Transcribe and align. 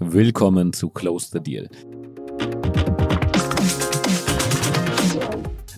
Willkommen 0.00 0.72
zu 0.72 0.90
Close 0.90 1.28
the 1.32 1.40
Deal. 1.40 1.68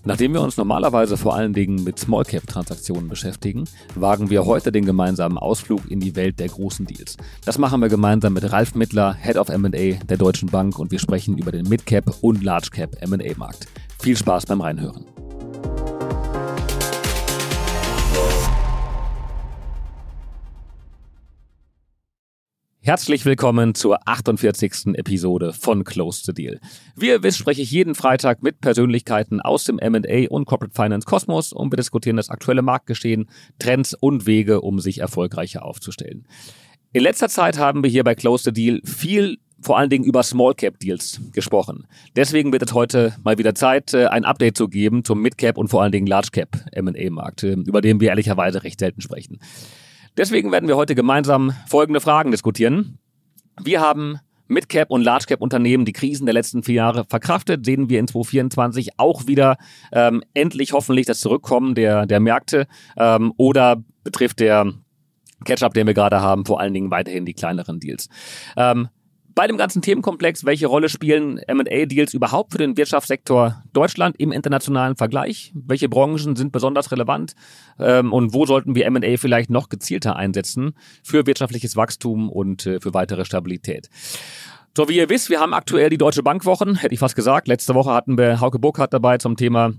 Nachdem 0.04 0.32
wir 0.32 0.40
uns 0.40 0.56
normalerweise 0.56 1.16
vor 1.16 1.34
allen 1.34 1.52
Dingen 1.52 1.84
mit 1.84 1.98
Small 1.98 2.24
Cap 2.24 2.46
Transaktionen 2.46 3.08
beschäftigen, 3.08 3.64
wagen 3.94 4.30
wir 4.30 4.46
heute 4.46 4.72
den 4.72 4.86
gemeinsamen 4.86 5.36
Ausflug 5.36 5.90
in 5.90 6.00
die 6.00 6.16
Welt 6.16 6.40
der 6.40 6.48
großen 6.48 6.86
Deals. 6.86 7.16
Das 7.44 7.58
machen 7.58 7.82
wir 7.82 7.88
gemeinsam 7.88 8.32
mit 8.32 8.50
Ralf 8.50 8.74
Mittler, 8.74 9.14
Head 9.14 9.36
of 9.36 9.48
M&A 9.48 10.02
der 10.04 10.16
Deutschen 10.16 10.48
Bank 10.48 10.78
und 10.78 10.90
wir 10.92 10.98
sprechen 10.98 11.36
über 11.36 11.52
den 11.52 11.68
Mid 11.68 11.84
Cap 11.84 12.04
und 12.22 12.42
Large 12.42 12.70
Cap 12.70 12.96
M&A 13.00 13.36
Markt. 13.36 13.66
Viel 13.98 14.16
Spaß 14.16 14.46
beim 14.46 14.60
Reinhören. 14.60 15.04
Herzlich 22.86 23.24
willkommen 23.24 23.74
zur 23.74 24.06
48. 24.06 24.94
Episode 24.94 25.52
von 25.52 25.82
Close 25.82 26.22
the 26.24 26.32
Deal. 26.32 26.60
Wie 26.94 27.08
ihr 27.08 27.24
wisst, 27.24 27.38
spreche 27.38 27.60
ich 27.60 27.72
jeden 27.72 27.96
Freitag 27.96 28.44
mit 28.44 28.60
Persönlichkeiten 28.60 29.40
aus 29.40 29.64
dem 29.64 29.80
M&A 29.80 30.28
und 30.30 30.44
Corporate 30.44 30.72
Finance 30.72 31.04
Kosmos 31.04 31.52
und 31.52 31.72
wir 31.72 31.78
diskutieren 31.78 32.16
das 32.16 32.30
aktuelle 32.30 32.62
Marktgeschehen, 32.62 33.28
Trends 33.58 33.92
und 33.92 34.26
Wege, 34.28 34.60
um 34.60 34.78
sich 34.78 34.98
erfolgreicher 35.00 35.64
aufzustellen. 35.64 36.28
In 36.92 37.02
letzter 37.02 37.28
Zeit 37.28 37.58
haben 37.58 37.82
wir 37.82 37.90
hier 37.90 38.04
bei 38.04 38.14
Close 38.14 38.44
the 38.44 38.52
Deal 38.52 38.80
viel 38.84 39.38
vor 39.60 39.78
allen 39.78 39.90
Dingen 39.90 40.04
über 40.04 40.22
Small 40.22 40.54
Cap 40.54 40.78
Deals 40.78 41.20
gesprochen. 41.32 41.88
Deswegen 42.14 42.52
wird 42.52 42.62
es 42.62 42.72
heute 42.72 43.16
mal 43.24 43.36
wieder 43.36 43.56
Zeit, 43.56 43.94
äh, 43.94 44.06
ein 44.06 44.24
Update 44.24 44.56
zu 44.56 44.68
geben 44.68 45.02
zum 45.02 45.22
Mid 45.22 45.38
Cap 45.38 45.58
und 45.58 45.66
vor 45.66 45.82
allen 45.82 45.90
Dingen 45.90 46.06
Large 46.06 46.28
Cap 46.30 46.56
M&A 46.70 47.10
Markt, 47.10 47.42
äh, 47.42 47.54
über 47.54 47.80
den 47.80 47.98
wir 47.98 48.10
ehrlicherweise 48.10 48.62
recht 48.62 48.78
selten 48.78 49.00
sprechen. 49.00 49.40
Deswegen 50.16 50.50
werden 50.50 50.68
wir 50.68 50.76
heute 50.76 50.94
gemeinsam 50.94 51.52
folgende 51.66 52.00
Fragen 52.00 52.30
diskutieren. 52.30 52.98
Wir 53.62 53.80
haben 53.80 54.18
Midcap 54.48 54.90
und 54.90 55.02
Largecap 55.02 55.40
Unternehmen 55.40 55.84
die 55.84 55.92
Krisen 55.92 56.26
der 56.26 56.32
letzten 56.32 56.62
vier 56.62 56.76
Jahre 56.76 57.04
verkraftet, 57.04 57.66
sehen 57.66 57.90
wir 57.90 57.98
in 57.98 58.08
2024 58.08 58.98
auch 58.98 59.26
wieder 59.26 59.56
ähm, 59.92 60.22
endlich 60.34 60.72
hoffentlich 60.72 61.06
das 61.06 61.20
Zurückkommen 61.20 61.74
der, 61.74 62.06
der 62.06 62.20
Märkte 62.20 62.66
ähm, 62.96 63.32
oder 63.36 63.82
betrifft 64.04 64.40
der 64.40 64.72
Catch-up, 65.44 65.74
den 65.74 65.86
wir 65.86 65.94
gerade 65.94 66.20
haben, 66.20 66.46
vor 66.46 66.60
allen 66.60 66.72
Dingen 66.72 66.90
weiterhin 66.90 67.26
die 67.26 67.34
kleineren 67.34 67.80
Deals. 67.80 68.08
Ähm, 68.56 68.88
bei 69.36 69.46
dem 69.46 69.58
ganzen 69.58 69.82
Themenkomplex, 69.82 70.46
welche 70.46 70.66
Rolle 70.66 70.88
spielen 70.88 71.38
M&A-Deals 71.38 72.14
überhaupt 72.14 72.52
für 72.52 72.58
den 72.58 72.76
Wirtschaftssektor 72.78 73.62
Deutschland 73.74 74.16
im 74.18 74.32
internationalen 74.32 74.96
Vergleich? 74.96 75.52
Welche 75.54 75.90
Branchen 75.90 76.34
sind 76.34 76.52
besonders 76.52 76.90
relevant? 76.90 77.34
Ähm, 77.78 78.14
und 78.14 78.32
wo 78.32 78.46
sollten 78.46 78.74
wir 78.74 78.86
M&A 78.86 79.18
vielleicht 79.18 79.50
noch 79.50 79.68
gezielter 79.68 80.16
einsetzen 80.16 80.74
für 81.04 81.26
wirtschaftliches 81.26 81.76
Wachstum 81.76 82.30
und 82.30 82.66
äh, 82.66 82.80
für 82.80 82.94
weitere 82.94 83.26
Stabilität? 83.26 83.90
So, 84.74 84.88
wie 84.88 84.96
ihr 84.96 85.10
wisst, 85.10 85.28
wir 85.28 85.38
haben 85.38 85.52
aktuell 85.52 85.90
die 85.90 85.98
Deutsche 85.98 86.22
Bankwochen, 86.22 86.76
hätte 86.76 86.94
ich 86.94 87.00
fast 87.00 87.14
gesagt. 87.14 87.46
Letzte 87.46 87.74
Woche 87.74 87.92
hatten 87.92 88.16
wir 88.16 88.40
Hauke 88.40 88.58
Burkhardt 88.58 88.94
dabei 88.94 89.18
zum 89.18 89.36
Thema 89.36 89.74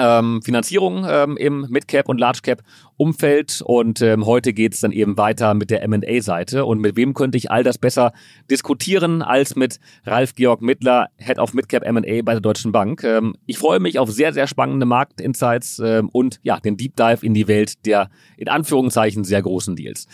ähm, 0.00 0.40
Finanzierung 0.42 1.06
ähm, 1.08 1.36
im 1.36 1.66
Midcap 1.68 2.08
und 2.08 2.18
Largecap 2.18 2.62
Umfeld 2.96 3.62
und 3.64 4.02
ähm, 4.02 4.26
heute 4.26 4.52
geht 4.52 4.74
es 4.74 4.80
dann 4.80 4.92
eben 4.92 5.16
weiter 5.16 5.54
mit 5.54 5.70
der 5.70 5.82
M&A-Seite 5.82 6.64
und 6.64 6.80
mit 6.80 6.96
wem 6.96 7.14
könnte 7.14 7.38
ich 7.38 7.50
all 7.50 7.62
das 7.62 7.78
besser 7.78 8.12
diskutieren 8.50 9.22
als 9.22 9.56
mit 9.56 9.80
Ralf 10.04 10.34
Georg 10.34 10.60
Mittler, 10.60 11.08
Head 11.16 11.38
of 11.38 11.54
Midcap 11.54 11.82
M&A 11.82 12.22
bei 12.22 12.32
der 12.32 12.40
Deutschen 12.40 12.72
Bank. 12.72 13.02
Ähm, 13.04 13.34
ich 13.46 13.58
freue 13.58 13.80
mich 13.80 13.98
auf 13.98 14.10
sehr, 14.10 14.32
sehr 14.32 14.46
spannende 14.46 14.86
Marktinsights 14.86 15.78
ähm, 15.78 16.08
und 16.10 16.40
ja, 16.42 16.60
den 16.60 16.76
Deep 16.76 16.96
Dive 16.96 17.24
in 17.24 17.34
die 17.34 17.48
Welt 17.48 17.86
der 17.86 18.10
in 18.36 18.48
Anführungszeichen 18.48 19.24
sehr 19.24 19.42
großen 19.42 19.76
Deals. 19.76 20.06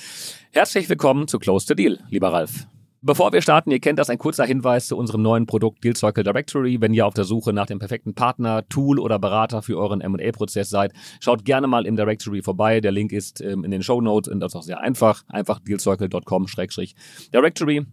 Herzlich 0.53 0.89
willkommen 0.89 1.29
zu 1.29 1.39
Close 1.39 1.67
the 1.67 1.75
Deal, 1.75 1.99
lieber 2.11 2.33
Ralf. 2.33 2.67
Bevor 3.07 3.33
wir 3.33 3.41
starten, 3.41 3.71
ihr 3.71 3.79
kennt 3.79 4.01
das, 4.01 4.11
ein 4.11 4.19
kurzer 4.19 4.45
Hinweis 4.45 4.89
zu 4.89 4.97
unserem 4.97 5.23
neuen 5.23 5.47
Produkt 5.47 5.85
Deal 5.85 5.95
Circle 5.95 6.25
Directory. 6.25 6.81
Wenn 6.81 6.93
ihr 6.93 7.07
auf 7.07 7.15
der 7.15 7.23
Suche 7.23 7.53
nach 7.53 7.67
dem 7.67 7.79
perfekten 7.79 8.17
Partner, 8.17 8.69
Tool 8.69 8.99
oder 8.99 9.21
Berater 9.21 9.63
für 9.63 9.79
euren 9.79 10.01
M&A-Prozess 10.01 10.71
seid, 10.71 10.93
schaut 11.21 11.45
gerne 11.45 11.69
mal 11.69 11.87
im 11.87 11.95
Directory 11.95 12.43
vorbei. 12.43 12.81
Der 12.81 12.91
Link 12.91 13.13
ist 13.13 13.41
ähm, 13.41 13.63
in 13.63 13.71
den 13.71 13.85
Show 13.85 14.01
Notes 14.01 14.29
und 14.29 14.41
das 14.41 14.51
ist 14.51 14.57
auch 14.57 14.65
sehr 14.65 14.81
einfach. 14.81 15.23
Einfach 15.29 15.61
dealcircle.com-directory. 15.61 17.87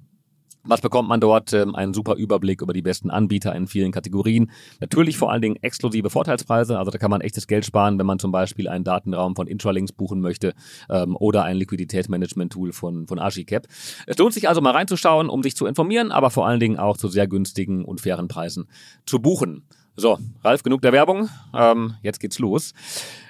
Was 0.66 0.80
bekommt 0.80 1.10
man 1.10 1.20
dort? 1.20 1.52
Ähm, 1.52 1.76
einen 1.76 1.94
super 1.94 2.16
Überblick 2.16 2.62
über 2.62 2.72
die 2.72 2.82
besten 2.82 3.10
Anbieter 3.10 3.54
in 3.54 3.68
vielen 3.68 3.92
Kategorien. 3.92 4.50
Natürlich 4.80 5.18
vor 5.18 5.32
allen 5.32 5.42
Dingen 5.42 5.58
exklusive 5.58 6.10
Vorteilspreise. 6.10 6.80
Also 6.80 6.90
da 6.90 6.98
kann 6.98 7.12
man 7.12 7.20
echtes 7.20 7.48
Geld 7.48 7.66
sparen, 7.66 8.00
wenn 8.00 8.06
man 8.06 8.18
zum 8.18 8.32
Beispiel 8.32 8.70
einen 8.70 8.86
Datenraum 8.86 9.36
von 9.36 9.48
Intralinks 9.48 9.92
buchen 9.92 10.22
möchte 10.22 10.54
ähm, 10.90 11.18
oder 11.18 11.44
ein 11.44 11.58
Liquiditätsmanagement-Tool 11.58 12.72
von, 12.72 13.08
von 13.08 13.20
Archicap. 13.20 13.68
Es 14.08 14.18
lohnt 14.18 14.34
sich 14.34 14.48
also 14.48 14.62
mal 14.62 14.72
reinzuschauen, 14.72 15.28
um 15.28 15.44
sich 15.44 15.56
zu 15.56 15.66
informieren, 15.66 16.12
aber 16.14 16.30
vor 16.30 16.48
allen 16.48 16.62
Dingen 16.62 16.80
auch 16.80 16.96
zu 16.96 17.10
sehr 17.10 17.28
günstigen 17.28 17.84
und 17.84 18.00
fairen 18.00 18.30
Preisen 18.30 18.70
zu 19.06 19.20
buchen. 19.20 19.68
So, 19.96 20.18
Ralf, 20.44 20.64
genug 20.64 20.82
der 20.82 20.92
Werbung. 20.92 21.30
Ähm, 21.54 21.96
jetzt 22.02 22.20
geht's 22.20 22.40
los. 22.40 22.74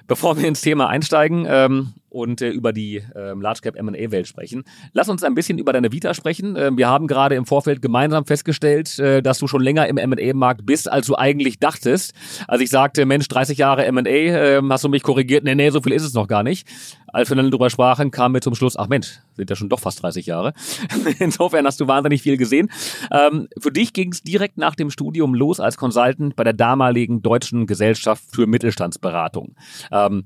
Bevor 0.08 0.38
wir 0.38 0.48
ins 0.48 0.62
Thema 0.62 0.88
einsteigen, 0.88 1.46
ähm, 1.48 1.94
und 2.14 2.42
äh, 2.42 2.50
über 2.50 2.74
die 2.74 3.04
ähm, 3.16 3.42
Large 3.42 3.62
Cap 3.62 3.76
M&A 3.76 4.12
Welt 4.12 4.28
sprechen. 4.28 4.64
Lass 4.94 5.10
uns 5.10 5.24
ein 5.24 5.34
bisschen 5.36 5.58
über 5.58 5.74
deine 5.74 5.92
Vita 5.92 6.14
sprechen. 6.14 6.56
Ähm, 6.58 6.78
wir 6.78 6.88
haben 6.88 7.08
gerade 7.08 7.36
im 7.36 7.46
Vorfeld 7.46 7.82
gemeinsam 7.82 8.26
festgestellt, 8.26 9.00
äh, 9.00 9.22
dass 9.22 9.40
du 9.40 9.48
schon 9.48 9.62
länger 9.62 9.88
im 9.88 9.98
M&A 9.98 10.34
Markt 10.34 10.66
bist, 10.66 10.92
als 10.92 11.08
du 11.08 11.16
eigentlich 11.16 11.60
dachtest. 11.60 12.14
Als 12.48 12.62
ich 12.62 12.70
sagte, 12.70 13.06
Mensch, 13.06 13.28
30 13.28 13.58
Jahre 13.58 13.86
M&A, 13.86 14.08
äh, 14.08 14.62
hast 14.70 14.84
du 14.84 14.90
mich 14.90 15.04
korrigiert. 15.04 15.44
Nee, 15.44 15.56
nee, 15.56 15.70
so 15.72 15.82
viel 15.82 15.94
ist 15.94 16.04
es 16.04 16.14
noch 16.14 16.28
gar 16.28 16.44
nicht. 16.44 16.68
Als 17.08 17.30
wir 17.30 17.36
dann 17.36 17.52
darüber 17.52 17.70
sprachen, 17.70 18.10
kam 18.10 18.32
mir 18.32 18.42
zum 18.42 18.56
Schluss, 18.56 18.76
ach 18.76 18.88
Mensch, 18.88 19.20
sind 19.36 19.50
ja 19.50 19.56
schon 19.56 19.70
doch 19.70 19.80
fast 19.80 20.02
30 20.02 20.26
Jahre. 20.26 20.54
Insofern 21.20 21.66
hast 21.66 21.80
du 21.80 21.88
wahnsinnig 21.88 22.22
viel 22.22 22.38
gesehen. 22.38 22.70
Ähm, 23.12 23.48
für 23.60 23.72
dich 23.72 23.94
ging 23.94 24.12
es 24.12 24.24
direkt 24.24 24.58
nach 24.58 24.76
dem 24.76 24.90
Studium 24.90 25.36
los 25.36 25.60
als 25.60 25.78
Consultant 25.78 26.36
bei 26.36 26.44
der 26.44 26.54
damaligen 26.54 27.22
Deutschen 27.22 27.68
Gesellschaft 27.68 28.24
für 28.32 28.48
Mittelstandsberatung. 28.48 29.56
Ähm, 29.92 30.26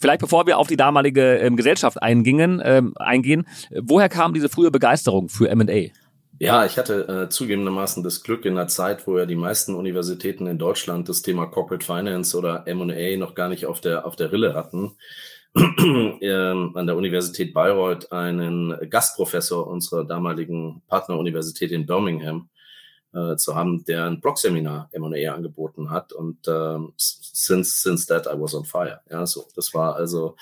Vielleicht 0.00 0.20
bevor 0.20 0.46
wir 0.46 0.58
auf 0.58 0.66
die 0.66 0.76
damalige 0.76 1.36
ähm, 1.36 1.56
Gesellschaft 1.56 2.02
eingingen, 2.02 2.60
ähm, 2.64 2.94
eingehen, 2.96 3.46
woher 3.70 4.08
kam 4.08 4.32
diese 4.32 4.48
frühe 4.48 4.70
Begeisterung 4.70 5.28
für 5.28 5.48
M&A? 5.48 5.90
Ja, 6.42 6.64
ich 6.64 6.78
hatte 6.78 7.06
äh, 7.06 7.28
zugegebenermaßen 7.28 8.02
das 8.02 8.22
Glück 8.22 8.46
in 8.46 8.56
einer 8.56 8.66
Zeit, 8.66 9.06
wo 9.06 9.18
ja 9.18 9.26
die 9.26 9.36
meisten 9.36 9.74
Universitäten 9.74 10.46
in 10.46 10.56
Deutschland 10.56 11.06
das 11.10 11.20
Thema 11.20 11.44
Corporate 11.44 11.84
Finance 11.84 12.36
oder 12.36 12.66
M&A 12.66 13.18
noch 13.18 13.34
gar 13.34 13.50
nicht 13.50 13.66
auf 13.66 13.82
der, 13.82 14.06
auf 14.06 14.16
der 14.16 14.32
Rille 14.32 14.54
hatten, 14.54 14.92
ähm, 15.54 16.72
an 16.74 16.86
der 16.86 16.96
Universität 16.96 17.52
Bayreuth 17.52 18.10
einen 18.10 18.74
Gastprofessor 18.88 19.66
unserer 19.66 20.06
damaligen 20.06 20.80
Partneruniversität 20.88 21.72
in 21.72 21.84
Birmingham, 21.84 22.48
äh, 23.12 23.36
zu 23.36 23.54
haben, 23.54 23.84
der 23.84 24.04
ein 24.04 24.20
Blog-Seminar 24.20 24.88
M&A 24.92 25.34
angeboten 25.34 25.90
hat 25.90 26.12
und 26.12 26.46
ähm, 26.48 26.92
since 26.96 27.82
since 27.82 28.06
that 28.06 28.26
I 28.26 28.40
was 28.40 28.54
on 28.54 28.64
fire. 28.64 29.00
Ja, 29.10 29.26
so 29.26 29.46
das 29.54 29.74
war 29.74 29.96
also 29.96 30.36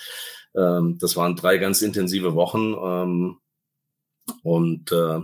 ähm, 0.55 0.97
das 0.99 1.15
waren 1.15 1.35
drei 1.35 1.57
ganz 1.57 1.81
intensive 1.81 2.35
Wochen 2.35 2.73
ähm, 2.73 3.37
und 4.43 4.91
äh, 4.91 5.19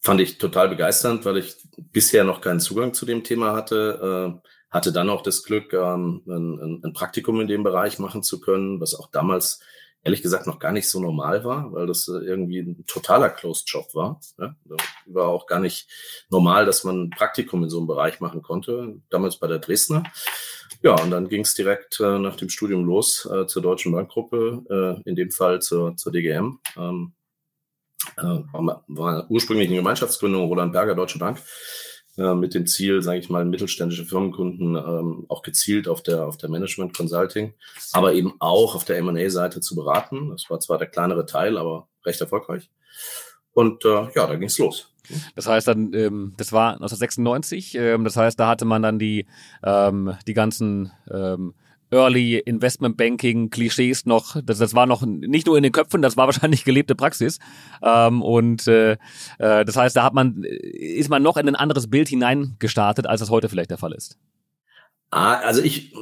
fand 0.00 0.20
ich 0.20 0.38
total 0.38 0.68
begeisternd, 0.68 1.24
weil 1.24 1.38
ich 1.38 1.56
bisher 1.92 2.24
noch 2.24 2.40
keinen 2.40 2.60
Zugang 2.60 2.92
zu 2.94 3.06
dem 3.06 3.22
Thema 3.22 3.54
hatte. 3.54 4.40
Äh, 4.42 4.48
hatte 4.70 4.90
dann 4.90 5.10
auch 5.10 5.22
das 5.22 5.42
Glück, 5.42 5.74
ähm, 5.74 6.22
ein, 6.26 6.80
ein 6.82 6.92
Praktikum 6.94 7.40
in 7.40 7.46
dem 7.46 7.62
Bereich 7.62 7.98
machen 7.98 8.22
zu 8.22 8.40
können, 8.40 8.80
was 8.80 8.94
auch 8.94 9.10
damals 9.10 9.60
ehrlich 10.04 10.22
gesagt 10.22 10.46
noch 10.46 10.58
gar 10.58 10.72
nicht 10.72 10.88
so 10.88 11.00
normal 11.00 11.44
war, 11.44 11.72
weil 11.72 11.86
das 11.86 12.08
äh, 12.08 12.12
irgendwie 12.12 12.58
ein 12.60 12.84
totaler 12.86 13.30
Closed 13.30 13.68
Job 13.68 13.94
war. 13.94 14.20
Ja? 14.38 14.54
War 15.06 15.28
auch 15.28 15.46
gar 15.46 15.60
nicht 15.60 15.88
normal, 16.28 16.66
dass 16.66 16.84
man 16.84 17.04
ein 17.04 17.10
Praktikum 17.10 17.62
in 17.62 17.70
so 17.70 17.78
einem 17.78 17.86
Bereich 17.86 18.20
machen 18.20 18.42
konnte, 18.42 19.00
damals 19.10 19.36
bei 19.38 19.46
der 19.46 19.58
Dresdner. 19.58 20.02
Ja, 20.82 21.00
und 21.00 21.10
dann 21.10 21.28
ging 21.28 21.42
es 21.42 21.54
direkt 21.54 22.00
äh, 22.00 22.18
nach 22.18 22.36
dem 22.36 22.48
Studium 22.48 22.84
los 22.84 23.28
äh, 23.32 23.46
zur 23.46 23.62
Deutschen 23.62 23.92
Bankgruppe, 23.92 24.98
äh, 25.04 25.08
in 25.08 25.14
dem 25.14 25.30
Fall 25.30 25.62
zur, 25.62 25.96
zur 25.96 26.10
DGM. 26.10 26.58
Ähm, 26.76 27.12
äh, 28.16 28.22
war, 28.22 28.84
war 28.88 29.30
ursprünglich 29.30 29.68
eine 29.68 29.76
Gemeinschaftsgründung 29.76 30.48
Roland 30.48 30.72
Berger 30.72 30.96
Deutsche 30.96 31.20
Bank 31.20 31.40
äh, 32.18 32.34
mit 32.34 32.54
dem 32.54 32.66
Ziel, 32.66 33.02
sage 33.02 33.20
ich 33.20 33.30
mal, 33.30 33.44
mittelständische 33.44 34.04
Firmenkunden 34.04 34.76
ähm, 34.76 35.24
auch 35.28 35.42
gezielt 35.42 35.88
auf 35.88 36.02
der, 36.02 36.26
auf 36.26 36.36
der 36.36 36.50
Management 36.50 36.96
Consulting, 36.96 37.54
aber 37.92 38.12
eben 38.12 38.34
auch 38.38 38.74
auf 38.74 38.84
der 38.84 38.98
M&A-Seite 38.98 39.60
zu 39.60 39.74
beraten. 39.74 40.30
Das 40.30 40.50
war 40.50 40.60
zwar 40.60 40.78
der 40.78 40.88
kleinere 40.88 41.26
Teil, 41.26 41.56
aber 41.56 41.88
recht 42.04 42.20
erfolgreich. 42.20 42.70
Und 43.54 43.84
äh, 43.84 44.08
ja, 44.14 44.26
da 44.26 44.36
ging's 44.36 44.58
los. 44.58 44.92
Das 45.34 45.46
heißt 45.46 45.68
dann, 45.68 45.92
ähm, 45.94 46.34
das 46.36 46.52
war 46.52 46.74
1996, 46.74 47.74
ähm, 47.74 48.04
das 48.04 48.16
heißt, 48.16 48.38
da 48.38 48.48
hatte 48.48 48.64
man 48.64 48.82
dann 48.82 48.98
die, 48.98 49.26
ähm, 49.64 50.14
die 50.26 50.34
ganzen 50.34 50.92
ähm, 51.10 51.54
Early 51.92 52.38
Investment 52.38 52.96
Banking 52.96 53.50
Klischees 53.50 54.06
noch, 54.06 54.36
das, 54.42 54.58
das 54.58 54.74
war 54.74 54.86
noch 54.86 55.02
nicht 55.02 55.46
nur 55.46 55.56
in 55.56 55.62
den 55.62 55.72
Köpfen, 55.72 56.02
das 56.02 56.16
war 56.16 56.26
wahrscheinlich 56.26 56.64
gelebte 56.64 56.94
Praxis. 56.94 57.38
Ähm, 57.82 58.22
und 58.22 58.66
äh, 58.66 58.92
äh, 59.38 59.64
das 59.64 59.76
heißt, 59.76 59.94
da 59.94 60.02
hat 60.02 60.14
man, 60.14 60.42
ist 60.44 61.10
man 61.10 61.22
noch 61.22 61.36
in 61.36 61.48
ein 61.48 61.56
anderes 61.56 61.88
Bild 61.88 62.08
hineingestartet, 62.08 63.06
als 63.06 63.20
das 63.20 63.30
heute 63.30 63.48
vielleicht 63.48 63.70
der 63.70 63.78
Fall 63.78 63.92
ist. 63.92 64.18
Ah, 65.12 65.34
also 65.40 65.60
ich 65.60 65.92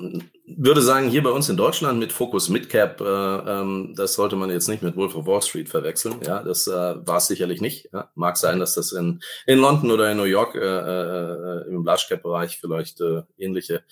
würde 0.47 0.83
sagen, 0.83 1.11
hier 1.11 1.25
bei 1.25 1.31
uns 1.31 1.49
in 1.49 1.57
Deutschland 1.57 1.99
mit 1.99 2.13
Fokus 2.13 2.49
Midcap, 2.49 3.01
äh, 3.01 3.05
ähm, 3.05 3.93
das 3.97 4.15
sollte 4.15 4.37
man 4.37 4.51
jetzt 4.51 4.69
nicht 4.69 4.85
mit 4.85 4.95
Wolf 4.95 5.17
of 5.17 5.27
Wall 5.27 5.43
Street 5.43 5.69
verwechseln. 5.69 6.21
Ja, 6.25 6.45
das 6.45 6.69
äh, 6.69 6.71
war 6.73 7.17
es 7.17 7.27
sicherlich 7.27 7.61
nicht. 7.61 7.89
Ja. 7.93 8.13
Mag 8.15 8.37
sein, 8.37 8.61
dass 8.61 8.75
das 8.75 8.93
in, 8.93 9.21
in 9.47 9.59
London 9.59 9.91
oder 9.91 10.13
in 10.13 10.17
New 10.17 10.23
York 10.23 10.55
äh, 10.55 10.61
äh, 10.61 11.69
im 11.69 11.85
Large 11.85 12.07
Cap 12.09 12.23
Bereich 12.23 12.59
vielleicht 12.61 13.01
äh, 13.01 13.23
ähnliche 13.37 13.83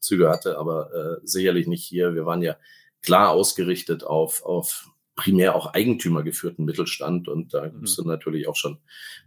Züge 0.00 0.28
hatte, 0.28 0.58
aber 0.58 0.92
äh, 0.92 1.20
sicherlich 1.22 1.68
nicht 1.68 1.84
hier. 1.84 2.16
Wir 2.16 2.26
waren 2.26 2.42
ja 2.42 2.56
klar 3.00 3.30
ausgerichtet 3.30 4.02
auf, 4.02 4.44
auf 4.44 4.90
primär 5.14 5.54
auch 5.54 5.72
eigentümergeführten 5.72 6.64
Mittelstand 6.64 7.28
und 7.28 7.54
da 7.54 7.68
mhm. 7.68 7.78
musst 7.82 7.96
du 7.96 8.02
natürlich 8.02 8.48
auch 8.48 8.56
schon 8.56 8.78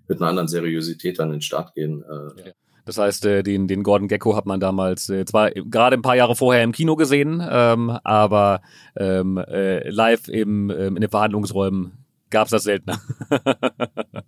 mit 0.09 0.19
einer 0.19 0.29
anderen 0.29 0.49
Seriosität 0.49 1.21
an 1.21 1.31
den 1.31 1.41
Start 1.41 1.73
gehen. 1.73 2.03
Äh, 2.03 2.47
ja. 2.47 2.53
Das 2.87 2.97
heißt, 2.97 3.25
äh, 3.25 3.43
den, 3.43 3.67
den 3.67 3.83
Gordon 3.83 4.07
Gecko 4.07 4.37
hat 4.37 4.45
man 4.45 4.61
damals 4.61 5.09
äh, 5.09 5.25
zwar 5.25 5.51
gerade 5.51 5.97
ein 5.97 6.01
paar 6.01 6.15
Jahre 6.15 6.37
vorher 6.37 6.63
im 6.63 6.71
Kino 6.71 6.95
gesehen, 6.95 7.45
ähm, 7.47 7.89
aber 8.05 8.61
ähm, 8.95 9.37
äh, 9.37 9.89
live 9.89 10.29
im, 10.29 10.69
ähm, 10.69 10.95
in 10.95 11.01
den 11.01 11.09
Verhandlungsräumen 11.09 12.05
gab 12.29 12.45
es 12.45 12.51
das 12.51 12.63
seltener. 12.63 12.99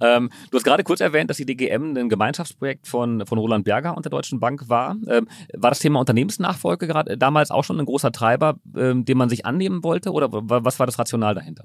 Ähm, 0.00 0.30
du 0.52 0.56
hast 0.56 0.62
gerade 0.62 0.84
kurz 0.84 1.00
erwähnt, 1.00 1.28
dass 1.28 1.38
die 1.38 1.44
DGM 1.44 1.96
ein 1.96 2.08
Gemeinschaftsprojekt 2.08 2.86
von, 2.86 3.26
von 3.26 3.36
Roland 3.36 3.64
Berger 3.64 3.96
und 3.96 4.04
der 4.04 4.10
Deutschen 4.10 4.38
Bank 4.38 4.68
war. 4.68 4.96
Ähm, 5.08 5.26
war 5.54 5.70
das 5.70 5.80
Thema 5.80 5.98
Unternehmensnachfolge 5.98 6.86
gerade 6.86 7.18
damals 7.18 7.50
auch 7.50 7.64
schon 7.64 7.80
ein 7.80 7.84
großer 7.84 8.12
Treiber, 8.12 8.60
ähm, 8.76 9.04
den 9.04 9.18
man 9.18 9.28
sich 9.28 9.44
annehmen 9.44 9.82
wollte? 9.82 10.12
Oder 10.12 10.28
was 10.30 10.78
war 10.78 10.86
das 10.86 11.00
Rational 11.00 11.34
dahinter? 11.34 11.64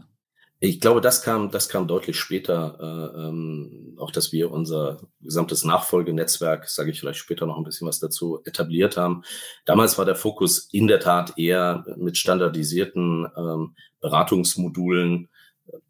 Ich 0.66 0.80
glaube, 0.80 1.02
das 1.02 1.22
kam, 1.22 1.52
das 1.52 1.68
kam 1.68 1.90
deutlich 1.90 2.18
später, 2.18 2.78
äh, 2.80 3.20
ähm, 3.20 3.98
auch 4.00 4.12
dass 4.12 4.32
wir 4.32 4.50
unser 4.50 5.02
gesamtes 5.20 5.66
Nachfolgenetzwerk, 5.66 6.70
sage 6.70 6.90
ich 6.90 7.02
vielleicht 7.02 7.20
später 7.20 7.46
noch 7.46 7.58
ein 7.58 7.66
bisschen 7.66 7.86
was 7.86 8.00
dazu, 8.00 8.40
etabliert 8.46 8.96
haben. 8.96 9.26
Damals 9.66 9.98
war 9.98 10.06
der 10.06 10.16
Fokus 10.16 10.70
in 10.72 10.88
der 10.88 11.02
Tat 11.02 11.38
eher 11.38 11.84
mit 11.98 12.18
standardisierten 12.18 13.28
ähm, 13.36 13.76
Beratungsmodulen 14.00 15.28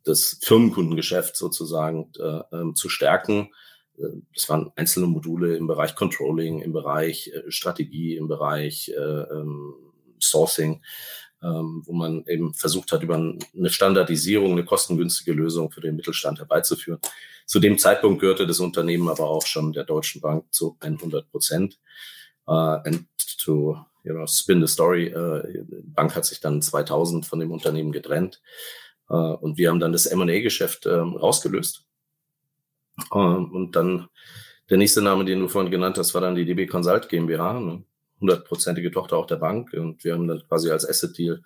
das 0.06 0.40
Firmenkundengeschäft 0.42 1.38
sozusagen 1.38 2.12
äh, 2.20 2.42
ähm, 2.52 2.74
zu 2.74 2.90
stärken. 2.90 3.52
Äh, 4.00 4.08
das 4.34 4.50
waren 4.50 4.72
einzelne 4.76 5.06
Module 5.06 5.56
im 5.56 5.68
Bereich 5.68 5.94
Controlling, 5.94 6.64
im 6.64 6.74
Bereich 6.74 7.32
äh, 7.32 7.52
Strategie, 7.52 8.16
im 8.16 8.28
Bereich 8.28 8.90
äh, 8.90 9.00
ähm, 9.00 9.76
Sourcing 10.20 10.82
ähm, 11.44 11.84
wo 11.86 11.94
man 11.94 12.26
eben 12.28 12.54
versucht 12.54 12.92
hat, 12.92 13.04
über 13.04 13.16
eine 13.16 13.70
Standardisierung, 13.70 14.54
eine 14.54 14.66
kostengünstige 14.66 15.34
Lösung 15.34 15.72
für 15.72 15.82
den 15.82 15.96
Mittelstand 15.96 16.40
herbeizuführen. 16.40 17.00
Zu 17.46 17.60
dem 17.60 17.78
Zeitpunkt 17.78 18.22
gehörte 18.22 18.48
das 18.48 18.60
Unternehmen 18.60 19.10
aber 19.10 19.30
auch 19.30 19.46
schon 19.46 19.74
der 19.74 19.84
Deutschen 19.84 20.22
Bank 20.22 20.46
zu 20.54 20.78
100 20.80 21.30
Prozent. 21.30 21.80
Uh, 22.48 22.80
and 22.84 23.06
to 23.38 23.78
you 24.04 24.14
know, 24.14 24.26
spin 24.28 24.66
the 24.66 24.68
story, 24.68 25.14
uh, 25.16 25.42
Bank 25.84 26.16
hat 26.16 26.26
sich 26.26 26.40
dann 26.40 26.62
2000 26.62 27.26
von 27.26 27.40
dem 27.40 27.52
Unternehmen 27.52 27.92
getrennt 27.92 28.42
uh, 29.10 29.38
und 29.40 29.58
wir 29.58 29.70
haben 29.70 29.80
dann 29.80 29.94
das 29.94 30.06
M&A-Geschäft 30.06 30.86
ähm, 30.86 31.16
rausgelöst. 31.16 31.86
Uh, 33.12 33.48
und 33.52 33.76
dann 33.76 34.08
der 34.70 34.78
nächste 34.78 35.02
Name, 35.02 35.26
den 35.26 35.40
du 35.40 35.48
vorhin 35.48 35.72
genannt 35.72 35.98
hast, 35.98 36.14
war 36.14 36.22
dann 36.22 36.36
die 36.36 36.46
DB 36.46 36.68
Consult 36.68 37.10
GmbH. 37.10 37.60
Ne? 37.60 37.84
Hundertprozentige 38.24 38.90
Tochter 38.90 39.18
auch 39.18 39.28
der 39.28 39.36
Bank. 39.36 39.74
Und 39.74 40.04
wir 40.04 40.14
haben 40.14 40.28
dann 40.28 40.42
quasi 40.48 40.72
als 40.72 40.88
Asset-Deal 40.88 41.44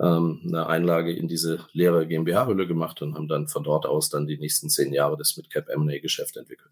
ähm, 0.00 0.40
eine 0.46 0.66
Einlage 0.66 1.12
in 1.12 1.28
diese 1.28 1.66
leere 1.72 2.06
GmbH-Hülle 2.06 2.66
gemacht 2.66 3.02
und 3.02 3.14
haben 3.14 3.28
dann 3.28 3.48
von 3.48 3.64
dort 3.64 3.84
aus 3.84 4.08
dann 4.08 4.26
die 4.26 4.38
nächsten 4.38 4.70
zehn 4.70 4.92
Jahre 4.92 5.16
das 5.16 5.36
Midcap 5.36 5.68
M&A-Geschäft 5.68 6.36
entwickelt. 6.36 6.70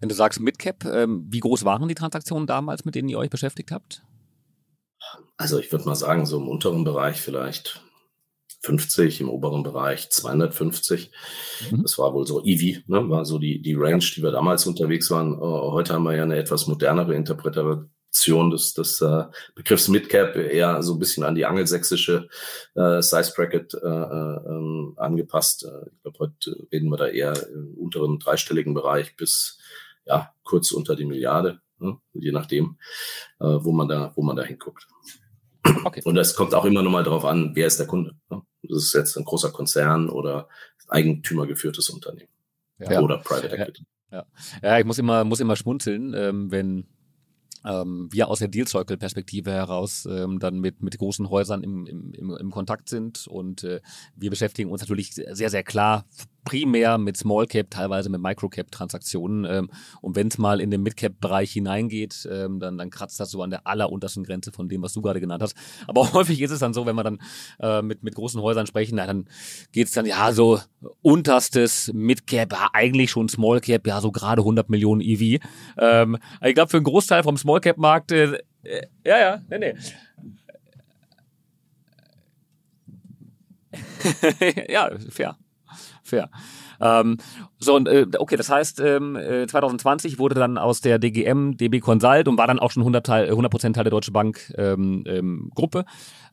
Wenn 0.00 0.08
du 0.08 0.14
sagst 0.14 0.40
Midcap, 0.40 0.84
ähm, 0.84 1.26
wie 1.28 1.40
groß 1.40 1.64
waren 1.64 1.88
die 1.88 1.94
Transaktionen 1.94 2.46
damals, 2.46 2.84
mit 2.84 2.94
denen 2.94 3.08
ihr 3.08 3.18
euch 3.18 3.30
beschäftigt 3.30 3.72
habt? 3.72 4.02
Also 5.36 5.58
ich 5.58 5.72
würde 5.72 5.86
mal 5.86 5.94
sagen, 5.94 6.26
so 6.26 6.38
im 6.38 6.48
unteren 6.48 6.84
Bereich 6.84 7.20
vielleicht 7.20 7.82
50, 8.60 9.20
im 9.20 9.28
oberen 9.28 9.62
Bereich 9.62 10.10
250. 10.10 11.10
Mhm. 11.70 11.82
Das 11.82 11.96
war 11.98 12.12
wohl 12.12 12.26
so 12.26 12.44
EV, 12.44 12.82
ne? 12.86 13.08
war 13.08 13.24
so 13.24 13.38
die, 13.38 13.62
die 13.62 13.74
Range, 13.74 14.04
die 14.16 14.22
wir 14.22 14.32
damals 14.32 14.66
unterwegs 14.66 15.10
waren. 15.10 15.34
Uh, 15.34 15.72
heute 15.72 15.94
haben 15.94 16.02
wir 16.02 16.16
ja 16.16 16.24
eine 16.24 16.36
etwas 16.36 16.66
modernere 16.66 17.14
Interpretation 17.14 17.90
Definition 18.18 18.50
des, 18.50 18.74
des 18.74 19.00
äh, 19.00 19.24
Begriffs 19.54 19.88
Midcap 19.88 20.36
eher 20.36 20.82
so 20.82 20.94
ein 20.94 20.98
bisschen 20.98 21.24
an 21.24 21.34
die 21.34 21.46
angelsächsische 21.46 22.28
äh, 22.74 23.00
Size 23.00 23.32
Bracket 23.34 23.74
äh, 23.74 23.86
äh, 23.86 24.36
ähm, 24.46 24.94
angepasst. 24.96 25.64
Äh, 25.64 25.88
ich 25.92 26.02
glaube, 26.02 26.18
heute 26.18 26.66
reden 26.72 26.88
wir 26.88 26.96
da 26.96 27.06
eher 27.06 27.34
im 27.48 27.74
unteren 27.74 28.18
dreistelligen 28.18 28.74
Bereich 28.74 29.16
bis 29.16 29.58
ja 30.06 30.32
kurz 30.42 30.72
unter 30.72 30.96
die 30.96 31.04
Milliarde, 31.04 31.60
ne? 31.78 31.98
je 32.14 32.32
nachdem, 32.32 32.78
äh, 33.40 33.44
wo 33.44 33.72
man 33.72 33.88
da, 33.88 34.12
wo 34.16 34.22
man 34.22 34.36
da 34.36 34.42
hinguckt. 34.42 34.86
Okay. 35.84 36.02
Und 36.04 36.16
es 36.16 36.34
kommt 36.34 36.54
auch 36.54 36.64
immer 36.64 36.82
noch 36.82 36.90
mal 36.90 37.04
darauf 37.04 37.24
an, 37.24 37.52
wer 37.54 37.66
ist 37.66 37.78
der 37.78 37.86
Kunde. 37.86 38.14
Ne? 38.30 38.42
Das 38.62 38.84
ist 38.84 38.94
jetzt 38.94 39.16
ein 39.16 39.24
großer 39.24 39.50
Konzern 39.50 40.08
oder 40.08 40.48
eigentümergeführtes 40.88 41.90
Unternehmen 41.90 42.30
ja. 42.78 43.00
oder 43.00 43.18
Private 43.18 43.54
Equity. 43.54 43.84
Ja. 44.10 44.24
ja. 44.62 44.68
ja, 44.70 44.78
ich 44.78 44.86
muss 44.86 44.98
immer, 44.98 45.24
muss 45.24 45.40
immer 45.40 45.56
schmunzeln, 45.56 46.14
ähm, 46.14 46.50
wenn 46.50 46.86
ähm, 47.64 48.08
wir 48.10 48.28
aus 48.28 48.38
der 48.38 48.48
Deal 48.48 48.66
Circle 48.66 48.96
Perspektive 48.96 49.52
heraus 49.52 50.06
ähm, 50.10 50.38
dann 50.38 50.60
mit, 50.60 50.82
mit 50.82 50.96
großen 50.98 51.28
Häusern 51.30 51.62
im, 51.62 51.86
im, 51.86 52.36
im, 52.36 52.50
Kontakt 52.50 52.88
sind 52.88 53.26
und 53.26 53.64
äh, 53.64 53.80
wir 54.16 54.30
beschäftigen 54.30 54.70
uns 54.70 54.80
natürlich 54.80 55.14
sehr, 55.14 55.50
sehr 55.50 55.62
klar 55.62 56.04
primär 56.48 56.96
mit 56.96 57.18
Small 57.18 57.46
Cap, 57.46 57.66
teilweise 57.68 58.08
mit 58.08 58.22
Micro 58.22 58.48
Cap 58.48 58.72
Transaktionen. 58.72 59.44
Ähm, 59.44 59.70
und 60.00 60.16
wenn 60.16 60.28
es 60.28 60.38
mal 60.38 60.62
in 60.62 60.70
den 60.70 60.82
Mid 60.82 60.96
Cap 60.96 61.20
Bereich 61.20 61.52
hineingeht, 61.52 62.26
ähm, 62.32 62.58
dann, 62.58 62.78
dann 62.78 62.88
kratzt 62.88 63.20
das 63.20 63.30
so 63.30 63.42
an 63.42 63.50
der 63.50 63.66
alleruntersten 63.66 64.24
Grenze 64.24 64.50
von 64.50 64.66
dem, 64.66 64.80
was 64.80 64.94
du 64.94 65.02
gerade 65.02 65.20
genannt 65.20 65.42
hast. 65.42 65.54
Aber 65.86 66.10
häufig 66.14 66.40
ist 66.40 66.50
es 66.50 66.60
dann 66.60 66.72
so, 66.72 66.86
wenn 66.86 66.96
wir 66.96 67.04
dann 67.04 67.18
äh, 67.60 67.82
mit, 67.82 68.02
mit 68.02 68.14
großen 68.14 68.40
Häusern 68.40 68.66
sprechen, 68.66 68.96
na, 68.96 69.06
dann 69.06 69.28
geht 69.72 69.88
es 69.88 69.92
dann 69.92 70.06
ja 70.06 70.32
so 70.32 70.58
unterstes 71.02 71.90
Mid 71.92 72.26
Cap, 72.26 72.54
ja, 72.54 72.70
eigentlich 72.72 73.10
schon 73.10 73.28
Small 73.28 73.60
Cap, 73.60 73.86
ja 73.86 74.00
so 74.00 74.10
gerade 74.10 74.40
100 74.40 74.70
Millionen 74.70 75.02
EV. 75.02 75.42
Ähm, 75.76 76.16
ich 76.42 76.54
glaube, 76.54 76.70
für 76.70 76.78
einen 76.78 76.84
Großteil 76.84 77.22
vom 77.24 77.36
Small 77.36 77.60
Cap 77.60 77.76
Markt, 77.76 78.10
äh, 78.10 78.38
äh, 78.62 78.86
ja, 79.04 79.18
ja, 79.18 79.42
nee, 79.50 79.58
nee. 79.58 79.74
ja, 84.72 84.90
fair 85.10 85.36
fair. 86.08 86.30
Ähm, 86.80 87.18
so, 87.58 87.74
und, 87.74 87.88
äh, 87.88 88.06
okay, 88.18 88.36
das 88.36 88.50
heißt, 88.50 88.80
ähm, 88.80 89.16
2020 89.16 90.14
äh, 90.14 90.18
wurde 90.18 90.34
dann 90.34 90.58
aus 90.58 90.80
der 90.80 90.98
DGM 90.98 91.56
DB 91.56 91.80
Consult 91.80 92.28
und 92.28 92.38
war 92.38 92.46
dann 92.46 92.58
auch 92.58 92.70
schon 92.70 92.84
100%, 92.84 93.02
Teil, 93.02 93.28
100 93.28 93.52
Teil 93.60 93.72
der 93.72 93.90
Deutsche 93.90 94.12
Bank 94.12 94.52
ähm, 94.56 95.04
ähm, 95.06 95.50
Gruppe. 95.54 95.84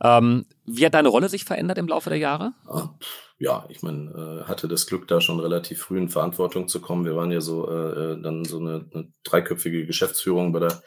Ähm, 0.01 0.45
wie 0.66 0.86
hat 0.86 0.94
deine 0.94 1.10
Rolle 1.10 1.30
sich 1.30 1.45
verändert 1.45 1.77
im 1.77 1.88
Laufe 1.88 2.10
der 2.10 2.19
Jahre? 2.19 2.54
Ah, 2.68 2.89
ja, 3.38 3.66
ich 3.69 3.81
meine, 3.81 4.44
äh, 4.44 4.48
hatte 4.48 4.68
das 4.68 4.88
Glück, 4.88 5.07
da 5.07 5.19
schon 5.19 5.39
relativ 5.39 5.82
früh 5.82 5.98
in 5.98 6.10
Verantwortung 6.10 6.67
zu 6.67 6.79
kommen. 6.79 7.05
Wir 7.05 7.15
waren 7.15 7.32
ja 7.32 7.41
so 7.41 7.70
äh, 7.70 8.13
äh 8.13 8.22
dann 8.22 8.46
so 8.46 8.60
eine, 8.60 8.86
eine 8.94 9.12
dreiköpfige 9.24 9.86
Geschäftsführung 9.86 10.53
bei 10.53 10.60
der, 10.60 10.82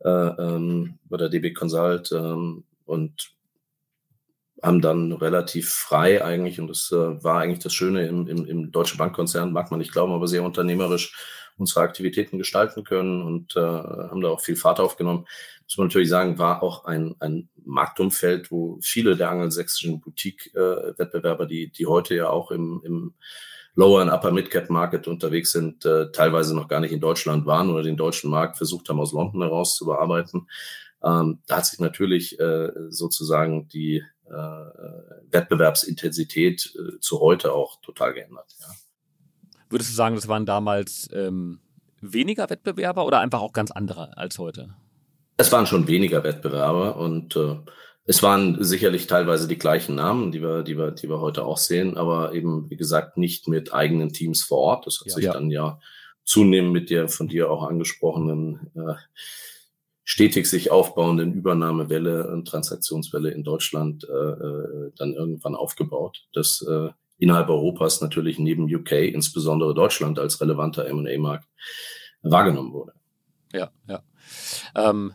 äh, 0.00 0.42
ähm, 0.42 0.98
bei 1.04 1.16
der 1.16 1.28
DB 1.28 1.52
Consult 1.52 2.12
ähm, 2.12 2.64
und 2.84 3.37
haben 4.62 4.80
dann 4.80 5.12
relativ 5.12 5.70
frei 5.70 6.24
eigentlich, 6.24 6.60
und 6.60 6.68
das 6.68 6.90
äh, 6.92 7.22
war 7.22 7.40
eigentlich 7.40 7.62
das 7.62 7.74
Schöne 7.74 8.06
im, 8.06 8.26
im, 8.26 8.44
im 8.46 8.72
Deutschen 8.72 8.98
Bankkonzern, 8.98 9.52
mag 9.52 9.70
man 9.70 9.78
nicht 9.78 9.92
glauben, 9.92 10.12
aber 10.12 10.26
sehr 10.26 10.42
unternehmerisch 10.42 11.14
unsere 11.58 11.80
Aktivitäten 11.80 12.38
gestalten 12.38 12.84
können 12.84 13.22
und 13.22 13.56
äh, 13.56 13.60
haben 13.60 14.20
da 14.20 14.28
auch 14.28 14.40
viel 14.40 14.56
Fahrt 14.56 14.80
aufgenommen. 14.80 15.26
Muss 15.64 15.76
man 15.76 15.88
natürlich 15.88 16.08
sagen, 16.08 16.38
war 16.38 16.62
auch 16.62 16.84
ein, 16.84 17.16
ein 17.18 17.48
Marktumfeld, 17.64 18.50
wo 18.50 18.78
viele 18.80 19.16
der 19.16 19.30
angelsächsischen 19.30 20.00
Boutique-Wettbewerber, 20.00 21.44
äh, 21.44 21.48
die, 21.48 21.72
die 21.72 21.86
heute 21.86 22.14
ja 22.14 22.30
auch 22.30 22.50
im, 22.50 22.80
im 22.84 23.14
Lower- 23.74 24.02
und 24.02 24.08
Upper 24.08 24.32
Mid-Cap 24.32 24.70
Market 24.70 25.06
unterwegs 25.08 25.52
sind, 25.52 25.84
äh, 25.84 26.10
teilweise 26.12 26.54
noch 26.54 26.68
gar 26.68 26.80
nicht 26.80 26.92
in 26.92 27.00
Deutschland 27.00 27.44
waren 27.46 27.70
oder 27.70 27.82
den 27.82 27.96
deutschen 27.96 28.30
Markt 28.30 28.56
versucht 28.56 28.88
haben, 28.88 29.00
aus 29.00 29.12
London 29.12 29.42
heraus 29.42 29.76
zu 29.76 29.84
bearbeiten. 29.84 30.48
Ähm, 31.02 31.38
da 31.46 31.58
hat 31.58 31.66
sich 31.66 31.78
natürlich 31.78 32.40
äh, 32.40 32.70
sozusagen 32.88 33.68
die 33.68 34.02
Wettbewerbsintensität 35.30 36.74
äh, 36.76 36.98
zu 37.00 37.20
heute 37.20 37.52
auch 37.52 37.80
total 37.80 38.14
geändert. 38.14 38.54
Ja. 38.60 38.66
Würdest 39.70 39.90
du 39.90 39.94
sagen, 39.94 40.14
das 40.14 40.28
waren 40.28 40.46
damals 40.46 41.08
ähm, 41.12 41.60
weniger 42.00 42.48
Wettbewerber 42.48 43.04
oder 43.06 43.20
einfach 43.20 43.40
auch 43.40 43.52
ganz 43.52 43.70
andere 43.70 44.16
als 44.16 44.38
heute? 44.38 44.74
Es 45.36 45.52
waren 45.52 45.66
schon 45.66 45.86
weniger 45.86 46.24
Wettbewerber 46.24 46.96
und 46.96 47.36
äh, 47.36 47.56
es 48.04 48.22
waren 48.22 48.62
sicherlich 48.64 49.06
teilweise 49.06 49.46
die 49.46 49.58
gleichen 49.58 49.96
Namen, 49.96 50.32
die 50.32 50.40
wir, 50.40 50.62
die 50.62 50.78
wir, 50.78 50.92
die 50.92 51.08
wir 51.08 51.20
heute 51.20 51.44
auch 51.44 51.58
sehen, 51.58 51.98
aber 51.98 52.32
eben, 52.32 52.70
wie 52.70 52.76
gesagt, 52.76 53.18
nicht 53.18 53.48
mit 53.48 53.74
eigenen 53.74 54.14
Teams 54.14 54.42
vor 54.42 54.58
Ort. 54.58 54.86
Das 54.86 55.00
hat 55.00 55.08
ja, 55.08 55.14
sich 55.14 55.24
ja. 55.24 55.32
dann 55.34 55.50
ja 55.50 55.78
zunehmend 56.24 56.72
mit 56.72 56.90
der 56.90 57.08
von 57.08 57.28
dir 57.28 57.50
auch 57.50 57.62
angesprochenen 57.62 58.70
äh, 58.74 58.94
stetig 60.08 60.46
sich 60.46 60.70
aufbauenden 60.70 61.34
Übernahmewelle 61.34 62.32
und 62.32 62.48
Transaktionswelle 62.48 63.30
in 63.30 63.44
Deutschland 63.44 64.04
äh, 64.04 64.10
äh, 64.10 64.90
dann 64.96 65.12
irgendwann 65.12 65.54
aufgebaut, 65.54 66.26
dass 66.32 66.62
äh, 66.66 66.88
innerhalb 67.18 67.50
Europas 67.50 68.00
natürlich 68.00 68.38
neben 68.38 68.74
UK 68.74 68.92
insbesondere 68.92 69.74
Deutschland 69.74 70.18
als 70.18 70.40
relevanter 70.40 70.86
M&A-Markt 70.86 71.46
wahrgenommen 72.22 72.72
wurde. 72.72 72.94
Ja, 73.52 73.70
ja. 73.86 74.02
Ähm, 74.74 75.12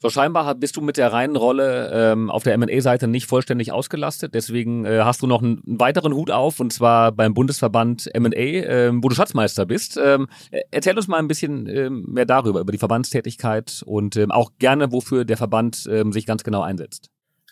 so 0.00 0.10
scheinbar 0.10 0.54
bist 0.54 0.76
du 0.76 0.80
mit 0.80 0.96
der 0.96 1.12
reinen 1.12 1.36
Rolle 1.36 1.90
ähm, 1.92 2.30
auf 2.30 2.44
der 2.44 2.54
M&A-Seite 2.54 3.08
nicht 3.08 3.26
vollständig 3.26 3.72
ausgelastet. 3.72 4.34
Deswegen 4.34 4.84
äh, 4.84 5.00
hast 5.02 5.22
du 5.22 5.26
noch 5.26 5.42
einen, 5.42 5.62
weiteren 5.64 6.14
Hut 6.14 6.30
auf 6.30 6.60
und 6.60 6.72
zwar 6.72 7.12
beim 7.12 7.34
Bundesverband 7.34 8.14
M&A, 8.14 8.30
ähm, 8.36 9.02
wo 9.02 9.08
du 9.08 9.14
Schatzmeister 9.14 9.66
bist. 9.66 9.98
Ähm, 10.02 10.28
erzähl 10.70 10.96
uns 10.96 11.08
mal 11.08 11.18
ein 11.18 11.28
bisschen 11.28 11.66
ähm, 11.66 12.04
mehr 12.08 12.26
darüber, 12.26 12.60
über 12.60 12.72
die 12.72 12.78
Verbandstätigkeit 12.78 13.82
und 13.86 14.16
ähm, 14.16 14.30
auch 14.30 14.52
gerne, 14.58 14.92
wofür 14.92 15.24
der 15.24 15.36
Verband 15.36 15.88
ähm, 15.90 16.12
sich 16.12 16.26
ganz 16.26 16.44
genau 16.44 16.62
einsetzt. 16.62 17.10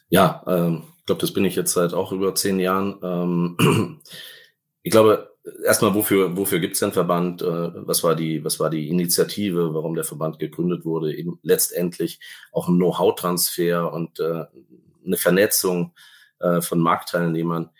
Ja, 0.09 0.43
ähm, 0.47 0.85
ich 0.99 1.07
glaube, 1.07 1.21
das 1.21 1.33
bin 1.33 1.45
ich 1.45 1.57
jetzt 1.57 1.73
seit 1.73 1.95
auch 1.95 2.13
über 2.13 2.35
zehn 2.35 2.61
Jahren. 2.61 2.97
Ähm, 3.03 4.01
ich 4.83 4.93
glaube, 4.93 5.36
erstmal, 5.65 5.95
wofür, 5.95 6.37
wofür 6.37 6.59
gibt 6.59 6.75
es 6.75 6.81
den 6.81 6.93
Verband? 6.93 7.43
Äh, 7.43 7.87
was, 7.87 8.03
war 8.03 8.15
die, 8.15 8.45
was 8.45 8.59
war 8.61 8.71
die 8.71 8.89
Initiative, 8.89 9.75
warum 9.75 9.95
der 9.95 10.05
Verband 10.05 10.39
gegründet 10.39 10.85
wurde? 10.85 11.15
Eben 11.15 11.39
letztendlich 11.43 12.21
auch 12.53 12.69
ein 12.69 12.77
Know-how-Transfer 12.77 13.93
und 13.93 14.21
äh, 14.21 14.45
eine 15.05 15.17
Vernetzung 15.17 15.93
äh, 16.41 16.61
von 16.61 16.81
Marktteilnehmern, 16.81 17.71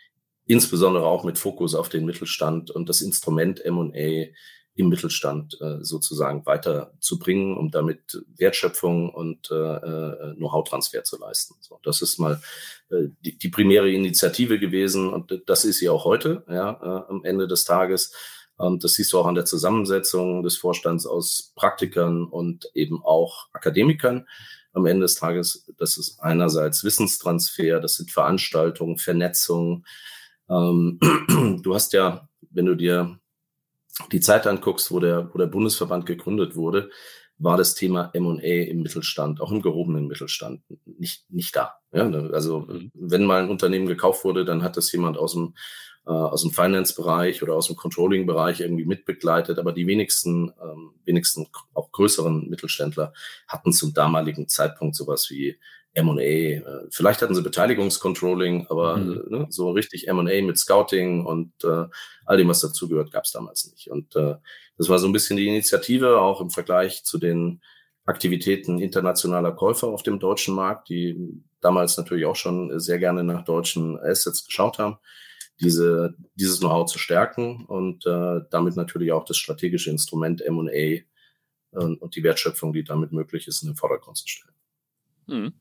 insbesondere 0.45 1.05
auch 1.05 1.23
mit 1.23 1.37
Fokus 1.37 1.75
auf 1.75 1.89
den 1.89 2.05
Mittelstand 2.05 2.71
und 2.71 2.89
das 2.89 3.01
Instrument 3.01 3.63
M&A 3.63 4.33
im 4.77 4.89
Mittelstand 4.89 5.57
äh, 5.59 5.83
sozusagen 5.83 6.45
weiterzubringen, 6.45 7.57
um 7.57 7.71
damit 7.71 8.23
Wertschöpfung 8.37 9.09
und 9.09 9.49
äh, 9.49 9.55
äh, 9.55 10.35
Know-how-Transfer 10.35 11.03
zu 11.03 11.19
leisten. 11.19 11.55
So, 11.61 11.79
das 11.83 12.03
ist 12.03 12.19
mal 12.19 12.39
äh, 12.91 13.07
die, 13.25 13.37
die 13.37 13.49
primäre 13.49 13.89
Initiative 13.91 14.59
gewesen 14.59 15.11
und 15.11 15.41
das 15.47 15.65
ist 15.65 15.79
sie 15.79 15.89
auch 15.89 16.05
heute, 16.05 16.43
ja, 16.47 16.71
äh, 16.71 17.11
am 17.11 17.25
Ende 17.25 17.47
des 17.47 17.65
Tages. 17.65 18.13
Und 18.57 18.83
das 18.83 18.93
siehst 18.93 19.13
du 19.13 19.19
auch 19.19 19.25
an 19.25 19.35
der 19.35 19.45
Zusammensetzung 19.45 20.43
des 20.43 20.57
Vorstands 20.57 21.05
aus 21.07 21.53
Praktikern 21.55 22.25
und 22.25 22.69
eben 22.75 23.03
auch 23.03 23.47
Akademikern. 23.53 24.27
Am 24.73 24.85
Ende 24.85 25.05
des 25.05 25.15
Tages, 25.15 25.71
das 25.77 25.97
ist 25.97 26.19
einerseits 26.19 26.83
Wissenstransfer, 26.83 27.79
das 27.79 27.95
sind 27.95 28.11
Veranstaltungen, 28.11 28.97
Vernetzung. 28.97 29.85
Ähm, 30.49 30.99
du 31.63 31.73
hast 31.73 31.93
ja, 31.93 32.29
wenn 32.51 32.65
du 32.65 32.75
dir 32.75 33.19
die 34.11 34.19
Zeit 34.19 34.47
anguckst, 34.47 34.91
wo 34.91 34.99
der, 34.99 35.29
wo 35.33 35.37
der 35.37 35.47
Bundesverband 35.47 36.05
gegründet 36.05 36.55
wurde, 36.55 36.89
war 37.39 37.57
das 37.57 37.75
Thema 37.75 38.09
M&A 38.13 38.41
im 38.41 38.81
Mittelstand, 38.81 39.41
auch 39.41 39.51
im 39.51 39.61
gehobenen 39.61 40.07
Mittelstand, 40.07 40.61
nicht, 40.85 41.29
nicht 41.29 41.55
da. 41.55 41.75
Ja, 41.91 42.09
also 42.31 42.61
mhm. 42.61 42.91
wenn 42.93 43.25
mal 43.25 43.43
ein 43.43 43.49
Unternehmen 43.49 43.87
gekauft 43.87 44.23
wurde, 44.23 44.43
dann 44.43 44.63
hat 44.63 44.75
das 44.75 44.91
jemand 44.91 45.17
aus 45.17 45.33
dem, 45.33 45.53
äh, 46.05 46.11
aus 46.11 46.41
dem 46.41 46.51
Finance-Bereich 46.51 47.43
oder 47.43 47.53
aus 47.53 47.67
dem 47.67 47.75
Controlling-Bereich 47.75 48.61
irgendwie 48.61 48.85
mitbegleitet, 48.85 49.59
aber 49.59 49.71
die 49.71 49.85
wenigsten, 49.87 50.51
ähm, 50.61 50.93
wenigsten 51.05 51.47
auch 51.73 51.91
größeren 51.91 52.49
Mittelständler 52.49 53.13
hatten 53.47 53.71
zum 53.71 53.93
damaligen 53.93 54.47
Zeitpunkt 54.47 54.95
sowas 54.95 55.29
wie 55.29 55.59
M&A. 55.93 56.21
Äh, 56.21 56.61
vielleicht 56.91 57.21
hatten 57.21 57.35
sie 57.35 57.41
Beteiligungscontrolling, 57.41 58.67
aber 58.69 58.97
mhm. 58.97 59.23
ne, 59.29 59.47
so 59.49 59.71
richtig 59.71 60.07
M&A 60.07 60.41
mit 60.41 60.57
Scouting 60.57 61.25
und 61.25 61.51
äh, 61.63 61.85
all 62.25 62.37
dem, 62.37 62.47
was 62.47 62.61
dazugehört, 62.61 63.11
gab 63.11 63.25
es 63.25 63.31
damals 63.31 63.71
nicht. 63.71 63.89
Und 63.89 64.15
äh, 64.15 64.35
das 64.77 64.89
war 64.89 64.99
so 64.99 65.07
ein 65.07 65.13
bisschen 65.13 65.37
die 65.37 65.47
Initiative, 65.47 66.19
auch 66.19 66.41
im 66.41 66.49
Vergleich 66.49 67.03
zu 67.03 67.17
den 67.17 67.61
Aktivitäten 68.05 68.79
internationaler 68.79 69.51
Käufer 69.51 69.87
auf 69.87 70.03
dem 70.03 70.19
deutschen 70.19 70.55
Markt, 70.55 70.89
die 70.89 71.43
damals 71.59 71.97
natürlich 71.97 72.25
auch 72.25 72.35
schon 72.35 72.79
sehr 72.79 72.99
gerne 72.99 73.23
nach 73.23 73.43
deutschen 73.43 73.99
Assets 73.99 74.45
geschaut 74.45 74.79
haben, 74.79 74.97
diese, 75.59 76.15
dieses 76.35 76.59
Know-how 76.59 76.89
zu 76.89 76.99
stärken 76.99 77.65
und 77.65 78.05
äh, 78.05 78.41
damit 78.49 78.75
natürlich 78.75 79.11
auch 79.11 79.25
das 79.25 79.37
strategische 79.37 79.89
Instrument 79.89 80.41
M&A 80.41 80.71
äh, 80.71 81.03
und 81.71 82.15
die 82.15 82.23
Wertschöpfung, 82.23 82.71
die 82.73 82.83
damit 82.83 83.11
möglich 83.11 83.47
ist, 83.47 83.63
in 83.63 83.69
den 83.69 83.75
Vordergrund 83.75 84.17
zu 84.17 84.27
stellen. 84.27 84.53
Mhm. 85.27 85.53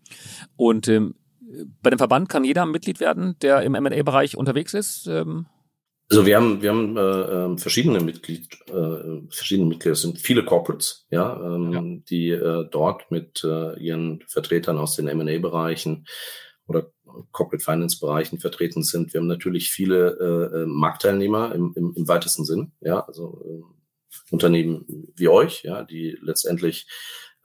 Und 0.57 0.89
ähm, 0.89 1.15
bei 1.83 1.91
dem 1.91 1.99
Verband 1.99 2.29
kann 2.29 2.45
jeder 2.45 2.67
Mitglied 2.67 3.01
werden, 3.01 3.37
der 3.41 3.63
im 3.63 3.75
M&A-Bereich 3.75 4.37
unterwegs 4.37 4.75
ist? 4.75 5.07
Ähm? 5.07 5.47
Also 6.09 6.25
wir 6.25 6.37
haben, 6.37 6.63
wir 6.63 6.71
haben 6.71 6.97
äh, 6.97 7.01
ähm, 7.01 7.59
verschiedene 7.59 8.01
Mitglied, 8.01 8.49
äh, 8.69 9.27
verschiedene 9.29 9.69
Mitglieder, 9.69 9.93
es 9.93 10.03
sind 10.03 10.21
viele 10.21 10.45
Corporates, 10.45 11.07
ja, 11.11 11.37
ähm, 11.43 11.73
ja. 11.73 11.83
die 12.09 12.31
äh, 12.31 12.69
dort 12.71 13.11
mit 13.11 13.43
äh, 13.45 13.79
ihren 13.81 14.23
Vertretern 14.29 14.79
aus 14.79 14.95
den 14.95 15.09
M&A-Bereichen 15.09 16.07
oder 16.69 16.93
Corporate 17.33 17.65
Finance-Bereichen 17.65 18.39
vertreten 18.39 18.83
sind. 18.83 19.13
Wir 19.13 19.21
haben 19.21 19.27
natürlich 19.27 19.71
viele 19.71 20.17
äh, 20.21 20.63
äh 20.63 20.67
Marktteilnehmer 20.67 21.55
im, 21.55 21.73
im, 21.75 21.95
im 21.97 22.09
weitesten 22.09 22.45
Sinn, 22.45 22.73
ja, 22.81 23.01
also 23.01 23.43
äh, 23.45 23.77
Unternehmen 24.31 25.13
wie 25.17 25.29
euch, 25.29 25.63
ja, 25.65 25.83
die 25.85 26.17
letztendlich 26.21 26.87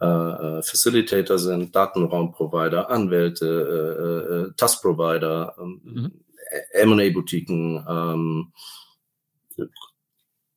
äh, 0.02 0.06
äh, 0.06 0.64
Facilitator 0.64 1.38
sind, 1.38 1.76
Datenraumprovider, 1.76 2.90
Anwälte, 2.90 3.46
äh, 3.46 4.34
äh, 4.34 4.54
TAS-Provider, 4.58 5.56
ähm, 5.60 5.82
mhm. 5.84 6.12
M&A-Boutiquen, 6.74 7.86
ähm, 7.88 8.52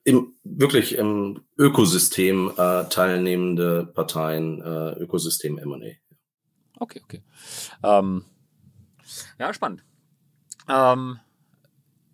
im, 0.05 0.35
wirklich 0.45 0.97
im 0.97 1.43
Ökosystem 1.59 2.53
äh, 2.57 2.85
teilnehmende 2.85 3.87
Parteien, 3.87 4.63
äh, 4.63 4.93
Ökosystem 5.03 5.59
M&A. 5.59 5.93
Okay, 6.81 7.03
okay. 7.05 7.23
Ähm, 7.83 8.25
ja, 9.39 9.53
spannend. 9.53 9.85
Ähm, 10.69 11.21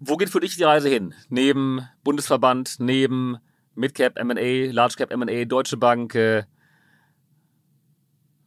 wo 0.01 0.17
geht 0.17 0.31
für 0.31 0.41
dich 0.41 0.57
die 0.57 0.65
Reise 0.65 0.89
hin? 0.89 1.15
Neben 1.29 1.87
Bundesverband, 2.03 2.77
neben 2.81 3.39
Midcap 3.75 4.19
M&A, 4.19 4.73
Large 4.73 4.95
Cap 4.97 5.13
M&A, 5.13 5.45
Deutsche 5.45 5.77
Bank, 5.77 6.15
äh, 6.15 6.45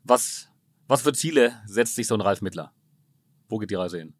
was, 0.04 0.50
was 0.88 1.02
für 1.02 1.14
Ziele 1.14 1.54
setzt 1.66 1.96
sich 1.96 2.08
so 2.08 2.16
ein 2.16 2.22
Ralf 2.22 2.42
Mittler? 2.42 2.72
Wo 3.50 3.58
geht 3.58 3.72
die 3.72 3.76
Reise 3.76 4.00
hin? 4.00 4.14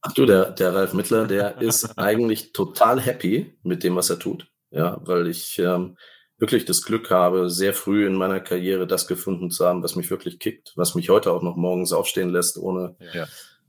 Ach 0.00 0.12
du, 0.12 0.26
der, 0.26 0.50
der 0.52 0.74
Ralf 0.74 0.92
Mittler, 0.94 1.26
der 1.26 1.58
ist 1.60 1.98
eigentlich 1.98 2.52
total 2.52 3.00
happy 3.00 3.56
mit 3.62 3.82
dem, 3.82 3.96
was 3.96 4.10
er 4.10 4.18
tut. 4.18 4.50
Ja, 4.70 5.00
weil 5.02 5.26
ich 5.26 5.58
ähm, 5.58 5.96
wirklich 6.38 6.64
das 6.64 6.82
Glück 6.82 7.10
habe, 7.10 7.50
sehr 7.50 7.74
früh 7.74 8.06
in 8.06 8.14
meiner 8.14 8.40
Karriere 8.40 8.86
das 8.86 9.06
gefunden 9.06 9.50
zu 9.50 9.66
haben, 9.66 9.82
was 9.82 9.96
mich 9.96 10.10
wirklich 10.10 10.38
kickt, 10.38 10.72
was 10.76 10.94
mich 10.94 11.10
heute 11.10 11.32
auch 11.32 11.42
noch 11.42 11.56
morgens 11.56 11.92
aufstehen 11.92 12.30
lässt, 12.30 12.58
ohne. 12.58 12.96
Ja. 13.12 13.26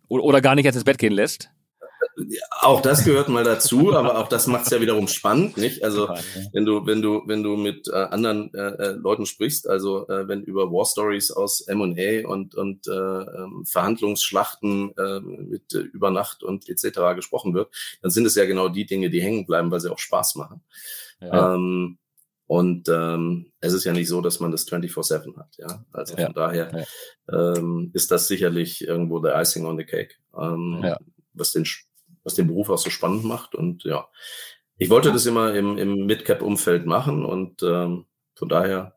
Oder 0.08 0.42
gar 0.42 0.56
nicht 0.56 0.66
ins 0.66 0.84
Bett 0.84 0.98
gehen 0.98 1.14
lässt. 1.14 1.50
Auch 2.62 2.82
das 2.82 3.06
gehört 3.06 3.30
mal 3.30 3.44
dazu, 3.44 3.94
aber 3.94 4.18
auch 4.18 4.28
das 4.28 4.48
macht 4.48 4.66
es 4.66 4.72
ja 4.72 4.82
wiederum 4.82 5.08
spannend, 5.08 5.58
nicht? 5.58 5.84
Also 5.84 6.10
wenn 6.54 6.66
du, 6.66 6.86
wenn 6.86 7.02
du, 7.02 7.24
wenn 7.26 7.44
du 7.44 7.56
mit 7.56 7.88
äh, 7.88 7.96
anderen 7.96 8.54
äh, 8.54 8.60
äh, 8.60 8.92
Leuten 8.92 9.26
sprichst, 9.26 9.68
also 9.68 10.08
äh, 10.08 10.28
wenn 10.28 10.44
über 10.44 10.72
War 10.72 10.86
Stories 10.86 11.32
aus 11.32 11.62
M&A 11.62 12.28
und 12.28 12.56
und 12.56 12.88
äh, 12.88 12.92
ähm, 12.92 13.66
Verhandlungsschlachten 13.66 14.96
äh, 14.98 15.20
mit 15.20 15.74
über 15.74 16.12
Nacht 16.12 16.44
und 16.44 16.70
etc. 16.70 17.16
gesprochen 17.16 17.54
wird, 17.54 17.74
dann 18.02 18.12
sind 18.12 18.26
es 18.26 18.36
ja 18.36 18.46
genau 18.46 18.70
die 18.70 18.86
Dinge, 18.86 19.10
die 19.10 19.22
hängen 19.22 19.46
bleiben, 19.46 19.72
weil 19.72 19.80
sie 19.80 19.92
auch 19.92 20.00
Spaß 20.00 20.36
machen. 20.36 20.62
Ja. 21.22 21.56
Ähm, 21.56 21.98
und 22.50 22.90
ähm, 22.90 23.52
es 23.60 23.74
ist 23.74 23.84
ja 23.84 23.94
nicht 23.94 24.08
so, 24.08 24.22
dass 24.22 24.40
man 24.40 24.52
das 24.52 24.68
24-7 24.68 25.38
hat, 25.38 25.56
ja. 25.58 25.86
Also 25.94 26.16
von 26.16 26.24
ja. 26.24 26.34
daher 26.34 26.86
ja. 27.30 27.56
Ähm, 27.56 27.92
ist 27.94 28.10
das 28.10 28.28
sicherlich 28.28 28.88
irgendwo 28.88 29.20
der 29.20 29.40
Icing 29.40 29.68
on 29.68 29.78
the 29.78 29.86
Cake. 29.86 30.16
Ähm, 30.36 30.82
ja. 30.84 30.98
Was 31.34 31.52
den 31.52 31.66
was 32.30 32.36
den 32.36 32.48
Beruf 32.48 32.70
auch 32.70 32.78
so 32.78 32.92
spannend 32.92 33.24
macht. 33.24 33.56
Und 33.56 33.84
ja, 33.84 34.08
ich 34.78 34.92
wollte 34.92 35.12
das 35.12 35.26
immer 35.26 35.56
im, 35.56 35.80
im 35.80 36.06
Midcap-Umfeld 36.06 36.86
machen 36.86 37.26
und 37.26 37.64
ähm, 37.64 38.06
von 38.36 38.50
daher 38.50 38.96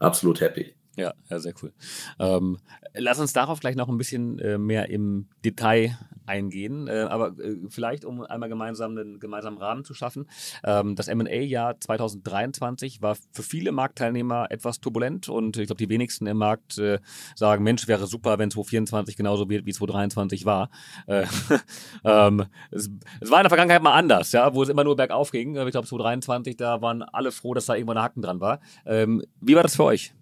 absolut 0.00 0.40
happy. 0.40 0.74
Ja, 0.98 1.14
ja, 1.30 1.38
sehr 1.38 1.54
cool. 1.62 1.72
Ähm, 2.18 2.58
lass 2.92 3.20
uns 3.20 3.32
darauf 3.32 3.60
gleich 3.60 3.76
noch 3.76 3.88
ein 3.88 3.98
bisschen 3.98 4.40
äh, 4.40 4.58
mehr 4.58 4.90
im 4.90 5.28
Detail 5.44 5.96
eingehen, 6.26 6.88
äh, 6.88 7.06
aber 7.08 7.38
äh, 7.38 7.56
vielleicht, 7.68 8.04
um 8.04 8.22
einmal 8.22 8.48
gemeinsam 8.48 8.98
einen 8.98 9.20
gemeinsamen 9.20 9.58
Rahmen 9.58 9.84
zu 9.84 9.94
schaffen. 9.94 10.26
Ähm, 10.64 10.96
das 10.96 11.06
MA-Jahr 11.06 11.78
2023 11.78 13.00
war 13.00 13.16
für 13.30 13.44
viele 13.44 13.70
Marktteilnehmer 13.70 14.48
etwas 14.50 14.80
turbulent 14.80 15.28
und 15.28 15.56
ich 15.56 15.68
glaube, 15.68 15.78
die 15.78 15.88
wenigsten 15.88 16.26
im 16.26 16.38
Markt 16.38 16.78
äh, 16.78 16.98
sagen, 17.36 17.62
Mensch, 17.62 17.86
wäre 17.86 18.08
super, 18.08 18.40
wenn 18.40 18.50
2024 18.50 19.16
genauso 19.16 19.48
wird, 19.48 19.66
wie 19.66 19.72
2023 19.72 20.46
war. 20.46 20.68
Äh, 21.06 21.26
ähm, 22.04 22.46
es, 22.72 22.90
es, 23.20 23.30
war 23.30 23.38
in 23.38 23.44
der 23.44 23.50
Vergangenheit 23.50 23.84
mal 23.84 23.94
anders, 23.94 24.32
ja, 24.32 24.52
wo 24.52 24.64
es 24.64 24.68
immer 24.68 24.82
nur 24.82 24.96
bergauf 24.96 25.30
ging. 25.30 25.50
Ich 25.50 25.70
glaube, 25.70 25.86
2023, 25.86 26.56
da 26.56 26.82
waren 26.82 27.02
alle 27.02 27.30
froh, 27.30 27.54
dass 27.54 27.66
da 27.66 27.76
irgendwo 27.76 27.92
ein 27.92 28.02
Haken 28.02 28.20
dran 28.20 28.40
war. 28.40 28.58
Ähm, 28.84 29.22
wie 29.40 29.54
war 29.54 29.62
das 29.62 29.76
für 29.76 29.84
euch? 29.84 30.12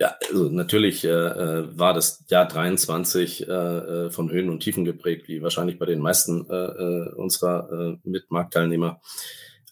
Ja, 0.00 0.16
also 0.28 0.48
natürlich 0.48 1.04
äh, 1.04 1.08
äh 1.08 1.78
war 1.78 1.92
das 1.92 2.24
Jahr 2.28 2.48
23 2.48 3.46
äh, 3.46 3.52
äh, 3.52 4.10
von 4.10 4.30
Höhen 4.30 4.48
und 4.48 4.60
Tiefen 4.60 4.86
geprägt, 4.86 5.28
wie 5.28 5.42
wahrscheinlich 5.42 5.78
bei 5.78 5.84
den 5.84 6.00
meisten 6.00 6.48
äh, 6.48 6.54
äh, 6.54 7.12
unserer 7.14 7.70
äh, 7.70 8.08
Mitmarktteilnehmer. 8.08 9.02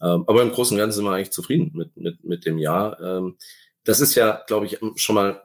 Ähm, 0.02 0.24
aber 0.26 0.42
im 0.42 0.52
Großen 0.52 0.76
und 0.76 0.78
Ganzen 0.78 0.96
sind 0.96 1.06
wir 1.06 1.12
eigentlich 1.12 1.32
zufrieden 1.32 1.72
mit, 1.74 1.96
mit, 1.96 2.22
mit 2.24 2.44
dem 2.44 2.58
Jahr. 2.58 3.00
Ähm, 3.00 3.38
das 3.84 4.00
ist 4.00 4.14
ja, 4.16 4.42
glaube 4.46 4.66
ich, 4.66 4.78
schon 4.96 5.14
mal 5.14 5.42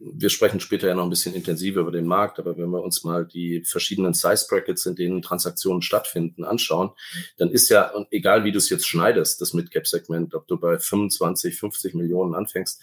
wir 0.00 0.30
sprechen 0.30 0.60
später 0.60 0.88
ja 0.88 0.94
noch 0.94 1.04
ein 1.04 1.10
bisschen 1.10 1.34
intensiver 1.34 1.80
über 1.80 1.92
den 1.92 2.06
Markt, 2.06 2.38
aber 2.38 2.56
wenn 2.56 2.70
wir 2.70 2.82
uns 2.82 3.04
mal 3.04 3.26
die 3.26 3.62
verschiedenen 3.62 4.14
Size 4.14 4.46
Brackets, 4.48 4.86
in 4.86 4.96
denen 4.96 5.22
Transaktionen 5.22 5.82
stattfinden, 5.82 6.44
anschauen, 6.44 6.90
dann 7.36 7.50
ist 7.50 7.68
ja, 7.68 7.90
und 7.90 8.08
egal 8.10 8.44
wie 8.44 8.52
du 8.52 8.58
es 8.58 8.70
jetzt 8.70 8.86
schneidest, 8.86 9.40
das 9.40 9.54
Mid-Cap-Segment, 9.54 10.34
ob 10.34 10.46
du 10.46 10.58
bei 10.58 10.78
25, 10.78 11.56
50 11.56 11.94
Millionen 11.94 12.34
anfängst, 12.34 12.80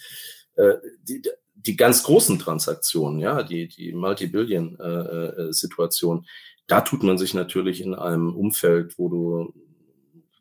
äh, 0.60 0.78
die, 1.04 1.22
die 1.56 1.75
ganz 1.75 2.04
großen 2.04 2.38
Transaktionen, 2.39 3.20
ja, 3.20 3.44
die, 3.44 3.68
die 3.68 3.92
Multi-Billion-Situation, 3.94 6.20
äh, 6.20 6.22
da 6.68 6.82
tut 6.82 7.01
man 7.04 7.18
sich 7.18 7.34
natürlich 7.34 7.82
in 7.82 7.96
einem 7.96 8.36
Umfeld, 8.36 9.00
wo 9.00 9.08
du 9.10 9.54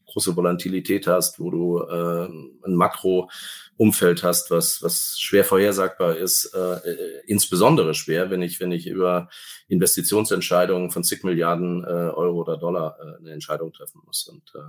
große 0.07 0.37
Volatilität 0.37 1.07
hast, 1.07 1.39
wo 1.39 1.51
du 1.51 1.79
äh, 1.81 2.29
ein 2.67 2.75
Makro-Umfeld 2.75 4.23
hast, 4.23 4.51
was, 4.51 4.83
was 4.83 5.19
schwer 5.19 5.45
vorhersagbar 5.45 6.17
ist, 6.17 6.47
äh, 6.55 6.59
äh, 6.59 7.21
insbesondere 7.27 7.93
schwer, 7.95 8.31
wenn 8.31 8.41
ich, 8.43 8.59
wenn 8.59 8.73
ich 8.73 8.87
über 8.87 9.29
Investitionsentscheidungen 9.69 10.91
von 10.91 11.05
zig 11.05 11.25
Milliarden 11.25 11.85
äh, 11.85 11.87
Euro 11.87 12.41
oder 12.41 12.57
Dollar 12.57 12.99
äh, 13.01 13.19
eine 13.19 13.33
Entscheidung 13.33 13.71
treffen 13.73 14.01
muss. 14.05 14.27
Und 14.27 14.51
äh, 14.55 14.61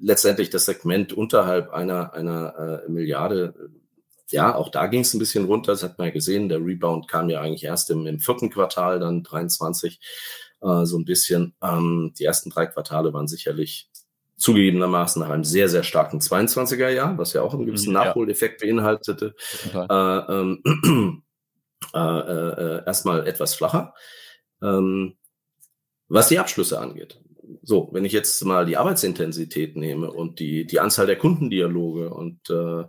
letztendlich 0.00 0.50
das 0.50 0.64
Segment 0.64 1.12
unterhalb 1.12 1.70
einer, 1.70 2.14
einer 2.14 2.82
äh, 2.86 2.90
Milliarde 2.90 3.70
ja, 4.30 4.54
auch 4.54 4.70
da 4.70 4.86
ging 4.86 5.00
es 5.00 5.14
ein 5.14 5.18
bisschen 5.18 5.44
runter, 5.46 5.72
das 5.72 5.82
hat 5.82 5.98
man 5.98 6.08
ja 6.08 6.12
gesehen. 6.12 6.48
Der 6.48 6.64
Rebound 6.64 7.08
kam 7.08 7.30
ja 7.30 7.40
eigentlich 7.40 7.64
erst 7.64 7.90
im, 7.90 8.06
im 8.06 8.20
vierten 8.20 8.50
Quartal, 8.50 9.00
dann 9.00 9.22
23 9.22 10.00
äh, 10.60 10.84
so 10.84 10.98
ein 10.98 11.04
bisschen. 11.04 11.54
Ähm, 11.62 12.12
die 12.18 12.24
ersten 12.24 12.50
drei 12.50 12.66
Quartale 12.66 13.12
waren 13.12 13.28
sicherlich 13.28 13.90
zugegebenermaßen 14.36 15.20
nach 15.20 15.30
einem 15.30 15.44
sehr, 15.44 15.68
sehr 15.68 15.82
starken 15.82 16.20
22er 16.20 16.88
Jahr, 16.90 17.18
was 17.18 17.32
ja 17.32 17.42
auch 17.42 17.54
einen 17.54 17.66
gewissen 17.66 17.88
mhm, 17.88 17.94
Nachholeffekt 17.94 18.60
beinhaltete, 18.60 19.34
äh, 19.74 19.78
ähm, 19.78 20.62
äh, 21.94 21.98
äh, 21.98 22.84
erstmal 22.86 23.26
etwas 23.26 23.54
flacher. 23.54 23.94
Ähm, 24.62 25.16
was 26.08 26.28
die 26.28 26.38
Abschlüsse 26.38 26.78
angeht. 26.80 27.20
So, 27.62 27.88
wenn 27.92 28.04
ich 28.04 28.12
jetzt 28.12 28.42
mal 28.44 28.66
die 28.66 28.76
Arbeitsintensität 28.76 29.76
nehme 29.76 30.10
und 30.10 30.38
die, 30.38 30.66
die 30.66 30.80
Anzahl 30.80 31.06
der 31.06 31.16
Kundendialoge 31.16 32.10
und 32.10 32.48
äh, 32.50 32.84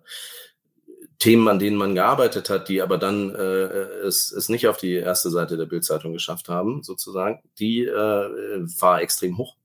Themen, 1.19 1.47
an 1.47 1.59
denen 1.59 1.77
man 1.77 1.95
gearbeitet 1.95 2.49
hat, 2.49 2.69
die 2.69 2.81
aber 2.81 2.97
dann 2.97 3.35
äh, 3.35 3.99
es, 4.07 4.31
es 4.31 4.49
nicht 4.49 4.67
auf 4.67 4.77
die 4.77 4.93
erste 4.93 5.29
Seite 5.29 5.57
der 5.57 5.65
Bildzeitung 5.65 6.13
geschafft 6.13 6.49
haben, 6.49 6.81
sozusagen, 6.81 7.41
die 7.59 7.83
äh, 7.83 7.91
war 7.91 9.01
extrem 9.01 9.37
hoch 9.37 9.55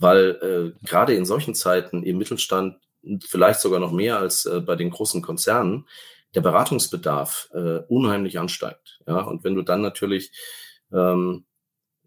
weil 0.00 0.74
äh, 0.82 0.86
gerade 0.86 1.14
in 1.14 1.26
solchen 1.26 1.54
Zeiten 1.54 2.02
im 2.02 2.18
Mittelstand 2.18 2.78
vielleicht 3.22 3.60
sogar 3.60 3.80
noch 3.80 3.92
mehr 3.92 4.18
als 4.18 4.46
äh, 4.46 4.60
bei 4.60 4.74
den 4.74 4.90
großen 4.90 5.22
Konzernen 5.22 5.86
der 6.34 6.40
Beratungsbedarf 6.40 7.50
äh, 7.52 7.80
unheimlich 7.88 8.38
ansteigt. 8.38 9.00
Ja, 9.06 9.20
und 9.20 9.44
wenn 9.44 9.54
du 9.54 9.62
dann 9.62 9.82
natürlich 9.82 10.32
ähm, 10.92 11.44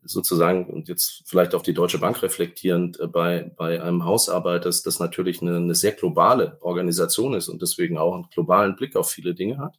sozusagen 0.05 0.65
und 0.67 0.87
jetzt 0.89 1.23
vielleicht 1.25 1.55
auf 1.55 1.63
die 1.63 1.73
Deutsche 1.73 1.99
Bank 1.99 2.21
reflektierend 2.21 2.99
äh, 2.99 3.07
bei, 3.07 3.51
bei 3.55 3.81
einem 3.81 4.05
Haus 4.05 4.29
arbeitest, 4.29 4.85
das 4.85 4.99
natürlich 4.99 5.41
eine, 5.41 5.57
eine 5.57 5.75
sehr 5.75 5.93
globale 5.93 6.57
Organisation 6.61 7.33
ist 7.33 7.49
und 7.49 7.61
deswegen 7.61 7.97
auch 7.97 8.13
einen 8.13 8.29
globalen 8.33 8.75
Blick 8.75 8.95
auf 8.95 9.09
viele 9.09 9.33
Dinge 9.33 9.57
hat, 9.57 9.75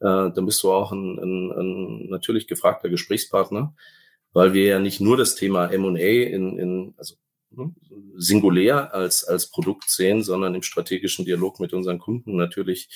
äh, 0.00 0.32
dann 0.34 0.46
bist 0.46 0.62
du 0.62 0.72
auch 0.72 0.92
ein, 0.92 1.18
ein, 1.18 1.52
ein 1.52 2.08
natürlich 2.08 2.46
gefragter 2.46 2.88
Gesprächspartner, 2.88 3.74
weil 4.32 4.52
wir 4.52 4.64
ja 4.64 4.78
nicht 4.78 5.00
nur 5.00 5.16
das 5.16 5.34
Thema 5.34 5.66
M&A 5.66 5.98
in, 5.98 6.58
in 6.58 6.94
also 6.96 7.14
Ne, 7.56 7.72
singulär 8.16 8.94
als, 8.94 9.24
als 9.24 9.50
Produkt 9.50 9.88
sehen, 9.88 10.22
sondern 10.22 10.54
im 10.54 10.62
strategischen 10.62 11.24
Dialog 11.24 11.60
mit 11.60 11.72
unseren 11.72 11.98
Kunden 11.98 12.36
natürlich 12.36 12.88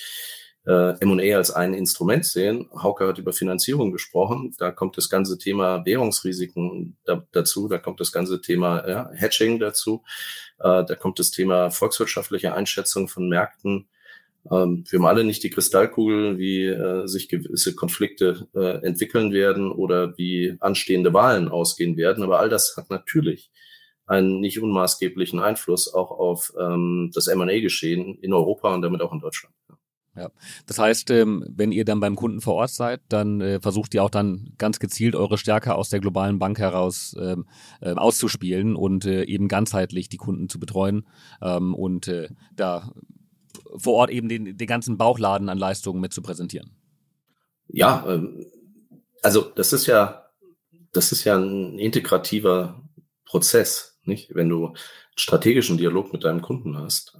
äh, 0.65 0.99
M&A 0.99 1.37
als 1.37 1.51
ein 1.51 1.73
Instrument 1.73 2.25
sehen. 2.25 2.69
Hauke 2.73 3.07
hat 3.07 3.17
über 3.17 3.33
Finanzierung 3.33 3.91
gesprochen. 3.91 4.55
Da 4.57 4.71
kommt 4.71 4.97
das 4.97 5.09
ganze 5.09 5.37
Thema 5.37 5.85
Währungsrisiken 5.85 6.97
da, 7.05 7.25
dazu. 7.31 7.67
Da 7.67 7.77
kommt 7.77 7.99
das 7.99 8.11
ganze 8.11 8.41
Thema 8.41 8.87
ja, 8.87 9.09
Hedging 9.13 9.59
dazu. 9.59 10.03
Äh, 10.59 10.83
da 10.85 10.95
kommt 10.95 11.19
das 11.19 11.31
Thema 11.31 11.71
volkswirtschaftliche 11.71 12.53
Einschätzung 12.53 13.07
von 13.07 13.29
Märkten. 13.29 13.87
Ähm, 14.51 14.83
wir 14.89 14.99
haben 14.99 15.05
alle 15.05 15.23
nicht 15.23 15.43
die 15.43 15.49
Kristallkugel, 15.49 16.37
wie 16.37 16.65
äh, 16.65 17.07
sich 17.07 17.29
gewisse 17.29 17.75
Konflikte 17.75 18.47
äh, 18.55 18.85
entwickeln 18.85 19.31
werden 19.31 19.71
oder 19.71 20.17
wie 20.17 20.55
anstehende 20.59 21.13
Wahlen 21.13 21.49
ausgehen 21.49 21.97
werden. 21.97 22.23
Aber 22.23 22.39
all 22.39 22.49
das 22.49 22.75
hat 22.77 22.89
natürlich 22.89 23.51
einen 24.05 24.39
nicht 24.39 24.59
unmaßgeblichen 24.59 25.39
Einfluss 25.39 25.93
auch 25.93 26.11
auf 26.11 26.51
ähm, 26.59 27.11
das 27.13 27.27
M&A-Geschehen 27.27 28.17
in 28.21 28.33
Europa 28.33 28.73
und 28.73 28.81
damit 28.81 29.01
auch 29.01 29.13
in 29.13 29.19
Deutschland. 29.19 29.53
Ja, 30.15 30.31
das 30.65 30.79
heißt, 30.79 31.11
ähm, 31.11 31.45
wenn 31.49 31.71
ihr 31.71 31.85
dann 31.85 31.99
beim 31.99 32.15
Kunden 32.15 32.41
vor 32.41 32.55
Ort 32.55 32.71
seid, 32.71 33.01
dann 33.09 33.41
äh, 33.41 33.59
versucht 33.61 33.93
ihr 33.93 34.03
auch 34.03 34.09
dann 34.09 34.53
ganz 34.57 34.79
gezielt 34.79 35.15
eure 35.15 35.37
Stärke 35.37 35.75
aus 35.75 35.89
der 35.89 35.99
globalen 35.99 36.39
Bank 36.39 36.59
heraus 36.59 37.15
ähm, 37.19 37.45
äh, 37.81 37.93
auszuspielen 37.93 38.75
und 38.75 39.05
äh, 39.05 39.23
eben 39.23 39.47
ganzheitlich 39.47 40.09
die 40.09 40.17
Kunden 40.17 40.49
zu 40.49 40.59
betreuen 40.59 41.05
ähm, 41.41 41.73
und 41.73 42.11
da 42.55 42.91
vor 43.77 43.93
Ort 43.93 44.09
eben 44.09 44.29
den, 44.29 44.57
den 44.57 44.67
ganzen 44.67 44.97
Bauchladen 44.97 45.47
an 45.47 45.57
Leistungen 45.57 46.01
mit 46.01 46.13
zu 46.13 46.21
präsentieren. 46.21 46.71
Ja, 47.67 48.19
also 49.21 49.41
das 49.41 49.73
ist 49.73 49.85
ja, 49.85 50.25
das 50.91 51.11
ist 51.11 51.23
ja 51.23 51.37
ein 51.37 51.77
integrativer 51.77 52.81
Prozess 53.25 53.89
nicht? 54.09 54.35
Wenn 54.35 54.49
du 54.49 54.67
einen 54.67 54.77
strategischen 55.15 55.77
Dialog 55.77 56.11
mit 56.11 56.25
deinem 56.25 56.41
Kunden 56.41 56.77
hast, 56.77 57.17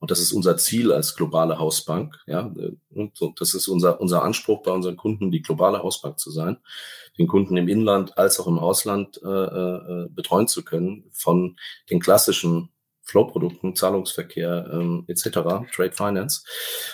und 0.00 0.10
das 0.10 0.20
ist 0.20 0.32
unser 0.32 0.56
Ziel 0.56 0.92
als 0.92 1.16
globale 1.16 1.58
Hausbank, 1.58 2.18
ja, 2.26 2.52
und 2.90 3.16
so, 3.16 3.32
das 3.36 3.54
ist 3.54 3.68
unser, 3.68 4.00
unser 4.00 4.22
Anspruch 4.22 4.62
bei 4.62 4.70
unseren 4.70 4.96
Kunden, 4.96 5.30
die 5.30 5.42
globale 5.42 5.82
Hausbank 5.82 6.18
zu 6.18 6.30
sein, 6.30 6.58
den 7.18 7.26
Kunden 7.26 7.56
im 7.56 7.68
Inland 7.68 8.16
als 8.16 8.38
auch 8.38 8.46
im 8.46 8.58
Ausland 8.58 9.20
äh, 9.22 9.28
äh, 9.28 10.08
betreuen 10.10 10.46
zu 10.46 10.64
können, 10.64 11.10
von 11.12 11.56
den 11.90 12.00
klassischen 12.00 12.70
Flow-Produkten, 13.02 13.74
Zahlungsverkehr 13.74 14.70
ähm, 14.72 15.04
etc., 15.08 15.30
Trade 15.72 15.92
Finance, 15.92 16.42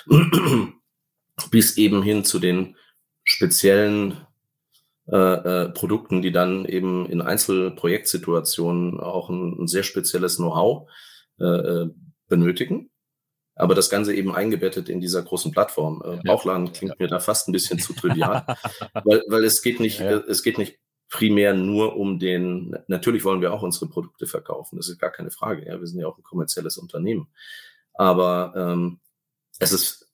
bis 1.50 1.76
eben 1.76 2.02
hin 2.02 2.24
zu 2.24 2.38
den 2.38 2.76
speziellen 3.24 4.18
äh, 5.06 5.16
äh, 5.16 5.68
Produkten, 5.70 6.22
die 6.22 6.32
dann 6.32 6.64
eben 6.64 7.04
in 7.06 7.20
Einzelprojektsituationen 7.20 9.00
auch 9.00 9.28
ein, 9.28 9.60
ein 9.60 9.66
sehr 9.66 9.82
spezielles 9.82 10.36
Know-how 10.36 10.88
äh, 11.38 11.44
äh, 11.44 11.90
benötigen. 12.28 12.90
Aber 13.56 13.74
das 13.74 13.88
Ganze 13.88 14.14
eben 14.14 14.34
eingebettet 14.34 14.88
in 14.88 15.00
dieser 15.00 15.22
großen 15.22 15.52
Plattform. 15.52 16.02
Äh, 16.04 16.20
Bauchladen 16.24 16.72
klingt 16.72 16.98
mir 16.98 17.08
da 17.08 17.20
fast 17.20 17.48
ein 17.48 17.52
bisschen 17.52 17.78
zu 17.78 17.92
trivial, 17.92 18.44
weil, 19.04 19.22
weil 19.28 19.44
es 19.44 19.62
geht 19.62 19.80
nicht, 19.80 20.00
ja. 20.00 20.18
es 20.18 20.42
geht 20.42 20.58
nicht 20.58 20.78
primär 21.08 21.54
nur 21.54 21.96
um 21.96 22.18
den, 22.18 22.76
natürlich 22.88 23.24
wollen 23.24 23.40
wir 23.40 23.52
auch 23.52 23.62
unsere 23.62 23.86
Produkte 23.88 24.26
verkaufen, 24.26 24.76
das 24.76 24.88
ist 24.88 24.98
gar 24.98 25.12
keine 25.12 25.30
Frage. 25.30 25.64
Ja, 25.66 25.78
wir 25.78 25.86
sind 25.86 26.00
ja 26.00 26.08
auch 26.08 26.18
ein 26.18 26.24
kommerzielles 26.24 26.76
Unternehmen. 26.76 27.28
Aber 27.92 28.52
ähm, 28.56 28.98
es 29.60 29.72
ist 29.72 30.10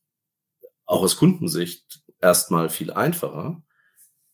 auch 0.84 1.02
aus 1.02 1.16
Kundensicht 1.16 2.02
erstmal 2.20 2.68
viel 2.68 2.92
einfacher, 2.92 3.62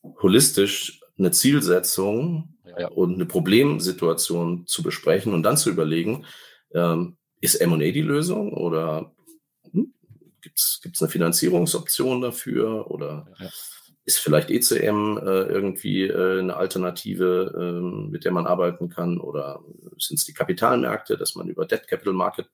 holistisch 0.02 1.00
eine 1.18 1.30
Zielsetzung 1.30 2.56
ja. 2.78 2.88
und 2.88 3.14
eine 3.14 3.26
Problemsituation 3.26 4.66
zu 4.66 4.82
besprechen 4.82 5.34
und 5.34 5.42
dann 5.42 5.56
zu 5.56 5.70
überlegen, 5.70 6.26
ähm, 6.74 7.16
ist 7.40 7.56
M&A 7.56 7.78
die 7.78 8.02
Lösung 8.02 8.52
oder 8.52 9.12
hm, 9.72 9.92
gibt 10.40 10.58
es 10.58 11.02
eine 11.02 11.10
Finanzierungsoption 11.10 12.20
dafür 12.20 12.90
oder 12.90 13.26
ja. 13.38 13.48
ist 14.04 14.18
vielleicht 14.18 14.50
ECM 14.50 15.18
äh, 15.18 15.42
irgendwie 15.42 16.02
äh, 16.02 16.40
eine 16.40 16.56
Alternative, 16.56 17.52
äh, 17.56 18.10
mit 18.10 18.24
der 18.24 18.32
man 18.32 18.46
arbeiten 18.46 18.88
kann 18.88 19.18
oder 19.18 19.60
sind 19.98 20.18
es 20.18 20.24
die 20.24 20.34
Kapitalmärkte, 20.34 21.16
dass 21.16 21.34
man 21.34 21.48
über 21.48 21.66
Debt 21.66 21.88
Capital 21.88 22.14
Market 22.14 22.48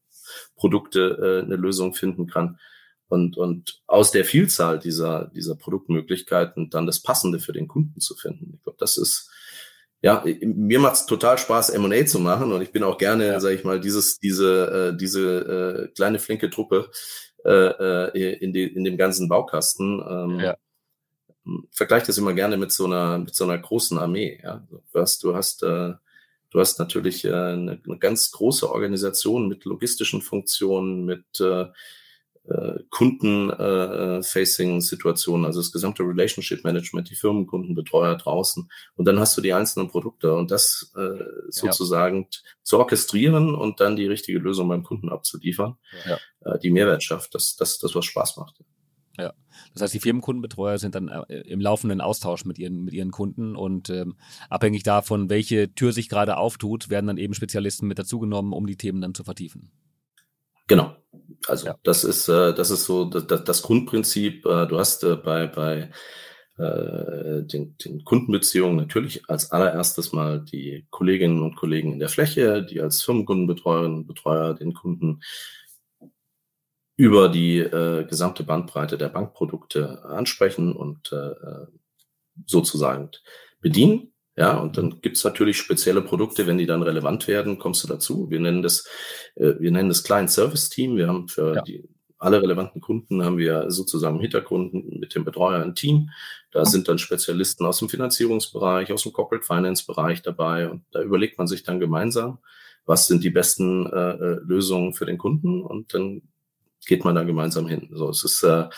Produkte 0.56 1.42
äh, 1.42 1.44
eine 1.44 1.56
Lösung 1.56 1.94
finden 1.94 2.26
kann 2.26 2.58
und, 3.12 3.36
und 3.36 3.82
aus 3.86 4.10
der 4.10 4.24
Vielzahl 4.24 4.78
dieser, 4.78 5.26
dieser 5.26 5.54
Produktmöglichkeiten 5.54 6.70
dann 6.70 6.86
das 6.86 7.02
Passende 7.02 7.40
für 7.40 7.52
den 7.52 7.68
Kunden 7.68 8.00
zu 8.00 8.16
finden. 8.16 8.54
Ich 8.56 8.62
glaube, 8.62 8.78
das 8.80 8.96
ist, 8.96 9.30
ja, 10.02 10.24
mir 10.40 10.80
macht 10.80 10.94
es 10.94 11.06
total 11.06 11.38
Spaß, 11.38 11.70
M&A 11.70 12.04
zu 12.06 12.18
machen 12.18 12.52
und 12.52 12.60
ich 12.60 12.72
bin 12.72 12.82
auch 12.82 12.98
gerne, 12.98 13.28
ja. 13.28 13.40
sage 13.40 13.54
ich 13.54 13.62
mal, 13.62 13.80
dieses, 13.80 14.18
diese, 14.18 14.90
äh, 14.92 14.96
diese 14.96 15.88
äh, 15.88 15.94
kleine 15.94 16.18
flinke 16.18 16.50
Truppe 16.50 16.90
äh, 17.44 17.50
äh, 17.50 18.36
in, 18.38 18.52
die, 18.52 18.64
in 18.64 18.82
dem 18.82 18.96
ganzen 18.96 19.28
Baukasten. 19.28 20.02
Ähm, 20.08 20.40
ja. 20.40 20.56
Vergleich 21.70 22.02
das 22.02 22.18
immer 22.18 22.34
gerne 22.34 22.56
mit 22.56 22.72
so 22.72 22.86
einer, 22.86 23.18
mit 23.18 23.34
so 23.34 23.44
einer 23.44 23.58
großen 23.58 23.96
Armee. 23.96 24.40
Ja. 24.42 24.66
Du 24.70 25.00
hast, 25.00 25.22
du 25.22 25.36
hast, 25.36 25.62
äh, 25.62 25.92
du 26.50 26.60
hast 26.60 26.80
natürlich 26.80 27.24
äh, 27.24 27.32
eine, 27.32 27.80
eine 27.84 27.98
ganz 27.98 28.32
große 28.32 28.68
Organisation 28.68 29.46
mit 29.46 29.64
logistischen 29.64 30.20
Funktionen, 30.20 31.04
mit 31.04 31.40
äh, 31.40 31.66
äh, 32.44 32.78
Kunden-Facing-Situationen, 32.90 35.44
äh, 35.44 35.46
also 35.46 35.60
das 35.60 35.70
gesamte 35.72 36.02
Relationship 36.02 36.64
Management, 36.64 37.08
die 37.10 37.14
Firmenkundenbetreuer 37.14 38.16
draußen. 38.16 38.68
Und 38.96 39.06
dann 39.06 39.20
hast 39.20 39.36
du 39.36 39.40
die 39.40 39.52
einzelnen 39.52 39.88
Produkte 39.88 40.34
und 40.34 40.50
das 40.50 40.92
äh, 40.96 41.22
sozusagen 41.50 42.26
ja. 42.30 42.38
zu 42.62 42.78
orchestrieren 42.78 43.54
und 43.54 43.80
dann 43.80 43.96
die 43.96 44.06
richtige 44.06 44.38
Lösung 44.38 44.68
beim 44.68 44.82
Kunden 44.82 45.08
abzuliefern, 45.08 45.76
ja. 46.06 46.18
äh, 46.44 46.58
die 46.58 46.70
Mehrwert 46.70 47.04
schafft, 47.04 47.34
das, 47.34 47.56
das, 47.56 47.78
das 47.78 47.94
was 47.94 48.04
Spaß 48.04 48.36
macht. 48.38 48.58
Ja, 49.18 49.34
das 49.74 49.82
heißt, 49.82 49.94
die 49.94 50.00
Firmenkundenbetreuer 50.00 50.78
sind 50.78 50.94
dann 50.94 51.08
äh, 51.08 51.40
im 51.42 51.60
laufenden 51.60 52.00
Austausch 52.00 52.44
mit 52.44 52.58
ihren, 52.58 52.84
mit 52.84 52.94
ihren 52.94 53.10
Kunden 53.10 53.56
und 53.56 53.90
ähm, 53.90 54.16
abhängig 54.48 54.84
davon, 54.84 55.28
welche 55.28 55.74
Tür 55.74 55.92
sich 55.92 56.08
gerade 56.08 56.38
auftut, 56.38 56.88
werden 56.88 57.06
dann 57.06 57.18
eben 57.18 57.34
Spezialisten 57.34 57.86
mit 57.86 57.98
dazugenommen, 57.98 58.52
um 58.52 58.66
die 58.66 58.76
Themen 58.76 59.02
dann 59.02 59.14
zu 59.14 59.22
vertiefen. 59.22 59.70
Genau. 60.66 60.96
Also 61.48 61.66
ja. 61.66 61.78
das 61.82 62.04
ist 62.04 62.28
äh, 62.28 62.54
das 62.54 62.70
ist 62.70 62.84
so 62.84 63.04
das, 63.06 63.44
das 63.44 63.62
Grundprinzip. 63.62 64.46
Äh, 64.46 64.66
du 64.66 64.78
hast 64.78 65.04
äh, 65.04 65.16
bei 65.16 65.46
bei 65.46 65.90
äh, 66.58 67.42
den, 67.42 67.76
den 67.78 68.04
Kundenbeziehungen 68.04 68.76
natürlich 68.76 69.28
als 69.28 69.50
allererstes 69.50 70.12
mal 70.12 70.40
die 70.40 70.86
Kolleginnen 70.90 71.42
und 71.42 71.56
Kollegen 71.56 71.92
in 71.92 71.98
der 71.98 72.08
Fläche, 72.08 72.62
die 72.62 72.80
als 72.80 73.02
Firmenkundenbetreuerinnen 73.02 73.98
und 73.98 74.06
Betreuer 74.06 74.54
den 74.54 74.74
Kunden 74.74 75.20
über 76.96 77.28
die 77.28 77.58
äh, 77.58 78.04
gesamte 78.04 78.44
Bandbreite 78.44 78.98
der 78.98 79.08
Bankprodukte 79.08 80.04
ansprechen 80.04 80.76
und 80.76 81.10
äh, 81.12 81.66
sozusagen 82.46 83.10
bedienen. 83.60 84.11
Ja, 84.36 84.56
und 84.58 84.78
dann 84.78 85.00
gibt's 85.02 85.24
natürlich 85.24 85.58
spezielle 85.58 86.00
Produkte, 86.00 86.46
wenn 86.46 86.56
die 86.56 86.66
dann 86.66 86.82
relevant 86.82 87.28
werden, 87.28 87.58
kommst 87.58 87.84
du 87.84 87.88
dazu. 87.88 88.30
Wir 88.30 88.40
nennen 88.40 88.62
das, 88.62 88.86
äh, 89.34 89.54
wir 89.58 89.70
nennen 89.70 89.90
das 89.90 90.04
Client 90.04 90.30
Service 90.30 90.70
Team. 90.70 90.96
Wir 90.96 91.08
haben 91.08 91.28
für 91.28 91.56
ja. 91.56 91.62
die, 91.62 91.84
alle 92.16 92.40
relevanten 92.40 92.80
Kunden 92.80 93.22
haben 93.24 93.36
wir 93.36 93.70
sozusagen 93.70 94.16
im 94.16 94.22
Hintergrund 94.22 94.72
mit 94.72 95.14
dem 95.14 95.24
Betreuer 95.24 95.62
ein 95.62 95.74
Team. 95.74 96.10
Da 96.50 96.64
sind 96.64 96.88
dann 96.88 96.98
Spezialisten 96.98 97.66
aus 97.66 97.78
dem 97.80 97.88
Finanzierungsbereich, 97.88 98.92
aus 98.92 99.02
dem 99.02 99.12
Corporate 99.12 99.44
Finance 99.44 99.84
Bereich 99.84 100.22
dabei 100.22 100.70
und 100.70 100.84
da 100.92 101.02
überlegt 101.02 101.36
man 101.36 101.46
sich 101.46 101.62
dann 101.62 101.80
gemeinsam, 101.80 102.38
was 102.86 103.06
sind 103.06 103.24
die 103.24 103.30
besten 103.30 103.86
äh, 103.86 104.12
äh 104.12 104.40
Lösungen 104.44 104.94
für 104.94 105.04
den 105.04 105.18
Kunden 105.18 105.62
und 105.62 105.92
dann 105.94 106.22
geht 106.86 107.04
man 107.04 107.14
da 107.14 107.24
gemeinsam 107.24 107.66
hin. 107.66 107.90
So, 107.92 108.10
es 108.10 108.24
ist, 108.24 108.42
äh, 108.44 108.68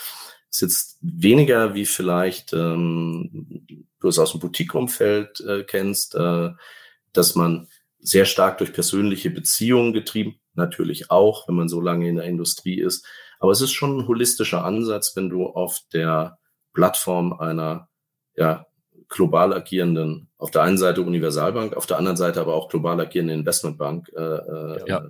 ist 0.51 0.62
jetzt 0.62 0.99
weniger 1.03 1.75
wie 1.75 1.87
vielleicht 1.87 2.53
ähm, 2.53 3.87
du 4.05 4.09
es 4.09 4.19
aus 4.19 4.33
dem 4.33 4.40
Boutique-Umfeld 4.40 5.40
äh, 5.40 5.64
kennst, 5.64 6.14
äh, 6.14 6.51
dass 7.12 7.35
man 7.35 7.69
sehr 7.99 8.27
stark 8.27 8.59
durch 8.59 8.73
persönliche 8.73 9.31
Beziehungen 9.31 9.95
getrieben, 9.95 10.38
natürlich 10.53 11.11
auch, 11.11 11.49
wenn 11.49 11.55
man 11.55 11.69
so 11.69 11.81
lange 11.81 12.09
in 12.09 12.17
der 12.17 12.27
Industrie 12.27 12.81
ist. 12.81 13.07
Aber 13.40 13.53
es 13.53 13.62
ist 13.62 13.73
schon 13.73 13.99
ein 13.99 14.07
holistischer 14.07 14.64
Ansatz, 14.64 15.17
wenn 15.17 15.31
du 15.31 15.47
auf 15.47 15.79
der 15.93 16.38
Plattform 16.75 17.33
einer 17.33 17.88
ja, 18.37 18.67
global 19.09 19.55
agierenden, 19.55 20.29
auf 20.37 20.51
der 20.51 20.62
einen 20.62 20.79
Seite 20.79 21.01
Universalbank, 21.03 21.75
auf 21.75 21.87
der 21.87 21.99
anderen 21.99 22.17
Seite 22.17 22.40
aber 22.40 22.55
auch 22.55 22.69
global 22.69 23.01
agierende 23.01 23.35
Investmentbank 23.35 24.11
äh, 24.14 24.21
äh 24.21 24.88
ja. 24.88 25.09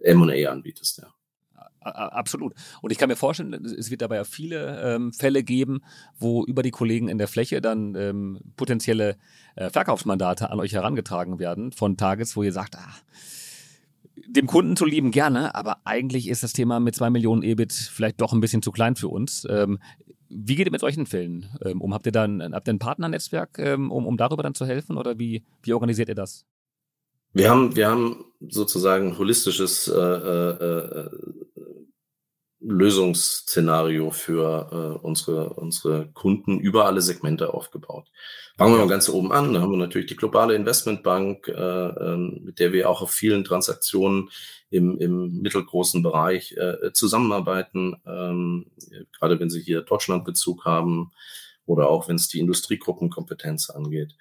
M&A 0.00 0.50
anbietest. 0.50 0.98
Ja 0.98 1.12
absolut. 1.80 2.54
Und 2.82 2.90
ich 2.90 2.98
kann 2.98 3.08
mir 3.08 3.16
vorstellen, 3.16 3.52
es 3.52 3.90
wird 3.90 4.02
dabei 4.02 4.16
ja 4.16 4.24
viele 4.24 4.80
ähm, 4.82 5.12
Fälle 5.12 5.42
geben, 5.42 5.80
wo 6.18 6.44
über 6.44 6.62
die 6.62 6.70
Kollegen 6.70 7.08
in 7.08 7.18
der 7.18 7.28
Fläche 7.28 7.60
dann 7.60 7.94
ähm, 7.94 8.40
potenzielle 8.56 9.16
äh, 9.56 9.70
Verkaufsmandate 9.70 10.50
an 10.50 10.60
euch 10.60 10.72
herangetragen 10.72 11.38
werden 11.38 11.72
von 11.72 11.96
Tages, 11.96 12.36
wo 12.36 12.42
ihr 12.42 12.52
sagt, 12.52 12.76
ah, 12.76 12.94
dem 14.26 14.46
Kunden 14.46 14.76
zu 14.76 14.84
lieben 14.84 15.10
gerne, 15.10 15.54
aber 15.54 15.78
eigentlich 15.84 16.28
ist 16.28 16.42
das 16.42 16.52
Thema 16.52 16.80
mit 16.80 16.94
zwei 16.94 17.10
Millionen 17.10 17.42
EBIT 17.42 17.72
vielleicht 17.72 18.20
doch 18.20 18.32
ein 18.32 18.40
bisschen 18.40 18.62
zu 18.62 18.72
klein 18.72 18.96
für 18.96 19.08
uns. 19.08 19.46
Ähm, 19.48 19.78
wie 20.28 20.56
geht 20.56 20.66
ihr 20.66 20.72
mit 20.72 20.80
solchen 20.80 21.06
Fällen 21.06 21.46
ähm, 21.64 21.80
um? 21.80 21.94
Habt 21.94 22.06
ihr 22.06 22.12
dann 22.12 22.40
ein 22.40 22.78
Partnernetzwerk, 22.78 23.58
ähm, 23.58 23.90
um, 23.90 24.06
um 24.06 24.16
darüber 24.16 24.42
dann 24.42 24.54
zu 24.54 24.66
helfen 24.66 24.98
oder 24.98 25.18
wie, 25.18 25.42
wie 25.62 25.72
organisiert 25.72 26.08
ihr 26.08 26.14
das? 26.14 26.44
Wir 27.38 27.50
haben, 27.50 27.76
wir 27.76 27.88
haben 27.88 28.24
sozusagen 28.40 29.16
holistisches 29.16 29.86
äh, 29.86 29.94
äh, 29.94 30.50
äh 30.50 31.10
Lösungsszenario 32.60 34.10
für 34.10 34.98
äh, 35.00 35.06
unsere, 35.06 35.50
unsere 35.50 36.08
Kunden 36.08 36.58
über 36.58 36.86
alle 36.86 37.00
Segmente 37.00 37.54
aufgebaut. 37.54 38.08
Fangen 38.58 38.74
wir 38.74 38.80
mal 38.80 38.88
ganz 38.88 39.08
oben 39.08 39.30
an. 39.30 39.54
Da 39.54 39.60
haben 39.60 39.70
wir 39.70 39.78
natürlich 39.78 40.08
die 40.08 40.16
globale 40.16 40.56
Investmentbank, 40.56 41.46
äh, 41.46 41.52
äh, 41.52 42.16
mit 42.16 42.58
der 42.58 42.72
wir 42.72 42.90
auch 42.90 43.02
auf 43.02 43.12
vielen 43.12 43.44
Transaktionen 43.44 44.30
im, 44.70 44.98
im 44.98 45.40
mittelgroßen 45.40 46.02
Bereich 46.02 46.56
äh, 46.56 46.92
zusammenarbeiten. 46.92 48.02
Ähm, 48.04 48.66
gerade 49.16 49.38
wenn 49.38 49.48
Sie 49.48 49.62
hier 49.62 49.82
Deutschlandbezug 49.82 50.64
haben, 50.64 51.12
oder 51.68 51.90
auch 51.90 52.08
wenn 52.08 52.16
es 52.16 52.28
die 52.28 52.40
Industriegruppenkompetenz 52.40 53.70
angeht. 53.70 54.16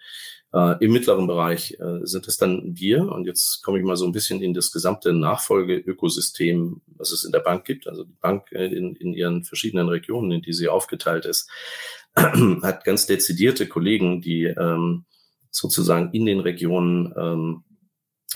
Äh, 0.53 0.83
Im 0.83 0.93
mittleren 0.93 1.27
Bereich 1.27 1.77
äh, 1.79 2.05
sind 2.05 2.27
es 2.27 2.37
dann 2.37 2.61
wir 2.63 3.11
und 3.11 3.25
jetzt 3.25 3.61
komme 3.63 3.79
ich 3.79 3.83
mal 3.83 3.97
so 3.97 4.05
ein 4.05 4.13
bisschen 4.13 4.41
in 4.41 4.53
das 4.53 4.71
gesamte 4.71 5.11
Nachfolgeökosystem, 5.11 6.81
was 6.95 7.11
es 7.11 7.25
in 7.25 7.33
der 7.33 7.39
Bank 7.39 7.65
gibt. 7.65 7.87
Also 7.87 8.05
die 8.05 8.15
Bank 8.21 8.51
äh, 8.51 8.67
in, 8.67 8.95
in 8.95 9.13
ihren 9.13 9.43
verschiedenen 9.43 9.89
Regionen, 9.89 10.31
in 10.31 10.41
die 10.41 10.53
sie 10.53 10.69
aufgeteilt 10.69 11.25
ist, 11.25 11.49
hat 12.15 12.85
ganz 12.85 13.07
dezidierte 13.07 13.67
Kollegen, 13.67 14.21
die 14.21 14.45
ähm, 14.45 15.05
sozusagen 15.51 16.11
in 16.13 16.25
den 16.25 16.39
Regionen 16.39 17.13
ähm, 17.17 17.63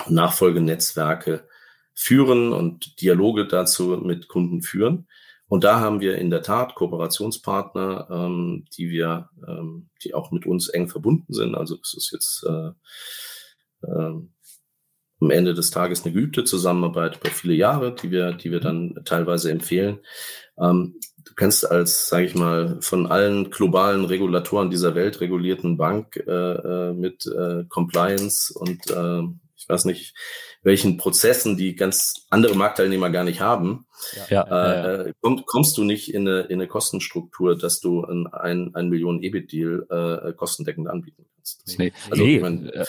Nachfolgenetzwerke 0.08 1.48
führen 1.94 2.52
und 2.52 3.00
Dialoge 3.00 3.46
dazu 3.46 4.00
mit 4.02 4.28
Kunden 4.28 4.62
führen. 4.62 5.06
Und 5.52 5.64
da 5.64 5.80
haben 5.80 6.00
wir 6.00 6.16
in 6.16 6.30
der 6.30 6.40
Tat 6.40 6.74
Kooperationspartner, 6.76 8.08
ähm, 8.10 8.64
die 8.74 8.88
wir, 8.88 9.28
ähm, 9.46 9.90
die 10.02 10.14
auch 10.14 10.30
mit 10.30 10.46
uns 10.46 10.70
eng 10.70 10.88
verbunden 10.88 11.34
sind. 11.34 11.54
Also 11.54 11.76
es 11.82 11.92
ist 11.92 12.10
jetzt 12.10 12.46
äh, 12.48 12.70
äh, 13.86 14.12
am 15.20 15.30
Ende 15.30 15.52
des 15.52 15.70
Tages 15.70 16.06
eine 16.06 16.14
geübte 16.14 16.44
Zusammenarbeit 16.44 17.18
über 17.20 17.28
viele 17.28 17.52
Jahre, 17.52 17.94
die 17.94 18.10
wir, 18.10 18.32
die 18.32 18.50
wir 18.50 18.60
dann 18.60 18.98
teilweise 19.04 19.50
empfehlen. 19.50 19.98
Ähm, 20.58 20.98
du 21.22 21.34
kennst 21.34 21.70
als, 21.70 22.08
sage 22.08 22.24
ich 22.24 22.34
mal, 22.34 22.78
von 22.80 23.06
allen 23.06 23.50
globalen 23.50 24.06
Regulatoren 24.06 24.70
dieser 24.70 24.94
Welt 24.94 25.20
regulierten 25.20 25.76
Bank 25.76 26.16
äh, 26.16 26.30
äh 26.30 26.94
mit 26.94 27.26
äh, 27.26 27.64
Compliance 27.68 28.54
und 28.58 28.90
äh, 28.90 29.22
ich 29.62 29.68
weiß 29.68 29.84
nicht, 29.84 30.14
welchen 30.62 30.96
Prozessen, 30.96 31.56
die 31.56 31.76
ganz 31.76 32.26
andere 32.30 32.56
Marktteilnehmer 32.56 33.10
gar 33.10 33.24
nicht 33.24 33.40
haben, 33.40 33.86
ja, 34.28 34.42
äh, 34.42 35.06
ja. 35.06 35.12
Komm, 35.20 35.44
kommst 35.46 35.76
du 35.76 35.84
nicht 35.84 36.12
in 36.12 36.26
eine, 36.26 36.40
in 36.42 36.54
eine 36.54 36.66
Kostenstruktur, 36.66 37.56
dass 37.56 37.80
du 37.80 38.04
ein, 38.04 38.26
ein, 38.74 38.88
Millionen 38.88 39.22
EBIT-Deal 39.22 39.86
äh, 39.88 40.32
kostendeckend 40.32 40.88
anbieten 40.88 41.26
kannst. 41.36 41.78
Nee. 41.78 41.92
Also, 42.10 42.22
nee. 42.22 42.36
Ich 42.36 42.42
mein, 42.42 42.68
äh, 42.70 42.84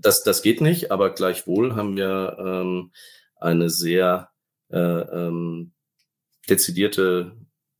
das, 0.00 0.22
das 0.22 0.42
geht 0.42 0.60
nicht, 0.60 0.90
aber 0.90 1.10
gleichwohl 1.10 1.76
haben 1.76 1.96
wir 1.96 2.36
ähm, 2.38 2.92
eine 3.36 3.68
sehr 3.68 4.30
äh, 4.70 4.78
ähm, 4.78 5.72
dezidierte 6.48 7.32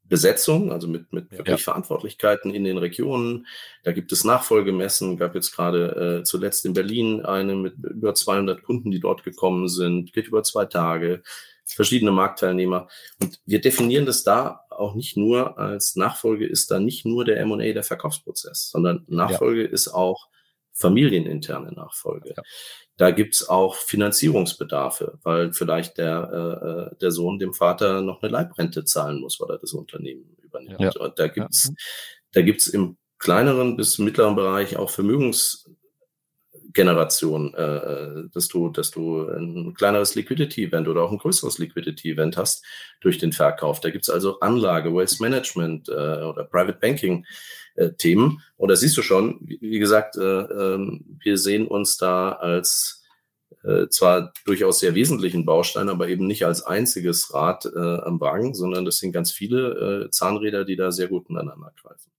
Besetzung, 0.08 0.72
also 0.72 0.88
mit, 0.88 1.12
mit 1.12 1.30
wirklich 1.30 1.48
ja. 1.48 1.56
Verantwortlichkeiten 1.56 2.52
in 2.52 2.64
den 2.64 2.78
Regionen. 2.78 3.46
Da 3.84 3.92
gibt 3.92 4.12
es 4.12 4.24
Nachfolgemessen, 4.24 5.16
gab 5.16 5.34
jetzt 5.34 5.54
gerade 5.54 6.20
äh, 6.20 6.22
zuletzt 6.24 6.64
in 6.64 6.72
Berlin 6.72 7.24
eine 7.24 7.54
mit 7.54 7.74
über 7.76 8.14
200 8.14 8.62
Kunden, 8.62 8.90
die 8.90 9.00
dort 9.00 9.24
gekommen 9.24 9.68
sind, 9.68 10.12
geht 10.12 10.28
über 10.28 10.42
zwei 10.42 10.64
Tage, 10.64 11.22
verschiedene 11.64 12.12
Marktteilnehmer. 12.12 12.88
Und 13.20 13.40
wir 13.44 13.60
definieren 13.60 14.06
das 14.06 14.24
da 14.24 14.64
auch 14.70 14.94
nicht 14.94 15.16
nur 15.16 15.58
als 15.58 15.96
Nachfolge 15.96 16.46
ist 16.46 16.70
da 16.70 16.78
nicht 16.78 17.04
nur 17.04 17.24
der 17.24 17.40
M&A 17.40 17.72
der 17.72 17.82
Verkaufsprozess, 17.82 18.70
sondern 18.70 19.04
Nachfolge 19.08 19.64
ja. 19.64 19.68
ist 19.68 19.88
auch 19.88 20.28
familieninterne 20.78 21.72
Nachfolge. 21.72 22.34
Ja. 22.36 22.42
Da 22.96 23.10
gibt's 23.10 23.48
auch 23.48 23.76
Finanzierungsbedarfe, 23.76 25.18
weil 25.22 25.52
vielleicht 25.52 25.98
der, 25.98 26.30
äh, 26.32 26.66
äh, 26.66 26.96
der 27.00 27.10
Sohn 27.10 27.38
dem 27.38 27.54
Vater 27.54 28.00
noch 28.00 28.22
eine 28.22 28.32
Leibrente 28.32 28.84
zahlen 28.84 29.20
muss, 29.20 29.38
weil 29.40 29.50
er 29.50 29.58
das 29.58 29.72
Unternehmen 29.72 30.36
übernimmt. 30.42 30.80
Ja. 30.80 31.00
Und 31.00 31.18
da 31.18 31.28
gibt's 31.28 31.66
ja. 31.66 31.74
da 32.32 32.42
gibt's 32.42 32.66
im 32.66 32.96
kleineren 33.18 33.76
bis 33.76 33.98
mittleren 33.98 34.36
Bereich 34.36 34.76
auch 34.76 34.90
Vermögensgeneration, 34.90 37.54
äh, 37.54 37.76
äh, 37.76 38.28
dass 38.32 38.48
du, 38.48 38.70
dass 38.70 38.90
du 38.90 39.28
ein 39.28 39.74
kleineres 39.74 40.14
Liquidity-Event 40.14 40.88
oder 40.88 41.02
auch 41.02 41.12
ein 41.12 41.18
größeres 41.18 41.58
Liquidity-Event 41.58 42.36
hast 42.36 42.64
durch 43.00 43.18
den 43.18 43.32
Verkauf. 43.32 43.80
Da 43.80 43.90
gibt's 43.90 44.10
also 44.10 44.40
Anlage, 44.40 44.94
Wealth 44.94 45.20
Management 45.20 45.88
äh, 45.88 45.92
oder 45.92 46.44
Private 46.44 46.78
Banking 46.80 47.24
äh, 47.78 47.92
Themen. 47.92 48.42
Und 48.56 48.68
da 48.68 48.76
siehst 48.76 48.96
du 48.96 49.02
schon, 49.02 49.38
wie, 49.40 49.58
wie 49.60 49.78
gesagt, 49.78 50.16
äh, 50.16 50.20
äh, 50.20 51.00
wir 51.20 51.38
sehen 51.38 51.66
uns 51.66 51.96
da 51.96 52.32
als 52.32 53.04
äh, 53.64 53.88
zwar 53.88 54.32
durchaus 54.44 54.80
sehr 54.80 54.94
wesentlichen 54.94 55.44
Baustein, 55.44 55.88
aber 55.88 56.08
eben 56.08 56.26
nicht 56.26 56.44
als 56.44 56.62
einziges 56.62 57.32
Rad 57.32 57.66
äh, 57.66 57.78
am 57.78 58.20
Wagen, 58.20 58.54
sondern 58.54 58.84
das 58.84 58.98
sind 58.98 59.12
ganz 59.12 59.32
viele 59.32 60.06
äh, 60.06 60.10
Zahnräder, 60.10 60.64
die 60.64 60.76
da 60.76 60.92
sehr 60.92 61.08
gut 61.08 61.28
ineinander 61.30 61.72
greifen. 61.80 62.10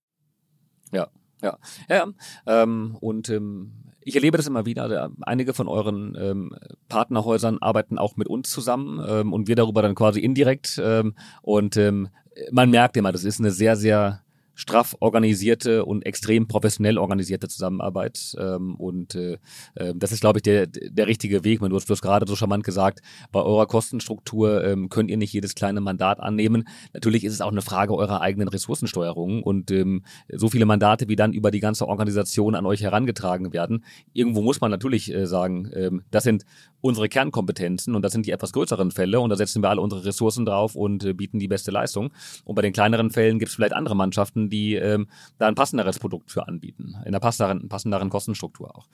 Ja, 0.91 1.09
ja, 1.41 1.57
ja. 1.89 2.07
Ähm, 2.45 2.97
und 2.99 3.29
ähm, 3.29 3.71
ich 4.01 4.15
erlebe 4.15 4.37
das 4.37 4.47
immer 4.47 4.65
wieder. 4.65 5.11
Einige 5.21 5.53
von 5.53 5.67
euren 5.67 6.17
ähm, 6.19 6.55
Partnerhäusern 6.87 7.59
arbeiten 7.59 7.97
auch 7.97 8.15
mit 8.15 8.27
uns 8.27 8.49
zusammen 8.49 9.05
ähm, 9.07 9.33
und 9.33 9.47
wir 9.47 9.55
darüber 9.55 9.81
dann 9.81 9.93
quasi 9.93 10.19
indirekt. 10.19 10.79
Ähm, 10.81 11.15
und 11.41 11.77
ähm, 11.77 12.09
man 12.51 12.69
merkt 12.69 12.97
immer, 12.97 13.11
das 13.11 13.23
ist 13.23 13.39
eine 13.39 13.51
sehr, 13.51 13.75
sehr 13.75 14.23
straff 14.59 14.97
organisierte 14.99 15.85
und 15.85 16.05
extrem 16.05 16.47
professionell 16.49 16.97
organisierte 16.97 17.47
Zusammenarbeit. 17.47 18.35
Ähm, 18.37 18.75
und 18.75 19.15
äh, 19.15 19.37
äh, 19.75 19.93
das 19.95 20.11
ist, 20.11 20.19
glaube 20.19 20.39
ich, 20.39 20.43
der, 20.43 20.67
der 20.67 21.07
richtige 21.07 21.45
Weg. 21.45 21.61
Du 21.61 21.75
hast, 21.75 21.89
du 21.89 21.93
hast 21.93 22.01
gerade 22.01 22.27
so 22.27 22.35
charmant 22.35 22.65
gesagt, 22.65 22.99
bei 23.31 23.41
eurer 23.41 23.67
Kostenstruktur 23.67 24.65
ähm, 24.65 24.89
könnt 24.89 25.09
ihr 25.09 25.15
nicht 25.15 25.31
jedes 25.31 25.55
kleine 25.55 25.79
Mandat 25.79 26.19
annehmen. 26.19 26.67
Natürlich 26.93 27.23
ist 27.23 27.33
es 27.33 27.41
auch 27.41 27.51
eine 27.51 27.61
Frage 27.61 27.95
eurer 27.95 28.19
eigenen 28.19 28.49
Ressourcensteuerung 28.49 29.43
und 29.43 29.71
ähm, 29.71 30.03
so 30.27 30.49
viele 30.49 30.65
Mandate, 30.65 31.07
wie 31.07 31.15
dann 31.15 31.31
über 31.31 31.51
die 31.51 31.61
ganze 31.61 31.87
Organisation 31.87 32.53
an 32.53 32.65
euch 32.65 32.81
herangetragen 32.81 33.53
werden. 33.53 33.85
Irgendwo 34.11 34.41
muss 34.41 34.59
man 34.59 34.71
natürlich 34.71 35.13
äh, 35.13 35.25
sagen, 35.25 35.71
ähm, 35.73 36.01
das 36.11 36.25
sind 36.25 36.43
unsere 36.81 37.07
Kernkompetenzen 37.07 37.95
und 37.95 38.01
das 38.01 38.11
sind 38.11 38.25
die 38.25 38.31
etwas 38.31 38.51
größeren 38.51 38.91
Fälle 38.91 39.21
und 39.21 39.29
da 39.29 39.37
setzen 39.37 39.63
wir 39.63 39.69
alle 39.69 39.81
unsere 39.81 40.03
Ressourcen 40.03 40.45
drauf 40.45 40.75
und 40.75 41.05
äh, 41.05 41.13
bieten 41.13 41.39
die 41.39 41.47
beste 41.47 41.71
Leistung. 41.71 42.11
Und 42.43 42.55
bei 42.55 42.61
den 42.61 42.73
kleineren 42.73 43.09
Fällen 43.09 43.39
gibt 43.39 43.49
es 43.49 43.55
vielleicht 43.55 43.73
andere 43.73 43.95
Mannschaften, 43.95 44.48
die 44.49 44.75
ähm, 44.75 45.07
da 45.37 45.47
ein 45.47 45.55
passenderes 45.55 45.99
Produkt 45.99 46.31
für 46.31 46.47
anbieten, 46.47 46.95
in 47.01 47.07
einer 47.07 47.19
passenderen, 47.19 47.69
passenderen 47.69 48.09
Kostenstruktur 48.09 48.75
auch. 48.75 48.87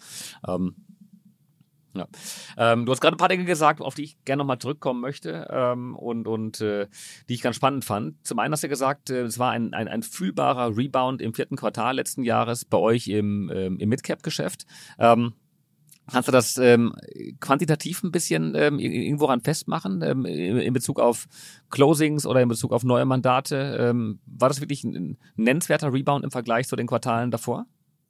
Ähm, 0.47 0.75
ja. 1.95 2.07
Ähm, 2.57 2.85
du 2.85 2.91
hast 2.91 3.01
gerade 3.01 3.15
ein 3.15 3.17
paar 3.17 3.29
Dinge 3.29 3.45
gesagt, 3.45 3.81
auf 3.81 3.95
die 3.95 4.03
ich 4.03 4.23
gerne 4.25 4.41
nochmal 4.41 4.59
zurückkommen 4.59 5.01
möchte 5.01 5.47
ähm, 5.49 5.95
und, 5.95 6.27
und 6.27 6.61
äh, 6.61 6.87
die 7.29 7.35
ich 7.35 7.41
ganz 7.41 7.55
spannend 7.55 7.85
fand. 7.85 8.25
Zum 8.25 8.39
einen 8.39 8.51
hast 8.51 8.63
du 8.63 8.69
gesagt, 8.69 9.09
äh, 9.09 9.21
es 9.21 9.39
war 9.39 9.51
ein, 9.51 9.73
ein, 9.73 9.87
ein 9.87 10.03
fühlbarer 10.03 10.75
Rebound 10.75 11.21
im 11.21 11.33
vierten 11.33 11.55
Quartal 11.55 11.95
letzten 11.95 12.23
Jahres 12.23 12.65
bei 12.65 12.77
euch 12.77 13.07
im, 13.07 13.49
ähm, 13.53 13.79
im 13.79 13.89
Midcap-Geschäft. 13.89 14.65
Ähm, 14.99 15.33
Kannst 16.11 16.27
du 16.27 16.31
das 16.31 16.57
ähm, 16.57 16.93
quantitativ 17.39 18.03
ein 18.03 18.11
bisschen 18.11 18.53
ähm, 18.55 18.77
irgendwo 18.79 19.25
ran 19.25 19.41
festmachen, 19.41 20.01
ähm, 20.03 20.25
in 20.25 20.73
Bezug 20.73 20.99
auf 20.99 21.25
Closings 21.71 22.27
oder 22.27 22.41
in 22.41 22.49
Bezug 22.49 22.71
auf 22.71 22.83
neue 22.83 23.05
Mandate? 23.05 23.77
Ähm, 23.79 24.19
war 24.25 24.49
das 24.49 24.61
wirklich 24.61 24.83
ein 24.83 25.17
nennenswerter 25.35 25.91
Rebound 25.91 26.23
im 26.23 26.31
Vergleich 26.31 26.67
zu 26.67 26.75
den 26.75 26.87
Quartalen 26.87 27.31
davor? 27.31 27.65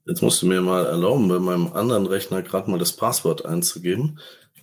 Jetzt 0.06 0.22
musst 0.22 0.42
du 0.42 0.46
mir 0.46 0.62
mal 0.62 0.86
erlauben, 0.86 1.30
bei 1.30 1.40
meinem 1.40 1.74
anderen 1.74 2.06
Rechner 2.06 2.42
gerade 2.42 2.70
mal 2.70 2.78
das 2.78 2.94
Passwort 2.94 3.46
einzugeben. 3.46 4.20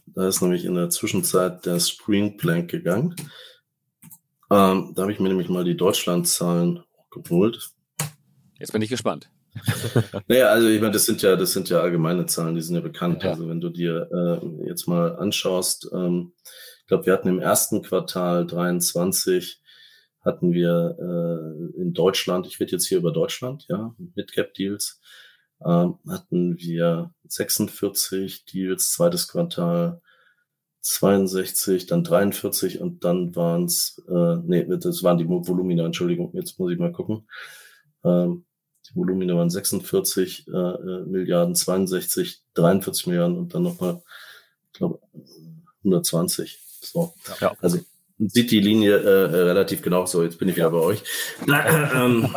Da 0.06 0.28
ist 0.28 0.42
nämlich 0.42 0.64
in 0.64 0.74
der 0.74 0.90
Zwischenzeit 0.90 1.64
der 1.64 1.80
Screen 1.80 2.36
Blank 2.36 2.70
gegangen. 2.70 3.16
Ähm, 4.50 4.92
da 4.94 5.02
habe 5.02 5.12
ich 5.12 5.20
mir 5.20 5.30
nämlich 5.30 5.48
mal 5.48 5.64
die 5.64 5.76
Deutschlandzahlen 5.76 6.84
geholt. 7.10 7.70
Jetzt 8.58 8.72
bin 8.72 8.82
ich 8.82 8.90
gespannt. 8.90 9.31
naja, 10.28 10.48
also 10.48 10.68
ich 10.68 10.80
meine, 10.80 10.92
das 10.92 11.04
sind 11.04 11.22
ja, 11.22 11.36
das 11.36 11.52
sind 11.52 11.68
ja 11.68 11.80
allgemeine 11.80 12.26
Zahlen, 12.26 12.54
die 12.54 12.62
sind 12.62 12.74
ja 12.74 12.80
bekannt. 12.80 13.22
Ja. 13.22 13.30
Also 13.30 13.48
wenn 13.48 13.60
du 13.60 13.68
dir 13.68 14.08
äh, 14.12 14.66
jetzt 14.68 14.86
mal 14.86 15.16
anschaust, 15.16 15.90
ähm, 15.92 16.32
ich 16.80 16.86
glaube, 16.86 17.06
wir 17.06 17.12
hatten 17.12 17.28
im 17.28 17.38
ersten 17.38 17.82
Quartal 17.82 18.46
23 18.46 19.60
hatten 20.24 20.52
wir 20.52 20.96
äh, 20.98 21.80
in 21.80 21.92
Deutschland, 21.92 22.46
ich 22.46 22.60
rede 22.60 22.72
jetzt 22.72 22.86
hier 22.86 22.98
über 22.98 23.12
Deutschland, 23.12 23.66
ja, 23.68 23.94
mit 24.14 24.32
Cap 24.32 24.54
Deals, 24.54 25.00
ähm, 25.64 25.98
hatten 26.08 26.56
wir 26.58 27.12
46 27.24 28.44
Deals, 28.44 28.92
zweites 28.92 29.28
Quartal 29.28 30.00
62, 30.80 31.86
dann 31.86 32.04
43 32.04 32.80
und 32.80 33.04
dann 33.04 33.34
waren 33.36 33.64
es, 33.64 34.02
äh, 34.08 34.36
nee, 34.44 34.66
das 34.78 35.02
waren 35.02 35.18
die 35.18 35.28
Volumina, 35.28 35.84
Entschuldigung, 35.84 36.32
jetzt 36.34 36.58
muss 36.58 36.72
ich 36.72 36.78
mal 36.78 36.92
gucken. 36.92 37.28
Ähm, 38.04 38.44
die 38.88 38.96
Volumina 38.96 39.36
waren 39.36 39.50
46 39.50 40.48
äh, 40.48 40.50
äh 40.50 41.04
Milliarden, 41.06 41.54
62, 41.54 42.42
43 42.54 43.06
Milliarden 43.06 43.38
und 43.38 43.54
dann 43.54 43.62
nochmal, 43.62 44.02
ich 44.72 44.78
glaube, 44.78 45.00
120. 45.84 46.58
So. 46.80 47.14
Ja. 47.40 47.54
Also 47.60 47.78
sieht 48.18 48.50
die 48.50 48.60
Linie 48.60 48.98
äh, 48.98 49.24
relativ 49.42 49.82
genau 49.82 50.06
so. 50.06 50.22
Jetzt 50.22 50.38
bin 50.38 50.48
ich 50.48 50.56
wieder 50.56 50.70
bei 50.70 50.78
euch. 50.78 51.02
ähm, 51.94 52.34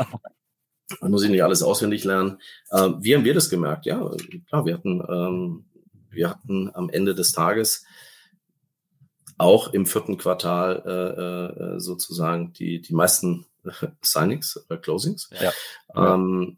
muss 1.01 1.23
ich 1.23 1.29
nicht 1.29 1.43
alles 1.43 1.63
auswendig 1.63 2.03
lernen. 2.03 2.39
Ähm, 2.71 2.97
wie 3.01 3.15
haben 3.15 3.25
wir 3.25 3.33
das 3.33 3.49
gemerkt? 3.49 3.85
Ja, 3.85 4.11
klar, 4.47 4.65
wir 4.65 4.73
hatten, 4.75 5.03
ähm, 5.09 5.65
wir 6.09 6.29
hatten 6.29 6.69
am 6.73 6.89
Ende 6.89 7.15
des 7.15 7.31
Tages 7.31 7.85
auch 9.37 9.73
im 9.73 9.85
vierten 9.85 10.17
Quartal 10.17 10.83
äh, 10.85 11.75
äh, 11.75 11.79
sozusagen 11.79 12.53
die, 12.53 12.81
die 12.81 12.93
meisten 12.93 13.45
Signings 14.01 14.57
oder 14.69 14.77
Closings. 14.77 15.29
Ja. 15.39 15.51
Ähm, 15.95 16.03
um, 16.03 16.57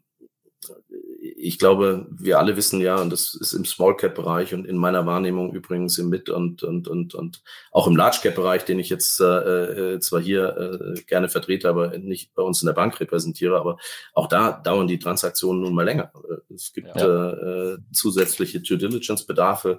ich 1.40 1.58
glaube, 1.58 2.06
wir 2.10 2.38
alle 2.38 2.56
wissen 2.56 2.80
ja, 2.80 2.96
und 2.96 3.10
das 3.10 3.34
ist 3.34 3.52
im 3.52 3.64
Small 3.64 3.96
Cap 3.96 4.16
Bereich 4.16 4.54
und 4.54 4.66
in 4.66 4.76
meiner 4.76 5.06
Wahrnehmung 5.06 5.54
übrigens 5.54 5.96
im 5.98 6.08
Mid 6.08 6.30
und 6.30 6.64
und 6.64 6.88
und 6.88 7.14
und 7.14 7.42
auch 7.70 7.86
im 7.86 7.96
Large 7.96 8.18
Cap 8.22 8.34
Bereich, 8.34 8.64
den 8.64 8.80
ich 8.80 8.88
jetzt 8.88 9.20
äh, 9.20 9.94
äh, 9.94 10.00
zwar 10.00 10.20
hier 10.20 10.56
äh, 10.56 11.00
gerne 11.02 11.28
vertrete, 11.28 11.68
aber 11.68 11.96
nicht 11.98 12.34
bei 12.34 12.42
uns 12.42 12.60
in 12.60 12.66
der 12.66 12.72
Bank 12.72 12.98
repräsentiere, 12.98 13.56
aber 13.56 13.78
auch 14.14 14.26
da 14.26 14.50
dauern 14.50 14.88
die 14.88 14.98
Transaktionen 14.98 15.62
nun 15.62 15.74
mal 15.74 15.84
länger. 15.84 16.10
Es 16.52 16.72
gibt 16.72 16.96
ja. 16.96 17.74
äh, 17.74 17.78
zusätzliche 17.92 18.60
Due 18.60 18.76
Diligence 18.76 19.24
Bedarfe. 19.24 19.78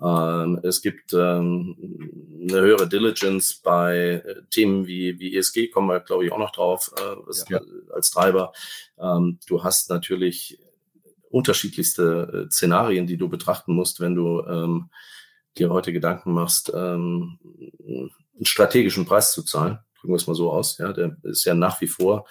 Ähm, 0.00 0.60
es 0.62 0.80
gibt 0.80 1.12
ähm, 1.12 2.46
eine 2.48 2.60
höhere 2.60 2.88
Diligence 2.88 3.54
bei 3.54 4.22
äh, 4.24 4.42
Themen 4.50 4.86
wie, 4.86 5.18
wie 5.18 5.36
ESG, 5.36 5.68
kommen 5.68 5.88
wir, 5.88 6.00
glaube 6.00 6.24
ich, 6.24 6.32
auch 6.32 6.38
noch 6.38 6.52
drauf, 6.52 6.92
äh, 6.98 7.52
ja. 7.52 7.60
als 7.92 8.10
Treiber. 8.10 8.52
Ähm, 8.98 9.38
du 9.48 9.64
hast 9.64 9.90
natürlich 9.90 10.58
unterschiedlichste 11.34 12.46
äh, 12.46 12.50
Szenarien, 12.50 13.06
die 13.06 13.16
du 13.16 13.28
betrachten 13.28 13.74
musst, 13.74 14.00
wenn 14.00 14.14
du 14.14 14.40
ähm, 14.46 14.90
dir 15.58 15.70
heute 15.70 15.92
Gedanken 15.92 16.32
machst, 16.32 16.72
ähm, 16.74 17.38
einen 17.84 18.46
strategischen 18.46 19.04
Preis 19.04 19.32
zu 19.32 19.42
zahlen. 19.42 19.78
Drücken 19.98 20.12
wir 20.12 20.16
es 20.16 20.26
mal 20.26 20.34
so 20.34 20.52
aus. 20.52 20.78
Ja, 20.78 20.92
der 20.92 21.16
ist 21.24 21.44
ja 21.44 21.54
nach 21.54 21.80
wie 21.80 21.88
vor 21.88 22.26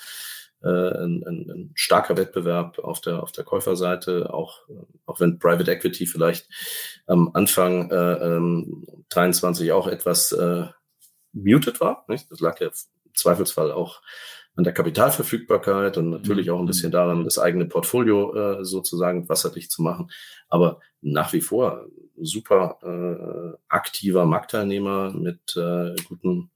äh, 0.62 0.68
ein, 0.68 1.24
ein, 1.28 1.50
ein 1.50 1.72
starker 1.76 2.16
Wettbewerb 2.16 2.80
auf 2.80 3.02
der 3.02 3.22
auf 3.22 3.34
der 3.34 3.44
Käuferseite, 3.44 4.34
auch 4.34 4.62
auch 5.06 5.20
wenn 5.20 5.38
Private 5.38 5.72
Equity 5.72 6.08
vielleicht 6.08 6.48
am 7.06 7.32
Anfang 7.34 7.92
äh, 7.92 8.36
ähm, 8.36 8.86
23 9.10 9.74
auch 9.74 9.88
etwas 9.88 10.32
äh, 10.32 10.68
muted 11.34 11.82
war. 11.82 12.06
Nicht? 12.08 12.32
Das 12.32 12.40
lag 12.40 12.60
ja 12.62 12.68
im 12.68 13.14
Zweifelsfall 13.14 13.72
auch 13.72 14.02
an 14.56 14.64
der 14.64 14.74
Kapitalverfügbarkeit 14.74 15.98
und 15.98 16.10
natürlich 16.10 16.52
auch 16.52 16.60
ein 16.60 16.66
bisschen 16.66 16.90
mhm. 16.90 16.94
daran, 16.94 17.24
das 17.24 17.40
eigene 17.40 17.66
Portfolio 17.66 18.34
äh, 18.36 18.66
sozusagen 18.66 19.28
wasserdicht 19.28 19.72
zu 19.72 19.82
machen. 19.82 20.12
Aber 20.48 20.80
nach 21.02 21.34
wie 21.34 21.42
vor 21.42 21.88
super 22.22 22.78
äh, 22.84 23.58
aktiver 23.68 24.26
Marktteilnehmer 24.26 25.12
mit 25.12 25.56
äh, 25.58 25.96
guten, 26.08 26.52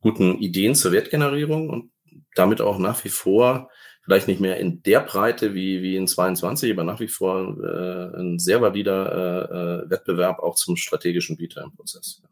guten 0.00 0.38
Ideen 0.38 0.74
zur 0.74 0.92
Wertgenerierung 0.92 1.70
und 1.70 1.92
damit 2.34 2.60
auch 2.60 2.78
nach 2.78 3.04
wie 3.04 3.08
vor 3.08 3.70
vielleicht 4.02 4.26
nicht 4.26 4.40
mehr 4.40 4.56
in 4.56 4.82
der 4.82 5.00
Breite 5.00 5.54
wie, 5.54 5.82
wie 5.82 5.94
in 5.94 6.08
22, 6.08 6.72
aber 6.72 6.82
nach 6.84 6.98
wie 6.98 7.08
vor 7.08 7.56
äh, 7.62 8.18
ein 8.18 8.38
sehr 8.38 8.60
valider 8.60 9.12
äh, 9.12 9.84
äh 9.84 9.90
Wettbewerb 9.90 10.40
auch 10.40 10.56
zum 10.56 10.76
strategischen 10.76 11.36
Bieter 11.36 11.62
im 11.62 11.72
Prozess. 11.72 12.22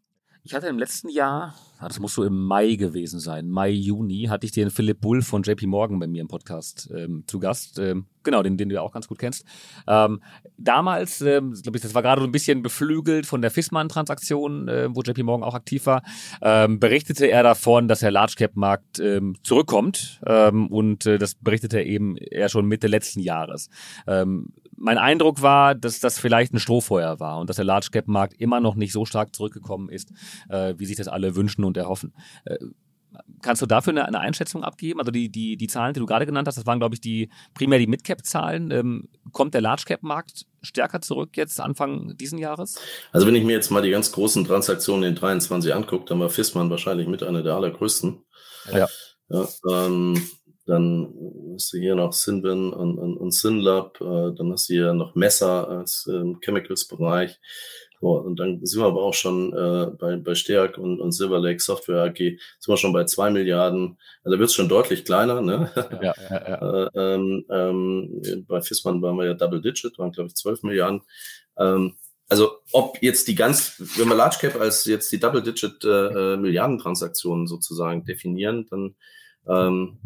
Ich 0.42 0.54
hatte 0.54 0.66
im 0.68 0.78
letzten 0.78 1.08
Jahr, 1.08 1.54
ah, 1.77 1.77
das 1.80 2.00
muss 2.00 2.14
so 2.14 2.24
im 2.24 2.44
Mai 2.44 2.74
gewesen 2.74 3.20
sein, 3.20 3.48
Mai, 3.48 3.70
Juni, 3.70 4.24
hatte 4.24 4.46
ich 4.46 4.52
den 4.52 4.70
Philipp 4.70 5.00
Bull 5.00 5.22
von 5.22 5.42
JP 5.42 5.66
Morgan 5.66 5.98
bei 5.98 6.06
mir 6.06 6.22
im 6.22 6.28
Podcast 6.28 6.90
ähm, 6.94 7.24
zu 7.26 7.38
Gast. 7.38 7.78
Ähm, 7.78 8.06
genau, 8.24 8.42
den, 8.42 8.56
den 8.56 8.68
du 8.68 8.74
ja 8.74 8.82
auch 8.82 8.92
ganz 8.92 9.06
gut 9.06 9.18
kennst. 9.18 9.44
Ähm, 9.86 10.20
damals, 10.56 11.20
ähm, 11.20 11.54
glaube 11.54 11.78
ich, 11.78 11.82
das 11.82 11.94
war 11.94 12.02
gerade 12.02 12.20
so 12.20 12.26
ein 12.26 12.32
bisschen 12.32 12.62
beflügelt 12.62 13.26
von 13.26 13.42
der 13.42 13.50
Fissmann-Transaktion, 13.50 14.68
äh, 14.68 14.88
wo 14.90 15.02
JP 15.02 15.22
Morgan 15.22 15.48
auch 15.48 15.54
aktiv 15.54 15.86
war, 15.86 16.02
ähm, 16.42 16.80
berichtete 16.80 17.26
er 17.26 17.42
davon, 17.42 17.88
dass 17.88 18.00
der 18.00 18.10
Large 18.10 18.34
Cap-Markt 18.36 18.98
ähm, 18.98 19.36
zurückkommt 19.42 20.20
und 20.20 21.06
äh, 21.06 21.18
das 21.18 21.34
berichtete 21.36 21.78
er 21.78 21.86
eben 21.86 22.16
eher 22.16 22.48
schon 22.48 22.66
Mitte 22.66 22.86
letzten 22.86 23.20
Jahres. 23.20 23.68
Mein 24.80 24.98
Eindruck 24.98 25.42
war, 25.42 25.74
dass 25.74 25.98
das 25.98 26.20
vielleicht 26.20 26.54
ein 26.54 26.60
Strohfeuer 26.60 27.18
war 27.18 27.40
und 27.40 27.50
dass 27.50 27.56
der 27.56 27.64
Large 27.64 27.88
Cap 27.90 28.06
Markt 28.06 28.34
immer 28.40 28.60
noch 28.60 28.76
nicht 28.76 28.92
so 28.92 29.04
stark 29.04 29.34
zurückgekommen 29.34 29.88
ist, 29.88 30.12
äh, 30.48 30.74
wie 30.78 30.86
sich 30.86 30.96
das 30.96 31.08
alle 31.08 31.34
wünschen 31.34 31.64
und 31.68 31.76
erhoffen. 31.76 32.12
Äh, 32.44 32.58
kannst 33.42 33.62
du 33.62 33.66
dafür 33.66 33.92
eine, 33.92 34.06
eine, 34.06 34.20
Einschätzung 34.20 34.64
abgeben? 34.64 35.00
Also 35.00 35.10
die, 35.10 35.30
die, 35.30 35.56
die 35.56 35.66
Zahlen, 35.66 35.94
die 35.94 36.00
du 36.00 36.06
gerade 36.06 36.26
genannt 36.26 36.48
hast, 36.48 36.56
das 36.56 36.66
waren, 36.66 36.78
glaube 36.78 36.94
ich, 36.94 37.00
die 37.00 37.30
primär 37.54 37.78
die 37.78 37.86
Mid-Cap-Zahlen. 37.86 38.70
Ähm, 38.70 39.08
kommt 39.32 39.54
der 39.54 39.60
Large-Cap-Markt 39.60 40.46
stärker 40.62 41.00
zurück 41.00 41.36
jetzt 41.36 41.60
Anfang 41.60 42.16
diesen 42.16 42.38
Jahres? 42.38 42.80
Also 43.12 43.26
wenn 43.26 43.34
ich 43.34 43.44
mir 43.44 43.52
jetzt 43.52 43.70
mal 43.70 43.82
die 43.82 43.90
ganz 43.90 44.12
großen 44.12 44.44
Transaktionen 44.44 45.04
in 45.04 45.14
23 45.14 45.74
angucke, 45.74 46.06
dann 46.06 46.20
war 46.20 46.30
Fissmann 46.30 46.70
wahrscheinlich 46.70 47.08
mit 47.08 47.22
einer 47.22 47.42
der 47.42 47.54
allergrößten. 47.54 48.22
Ja. 48.72 48.88
ja 49.28 49.48
ähm, 49.70 50.20
dann 50.66 51.14
hast 51.54 51.72
du 51.72 51.78
hier 51.78 51.94
noch 51.94 52.12
Sinbin 52.12 52.72
und, 52.72 52.98
und, 52.98 53.16
und 53.16 53.32
Sinlab, 53.32 53.98
äh, 54.02 54.34
dann 54.36 54.52
hast 54.52 54.68
du 54.68 54.74
hier 54.74 54.92
noch 54.92 55.14
Messer 55.14 55.68
als 55.68 56.06
äh, 56.12 56.34
Chemicals-Bereich. 56.44 57.40
So, 58.00 58.10
und 58.18 58.38
dann 58.38 58.64
sind 58.64 58.80
wir 58.80 58.86
aber 58.86 59.02
auch 59.02 59.14
schon 59.14 59.52
äh, 59.52 59.90
bei, 59.98 60.16
bei 60.16 60.34
Stärk 60.34 60.78
und, 60.78 61.00
und 61.00 61.12
Silver 61.12 61.40
Lake 61.40 61.60
Software 61.60 62.04
AG, 62.04 62.16
sind 62.16 62.38
wir 62.66 62.76
schon 62.76 62.92
bei 62.92 63.04
zwei 63.04 63.30
Milliarden. 63.30 63.98
Also 64.22 64.36
da 64.36 64.38
wird 64.38 64.50
es 64.50 64.54
schon 64.54 64.68
deutlich 64.68 65.04
kleiner. 65.04 65.40
Ne? 65.40 65.70
Ja, 66.02 66.14
ja, 66.30 66.48
ja. 66.48 66.86
äh, 66.94 67.14
ähm, 67.14 67.44
ähm, 67.50 68.44
bei 68.46 68.60
Fissmann 68.62 69.02
waren 69.02 69.16
wir 69.16 69.26
ja 69.26 69.34
Double 69.34 69.60
Digit, 69.60 69.98
waren 69.98 70.12
glaube 70.12 70.28
ich 70.28 70.36
zwölf 70.36 70.62
Milliarden. 70.62 71.02
Ähm, 71.58 71.96
also 72.28 72.58
ob 72.72 73.02
jetzt 73.02 73.26
die 73.26 73.34
ganz, 73.34 73.82
wenn 73.96 74.08
wir 74.08 74.14
Large 74.14 74.36
Cap 74.40 74.60
als 74.60 74.84
jetzt 74.84 75.10
die 75.10 75.18
Double 75.18 75.42
Digit 75.42 75.82
äh, 75.84 75.88
äh 75.88 76.36
Milliardentransaktionen 76.36 77.46
sozusagen 77.46 78.04
definieren, 78.04 78.66
dann 78.70 78.94
ähm, 79.48 79.98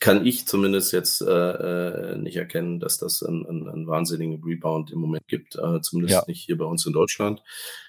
kann 0.00 0.26
ich 0.26 0.46
zumindest 0.46 0.92
jetzt 0.92 1.22
äh, 1.22 1.26
äh, 1.26 2.16
nicht 2.16 2.36
erkennen, 2.36 2.80
dass 2.80 2.98
das 2.98 3.22
einen, 3.22 3.46
einen, 3.46 3.68
einen 3.68 3.86
wahnsinnigen 3.86 4.42
Rebound 4.44 4.90
im 4.90 4.98
Moment 4.98 5.26
gibt, 5.26 5.56
äh, 5.56 5.80
zumindest 5.80 6.14
ja. 6.14 6.24
nicht 6.26 6.44
hier 6.44 6.58
bei 6.58 6.66
uns 6.66 6.84
in 6.84 6.92
Deutschland. 6.92 7.42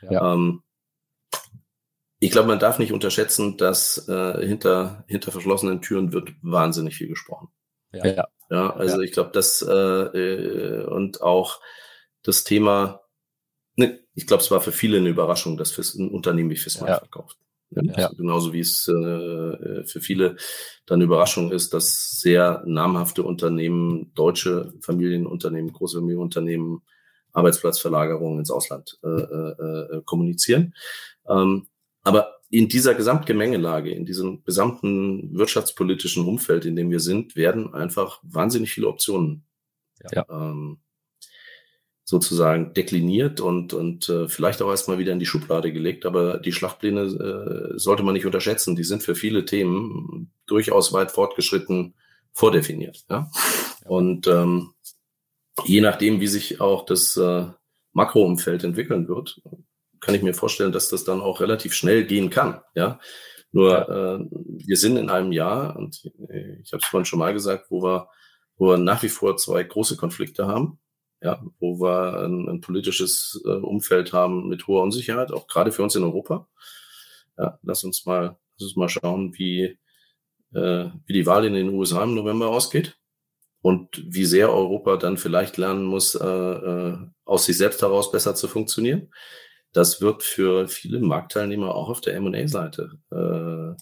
Ja. 0.10 0.34
Ähm, 0.34 0.63
ich 2.20 2.32
glaube, 2.32 2.48
man 2.48 2.60
darf 2.60 2.80
nicht 2.80 2.93
unterschätzen, 2.93 3.58
dass 3.58 4.08
äh, 4.08 4.46
hinter, 4.46 5.04
hinter 5.08 5.32
verschlossenen 5.32 5.82
Türen 5.82 6.13
wird 6.13 6.32
wahnsinnig 6.41 6.96
viel 6.96 7.08
gesprochen. 7.08 7.50
Ja, 7.91 8.28
ja 8.50 8.74
also 8.74 8.98
ja. 8.98 9.02
ich 9.04 9.12
glaube, 9.12 9.32
dass 9.32 9.62
äh, 9.62 9.72
äh, 9.72 10.86
und 10.86 11.22
auch 11.22 11.62
das 12.24 12.43
Thema, 12.43 13.02
ne, 13.76 14.00
ich 14.15 14.26
glaube, 14.26 14.41
es 14.41 14.50
war 14.50 14.62
für 14.62 14.72
viele 14.72 14.98
eine 14.98 15.10
Überraschung, 15.10 15.58
dass 15.58 15.72
fürs, 15.72 15.93
ein 15.93 16.10
Unternehmen 16.10 16.50
wie 16.50 16.56
Fismark 16.56 16.89
ja. 16.89 16.98
verkauft. 17.00 17.38
Ja. 17.69 18.10
Genauso 18.15 18.53
wie 18.53 18.62
es 18.62 18.88
äh, 18.88 19.84
für 19.84 19.99
viele 20.01 20.38
dann 20.86 21.01
Überraschung 21.01 21.51
ist, 21.51 21.73
dass 21.73 22.19
sehr 22.19 22.63
namhafte 22.65 23.23
Unternehmen, 23.23 24.12
deutsche 24.15 24.73
Familienunternehmen, 24.82 25.73
große 25.73 25.97
Familienunternehmen, 25.97 26.82
Arbeitsplatzverlagerungen 27.34 28.39
ins 28.39 28.51
Ausland 28.51 28.97
äh, 29.03 29.08
äh, 29.08 29.97
äh, 29.97 30.01
kommunizieren. 30.06 30.73
Ähm, 31.27 31.67
aber 32.03 32.38
in 32.49 32.69
dieser 32.69 32.95
Gesamtgemengelage, 32.95 33.91
in 33.91 34.06
diesem 34.06 34.43
gesamten 34.45 35.38
wirtschaftspolitischen 35.38 36.25
Umfeld, 36.25 36.65
in 36.65 36.77
dem 36.77 36.89
wir 36.89 37.01
sind, 37.01 37.36
werden 37.36 37.73
einfach 37.73 38.19
wahnsinnig 38.23 38.71
viele 38.71 38.88
Optionen 38.88 39.45
ja. 40.12 40.25
ähm, 40.30 40.80
sozusagen 42.10 42.74
dekliniert 42.74 43.41
und, 43.41 43.74
und 43.74 44.08
äh, 44.08 44.30
vielleicht 44.30 44.62
auch 44.62 44.70
erstmal 44.70 44.98
wieder 44.98 45.12
in 45.12 45.20
die 45.20 45.26
Schublade 45.26 45.74
gelegt. 45.74 46.06
Aber 46.06 46.38
die 46.38 46.54
Schlachtpläne 46.54 47.02
äh, 47.02 47.78
sollte 47.78 48.02
man 48.02 48.13
nicht 48.13 48.26
unterschätzen. 48.26 48.78
Die 48.78 48.86
sind 48.86 49.04
für 49.04 49.13
viele 49.13 49.43
Themen 49.43 50.32
durchaus 50.46 50.93
weit 50.93 51.12
fortgeschritten 51.12 51.96
vordefiniert. 52.32 53.04
Ja? 53.10 53.30
Und 53.84 54.26
ähm, 54.28 54.70
je 55.65 55.82
nachdem, 55.82 56.22
wie 56.22 56.28
sich 56.28 56.62
auch 56.62 56.86
das 56.86 57.17
äh, 57.17 57.48
Makroumfeld 57.91 58.63
entwickeln 58.63 59.10
wird, 59.10 59.41
kann 60.00 60.15
ich 60.15 60.22
mir 60.22 60.34
vorstellen, 60.34 60.72
dass 60.72 60.88
das 60.88 61.04
dann 61.04 61.20
auch 61.20 61.41
relativ 61.41 61.74
schnell 61.74 62.06
gehen 62.06 62.30
kann. 62.30 62.62
Ja, 62.74 63.02
nur 63.52 63.89
äh, 63.89 64.26
wir 64.65 64.78
sind 64.78 64.96
in 64.96 65.10
einem 65.10 65.34
Jahr 65.34 65.76
und 65.76 66.06
ich 66.30 66.72
habe 66.72 66.82
es 66.82 66.86
vorhin 66.86 67.06
schon 67.06 67.20
mal 67.20 67.34
gesagt, 67.34 67.65
wo 67.70 67.84
wir, 67.84 68.08
wo 68.56 68.67
wir 68.70 68.78
nach 68.78 69.04
wie 69.04 69.10
vor 69.10 69.36
zwei 69.36 69.63
große 69.63 69.98
Konflikte 69.98 70.48
haben 70.48 70.80
ja, 71.21 71.43
wo 71.60 71.80
wir 71.80 72.23
ein, 72.23 72.47
ein 72.47 72.62
politisches 72.62 73.41
äh, 73.45 73.49
Umfeld 73.49 74.13
haben 74.13 74.47
mit 74.47 74.67
hoher 74.67 74.84
Unsicherheit, 74.84 75.32
auch 75.32 75.47
gerade 75.47 75.71
für 75.71 75.84
uns 75.84 75.95
in 75.95 76.03
Europa. 76.03 76.47
Ja, 77.38 77.60
lass 77.63 77.84
uns 77.84 78.06
mal, 78.06 78.38
lass 78.58 78.67
uns 78.69 78.75
mal 78.75 78.89
schauen, 78.89 79.38
wie, 79.38 79.77
äh, 80.53 80.89
wie 81.06 81.13
die 81.13 81.25
Wahl 81.25 81.45
in 81.45 81.53
den 81.53 81.69
USA 81.69 82.03
im 82.03 82.15
November 82.15 82.49
ausgeht 82.49 82.97
und 83.62 84.03
wie 84.06 84.25
sehr 84.25 84.51
Europa 84.51 84.97
dann 84.97 85.17
vielleicht 85.17 85.58
lernen 85.58 85.86
muss, 85.86 86.15
äh, 86.15 86.25
äh, 86.25 86.97
aus 87.25 87.45
sich 87.45 87.58
selbst 87.58 87.82
heraus 87.82 88.12
besser 88.12 88.36
zu 88.36 88.47
funktionieren. 88.47 89.12
Das 89.73 90.01
wird 90.01 90.23
für 90.23 90.67
viele 90.67 90.99
Marktteilnehmer 90.99 91.75
auch 91.75 91.89
auf 91.89 92.01
der 92.01 92.15
M&A-Seite 92.15 92.99
äh, 93.12 93.75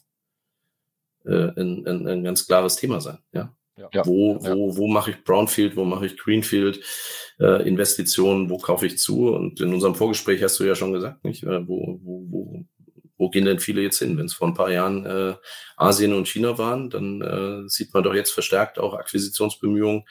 äh, 1.29 1.51
ein, 1.59 1.85
ein, 1.85 2.07
ein 2.07 2.23
ganz 2.23 2.45
klares 2.47 2.75
Thema 2.77 3.01
sein. 3.01 3.19
Ja, 3.31 3.55
ja. 3.77 4.05
Wo, 4.05 4.39
wo, 4.41 4.77
wo 4.77 4.87
mache 4.87 5.11
ich 5.11 5.23
Brownfield, 5.23 5.75
wo 5.75 5.83
mache 5.83 6.05
ich 6.05 6.17
Greenfield 6.17 6.79
äh, 7.39 7.67
Investitionen, 7.67 8.49
wo 8.49 8.57
kaufe 8.57 8.85
ich 8.85 8.97
zu? 8.97 9.29
Und 9.29 9.59
in 9.61 9.73
unserem 9.73 9.95
Vorgespräch 9.95 10.41
hast 10.43 10.59
du 10.59 10.63
ja 10.63 10.75
schon 10.75 10.93
gesagt, 10.93 11.23
nicht? 11.23 11.43
Äh, 11.43 11.67
wo, 11.67 11.99
wo, 12.03 12.25
wo, 12.29 12.65
wo 13.17 13.29
gehen 13.29 13.45
denn 13.45 13.59
viele 13.59 13.81
jetzt 13.81 13.99
hin? 13.99 14.17
Wenn 14.17 14.25
es 14.25 14.33
vor 14.33 14.47
ein 14.47 14.53
paar 14.53 14.71
Jahren 14.71 15.05
äh, 15.05 15.35
Asien 15.77 16.13
und 16.13 16.27
China 16.27 16.57
waren, 16.57 16.89
dann 16.89 17.21
äh, 17.21 17.69
sieht 17.69 17.93
man 17.93 18.03
doch 18.03 18.13
jetzt 18.13 18.31
verstärkt 18.31 18.79
auch 18.79 18.93
Akquisitionsbemühungen 18.93 20.03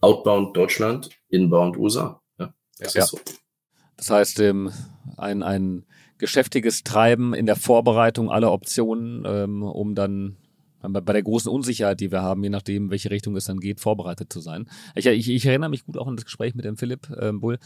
outbound 0.00 0.56
Deutschland, 0.56 1.10
inbound 1.28 1.76
USA. 1.76 2.22
Ja, 2.38 2.54
das 2.78 2.94
ja. 2.94 3.04
ist 3.04 3.10
so. 3.10 3.20
Das 3.96 4.10
heißt, 4.10 4.40
ähm, 4.40 4.72
ein, 5.16 5.42
ein 5.42 5.86
geschäftiges 6.18 6.82
Treiben 6.84 7.34
in 7.34 7.46
der 7.46 7.56
Vorbereitung 7.56 8.30
aller 8.30 8.52
Optionen, 8.52 9.24
ähm, 9.26 9.62
um 9.62 9.94
dann 9.94 10.36
bei 10.92 11.12
der 11.12 11.22
großen 11.22 11.50
Unsicherheit, 11.50 12.00
die 12.00 12.12
wir 12.12 12.22
haben, 12.22 12.42
je 12.42 12.50
nachdem, 12.50 12.90
welche 12.90 13.10
Richtung 13.10 13.36
es 13.36 13.44
dann 13.44 13.60
geht, 13.60 13.80
vorbereitet 13.80 14.32
zu 14.32 14.40
sein. 14.40 14.68
Ich, 14.94 15.06
ich, 15.06 15.28
ich 15.28 15.46
erinnere 15.46 15.70
mich 15.70 15.84
gut 15.84 15.96
auch 15.96 16.06
an 16.06 16.16
das 16.16 16.24
Gespräch 16.24 16.54
mit 16.54 16.64
dem 16.64 16.76
Philipp 16.76 17.08
ähm, 17.20 17.40
Bull, 17.40 17.58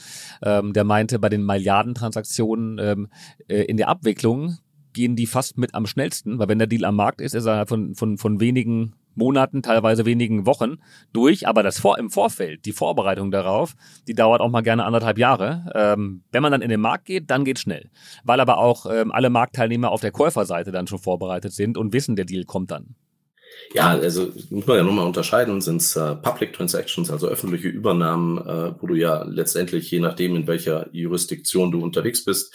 ähm, 0.43 0.73
der 0.73 0.85
meinte, 0.85 1.19
bei 1.19 1.29
den 1.29 1.45
Milliardentransaktionen 1.45 2.79
ähm, 2.79 3.09
äh, 3.49 3.63
in 3.63 3.77
der 3.77 3.89
Abwicklung 3.89 4.59
gehen 4.93 5.17
die 5.17 5.27
fast 5.27 5.59
mit 5.59 5.75
am 5.75 5.87
schnellsten, 5.87 6.39
weil 6.39 6.49
wenn 6.49 6.59
der 6.59 6.67
Deal 6.67 6.85
am 6.85 6.97
Markt 6.97 7.21
ist, 7.21 7.35
ist 7.35 7.47
er 7.47 7.67
von, 7.67 7.95
von, 7.95 8.19
von 8.19 8.41
wenigen 8.41 8.95
Monaten, 9.15 9.63
teilweise 9.63 10.07
wenigen 10.07 10.47
Wochen 10.47 10.77
durch, 11.13 11.47
aber 11.47 11.63
das 11.63 11.79
Vor 11.79 11.99
im 11.99 12.09
Vorfeld, 12.09 12.65
die 12.65 12.73
Vorbereitung 12.73 13.31
darauf, 13.31 13.75
die 14.07 14.15
dauert 14.15 14.41
auch 14.41 14.51
mal 14.51 14.63
gerne 14.63 14.85
anderthalb 14.85 15.19
Jahre. 15.19 15.71
Ähm, 15.75 16.23
wenn 16.33 16.43
man 16.43 16.53
dann 16.53 16.63
in 16.63 16.71
den 16.71 16.81
Markt 16.81 17.05
geht, 17.05 17.31
dann 17.31 17.45
geht 17.45 17.59
schnell, 17.59 17.91
weil 18.25 18.41
aber 18.41 18.59
auch 18.59 18.87
ähm, 18.87 19.13
alle 19.13 19.31
Marktteilnehmer 19.31 19.91
auf 19.91 20.01
der 20.01 20.13
Käuferseite 20.13 20.73
dann 20.73 20.87
schon 20.87 20.99
vorbereitet 20.99 21.53
sind 21.53 21.77
und 21.77 21.93
wissen, 21.93 22.17
der 22.17 22.25
Deal 22.25 22.45
kommt 22.45 22.71
dann. 22.71 22.95
Ja, 23.75 23.91
also 23.91 24.33
muss 24.51 24.67
man 24.67 24.79
ja 24.79 24.83
nochmal 24.83 25.07
unterscheiden, 25.07 25.61
sind 25.61 25.83
es 25.83 25.95
äh, 25.95 26.15
Public 26.17 26.55
Transactions, 26.55 27.11
also 27.11 27.29
öffentliche 27.29 27.69
Übernahmen, 27.69 28.39
äh, 28.39 28.73
wo 28.81 28.87
du 28.87 28.95
ja 28.95 29.25
letztendlich, 29.25 29.91
je 29.91 30.01
nachdem, 30.01 30.37
in 30.37 30.47
welcher 30.47 30.89
Jurisdiktion 30.93 31.71
du 31.71 31.83
unterwegs 31.83 32.25
bist, 32.25 32.55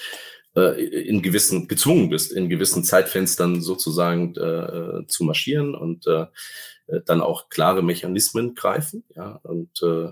äh, 0.55 0.83
in 0.83 1.21
gewissen, 1.21 1.67
gezwungen 1.67 2.09
bist, 2.09 2.31
in 2.31 2.49
gewissen 2.49 2.83
Zeitfenstern 2.83 3.61
sozusagen 3.61 4.35
äh, 4.35 5.05
zu 5.07 5.23
marschieren 5.23 5.75
und 5.75 6.07
äh, 6.07 6.25
dann 7.05 7.21
auch 7.21 7.49
klare 7.49 7.81
Mechanismen 7.83 8.55
greifen. 8.55 9.03
Ja, 9.15 9.39
und 9.43 9.81
äh, 9.83 10.11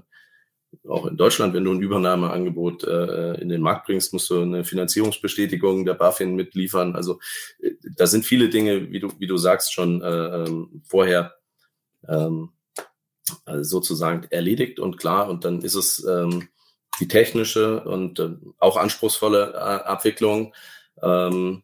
auch 0.88 1.06
in 1.06 1.18
Deutschland, 1.18 1.54
wenn 1.54 1.64
du 1.64 1.72
ein 1.72 1.82
Übernahmeangebot 1.82 2.84
äh, 2.84 3.34
in 3.42 3.50
den 3.50 3.62
Markt 3.62 3.86
bringst, 3.86 4.14
musst 4.14 4.30
du 4.30 4.42
eine 4.42 4.64
Finanzierungsbestätigung 4.64 5.86
der 5.86 5.94
BaFin 5.94 6.36
mitliefern. 6.36 6.96
Also 6.96 7.20
äh, 7.62 7.72
da 7.96 8.08
sind 8.08 8.26
viele 8.26 8.50
Dinge, 8.50 8.92
wie 8.92 9.00
du, 9.00 9.10
wie 9.20 9.28
du 9.28 9.38
sagst, 9.38 9.74
schon 9.74 10.02
äh, 10.02 10.08
ähm, 10.08 10.82
vorher 10.86 11.36
ähm, 12.08 12.50
also 13.46 13.64
sozusagen 13.64 14.28
erledigt 14.30 14.80
und 14.80 14.98
klar. 14.98 15.30
Und 15.30 15.46
dann 15.46 15.62
ist 15.62 15.76
es 15.76 16.04
ähm, 16.06 16.50
die 17.00 17.08
technische 17.08 17.84
und 17.84 18.20
äh, 18.20 18.32
auch 18.60 18.78
anspruchsvolle 18.78 19.54
äh, 19.54 19.58
Abwicklung. 19.58 20.54
Ähm, 21.02 21.64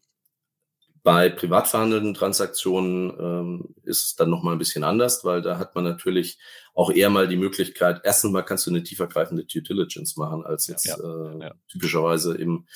bei 1.08 1.30
privat 1.30 1.70
verhandelten 1.70 2.14
Transaktionen 2.14 3.14
ähm, 3.18 3.76
ist 3.84 4.04
es 4.04 4.16
dann 4.18 4.30
nochmal 4.30 4.56
ein 4.56 4.58
bisschen 4.58 4.84
anders, 4.84 5.24
weil 5.24 5.42
da 5.42 5.58
hat 5.58 5.74
man 5.74 5.86
natürlich 5.86 6.38
auch 6.74 6.92
eher 6.92 7.10
mal 7.10 7.30
die 7.30 7.38
Möglichkeit, 7.38 8.02
erstens 8.04 8.32
mal 8.32 8.42
kannst 8.42 8.68
du 8.68 8.72
eine 8.72 8.84
tiefergreifende 8.84 9.46
Due 9.46 9.62
Diligence 9.62 10.18
machen, 10.18 10.46
als 10.46 10.68
jetzt 10.68 10.86
ja, 10.86 10.98
äh, 10.98 11.40
ja. 11.40 11.54
typischerweise 11.70 12.36
im, 12.36 12.68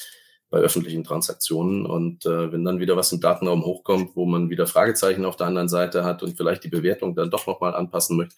bei 0.49 0.59
öffentlichen 0.59 1.03
Transaktionen. 1.03 1.85
Und 1.85 2.25
äh, 2.25 2.53
wenn 2.53 2.63
dann 2.63 2.79
wieder 2.79 2.95
was 2.95 3.11
im 3.11 3.19
Datenraum 3.19 3.65
hochkommt, 3.65 4.15
wo 4.15 4.25
man 4.25 4.49
wieder 4.49 4.65
Fragezeichen 4.65 5.25
auf 5.25 5.35
der 5.35 5.47
anderen 5.47 5.67
Seite 5.67 6.05
hat 6.05 6.23
und 6.23 6.37
vielleicht 6.37 6.63
die 6.63 6.69
Bewertung 6.69 7.15
dann 7.15 7.31
doch 7.31 7.47
nochmal 7.47 7.75
anpassen 7.75 8.15
möchte, 8.15 8.35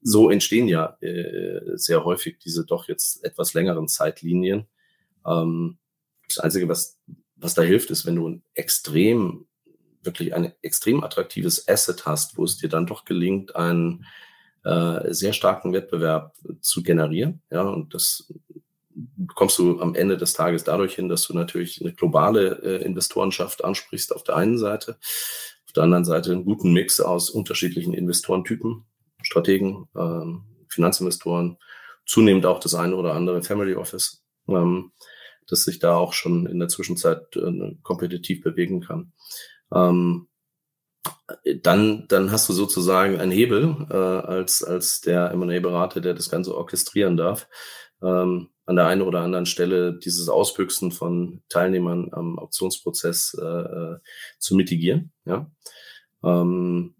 so 0.00 0.30
entstehen 0.30 0.68
ja 0.68 0.96
äh, 1.02 1.60
sehr 1.74 2.02
häufig 2.06 2.38
diese 2.38 2.64
doch 2.64 2.88
jetzt 2.88 3.22
etwas 3.26 3.52
längeren 3.52 3.88
Zeitlinien. 3.88 4.68
Ähm, 5.26 5.76
das 6.26 6.38
Einzige, 6.38 6.66
was 6.66 6.98
was 7.40 7.54
da 7.54 7.62
hilft, 7.62 7.90
ist, 7.90 8.06
wenn 8.06 8.16
du 8.16 8.28
ein 8.28 8.42
extrem, 8.54 9.46
wirklich 10.02 10.34
ein 10.34 10.52
extrem 10.62 11.02
attraktives 11.02 11.68
Asset 11.68 12.06
hast, 12.06 12.36
wo 12.36 12.44
es 12.44 12.56
dir 12.56 12.68
dann 12.68 12.86
doch 12.86 13.04
gelingt, 13.04 13.56
einen 13.56 14.04
äh, 14.64 15.12
sehr 15.12 15.32
starken 15.32 15.72
Wettbewerb 15.72 16.34
zu 16.60 16.82
generieren. 16.82 17.42
Ja, 17.50 17.62
und 17.62 17.94
das 17.94 18.32
bekommst 19.16 19.58
du 19.58 19.80
am 19.80 19.94
Ende 19.94 20.16
des 20.16 20.32
Tages 20.32 20.64
dadurch 20.64 20.94
hin, 20.94 21.08
dass 21.08 21.26
du 21.26 21.34
natürlich 21.34 21.80
eine 21.80 21.92
globale 21.92 22.60
äh, 22.62 22.84
Investorenschaft 22.84 23.64
ansprichst 23.64 24.14
auf 24.14 24.24
der 24.24 24.36
einen 24.36 24.58
Seite, 24.58 24.98
auf 25.66 25.72
der 25.72 25.84
anderen 25.84 26.04
Seite 26.04 26.32
einen 26.32 26.44
guten 26.44 26.72
Mix 26.72 27.00
aus 27.00 27.30
unterschiedlichen 27.30 27.94
Investorentypen, 27.94 28.84
Strategen, 29.22 29.88
ähm, 29.96 30.44
Finanzinvestoren, 30.68 31.58
zunehmend 32.06 32.46
auch 32.46 32.58
das 32.58 32.74
eine 32.74 32.96
oder 32.96 33.14
andere 33.14 33.42
Family 33.42 33.74
Office. 33.74 34.24
Ähm, 34.48 34.92
dass 35.48 35.64
sich 35.64 35.78
da 35.78 35.96
auch 35.96 36.12
schon 36.12 36.46
in 36.46 36.58
der 36.58 36.68
Zwischenzeit 36.68 37.36
äh, 37.36 37.76
kompetitiv 37.82 38.42
bewegen 38.42 38.80
kann. 38.80 39.12
Ähm, 39.72 40.28
dann, 41.62 42.06
dann 42.08 42.30
hast 42.30 42.48
du 42.48 42.52
sozusagen 42.52 43.18
einen 43.18 43.32
Hebel 43.32 43.86
äh, 43.90 43.94
als, 43.94 44.62
als 44.62 45.00
der 45.00 45.30
M&A-Berater, 45.32 46.00
der 46.00 46.14
das 46.14 46.30
Ganze 46.30 46.56
orchestrieren 46.56 47.16
darf, 47.16 47.48
ähm, 48.02 48.48
an 48.66 48.76
der 48.76 48.86
einen 48.86 49.02
oder 49.02 49.20
anderen 49.20 49.46
Stelle 49.46 49.98
dieses 49.98 50.28
Ausbüchsen 50.28 50.92
von 50.92 51.42
Teilnehmern 51.48 52.10
am 52.12 52.38
Auktionsprozess 52.38 53.36
äh, 53.40 53.44
äh 53.44 53.98
zu 54.38 54.54
mitigieren. 54.54 55.12
Ja? 55.24 55.50
Ähm, 56.22 56.94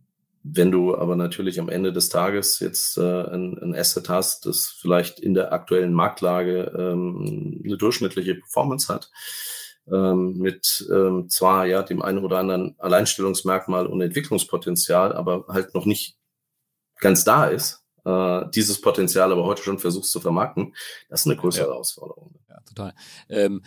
wenn 0.50 0.70
du 0.70 0.96
aber 0.96 1.16
natürlich 1.16 1.60
am 1.60 1.68
Ende 1.68 1.92
des 1.92 2.08
Tages 2.08 2.60
jetzt 2.60 2.96
äh, 2.96 3.24
ein, 3.24 3.58
ein 3.58 3.74
Asset 3.74 4.08
hast, 4.08 4.46
das 4.46 4.66
vielleicht 4.66 5.20
in 5.20 5.34
der 5.34 5.52
aktuellen 5.52 5.92
Marktlage 5.92 6.72
ähm, 6.76 7.60
eine 7.64 7.76
durchschnittliche 7.76 8.36
Performance 8.36 8.92
hat, 8.92 9.10
ähm, 9.90 10.38
mit 10.38 10.86
ähm, 10.92 11.28
zwar 11.28 11.66
ja 11.66 11.82
dem 11.82 12.02
einen 12.02 12.24
oder 12.24 12.38
anderen 12.38 12.74
Alleinstellungsmerkmal 12.78 13.86
und 13.86 14.00
Entwicklungspotenzial, 14.00 15.12
aber 15.12 15.44
halt 15.48 15.74
noch 15.74 15.86
nicht 15.86 16.16
ganz 16.98 17.24
da 17.24 17.46
ist, 17.46 17.84
äh, 18.04 18.44
dieses 18.54 18.80
Potenzial 18.80 19.32
aber 19.32 19.44
heute 19.44 19.62
schon 19.62 19.78
versuchst 19.78 20.12
zu 20.12 20.20
vermarkten, 20.20 20.74
das 21.08 21.20
ist 21.20 21.26
eine 21.26 21.36
größere 21.36 21.66
ja. 21.66 21.72
Herausforderung. 21.72 22.34
Ja, 22.48 22.60
total. 22.60 22.94
Ähm, 23.28 23.62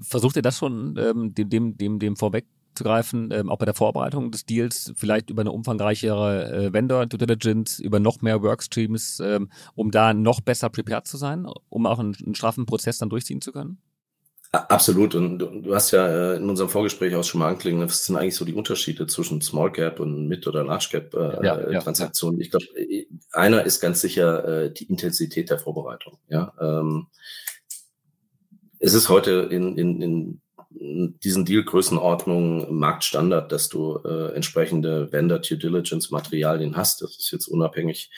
versucht 0.00 0.36
ihr 0.36 0.42
das 0.42 0.58
schon 0.58 0.96
ähm, 0.98 1.34
dem, 1.34 1.48
dem, 1.48 1.76
dem, 1.76 1.98
dem 1.98 2.16
vorweg 2.16 2.46
zurückzugreifen, 2.78 3.30
ähm, 3.32 3.50
auch 3.50 3.58
bei 3.58 3.64
der 3.64 3.74
Vorbereitung 3.74 4.30
des 4.30 4.46
Deals, 4.46 4.92
vielleicht 4.96 5.30
über 5.30 5.42
eine 5.42 5.52
umfangreichere 5.52 6.66
äh, 6.66 6.72
Vendor-Due 6.72 7.18
Diligence, 7.18 7.78
über 7.78 8.00
noch 8.00 8.22
mehr 8.22 8.42
Workstreams, 8.42 9.20
ähm, 9.20 9.50
um 9.74 9.90
da 9.90 10.14
noch 10.14 10.40
besser 10.40 10.70
prepared 10.70 11.06
zu 11.06 11.16
sein, 11.16 11.46
um 11.68 11.86
auch 11.86 11.98
einen, 11.98 12.16
einen 12.24 12.34
straffen 12.34 12.66
Prozess 12.66 12.98
dann 12.98 13.10
durchziehen 13.10 13.40
zu 13.40 13.52
können? 13.52 13.78
Absolut. 14.50 15.14
Und 15.14 15.38
du, 15.38 15.74
hast 15.74 15.90
ja 15.90 16.06
äh, 16.06 16.36
in 16.36 16.48
unserem 16.48 16.70
Vorgespräch 16.70 17.14
auch 17.14 17.24
schon 17.24 17.40
mal 17.40 17.48
anklingen, 17.48 17.82
was 17.82 18.06
sind 18.06 18.16
eigentlich 18.16 18.34
so 18.34 18.46
die 18.46 18.54
Unterschiede 18.54 19.06
zwischen 19.06 19.42
Small 19.42 19.70
Cap 19.70 20.00
und 20.00 20.26
Mid- 20.26 20.46
oder 20.46 20.64
Large 20.64 20.88
Cap 20.90 21.14
äh, 21.14 21.44
ja, 21.44 21.70
ja, 21.70 21.80
Transaktionen? 21.80 22.40
Ich 22.40 22.50
glaube, 22.50 22.64
einer 23.32 23.64
ist 23.64 23.80
ganz 23.80 24.00
sicher 24.00 24.64
äh, 24.64 24.72
die 24.72 24.84
Intensität 24.84 25.50
der 25.50 25.58
Vorbereitung. 25.58 26.16
Ja, 26.28 26.54
ähm, 26.58 27.08
es 28.78 28.94
ist 28.94 29.10
heute 29.10 29.48
in, 29.50 29.76
in, 29.76 30.00
in 30.00 30.40
diesen 30.80 31.44
Deal-Größenordnungen 31.44 32.72
Marktstandard, 32.78 33.50
dass 33.50 33.68
du 33.68 33.98
äh, 34.04 34.34
entsprechende 34.34 35.10
Vendor-Due-Diligence-Materialien 35.12 36.76
hast. 36.76 37.02
Das 37.02 37.16
ist 37.16 37.30
jetzt 37.32 37.48
unabhängig, 37.48 38.10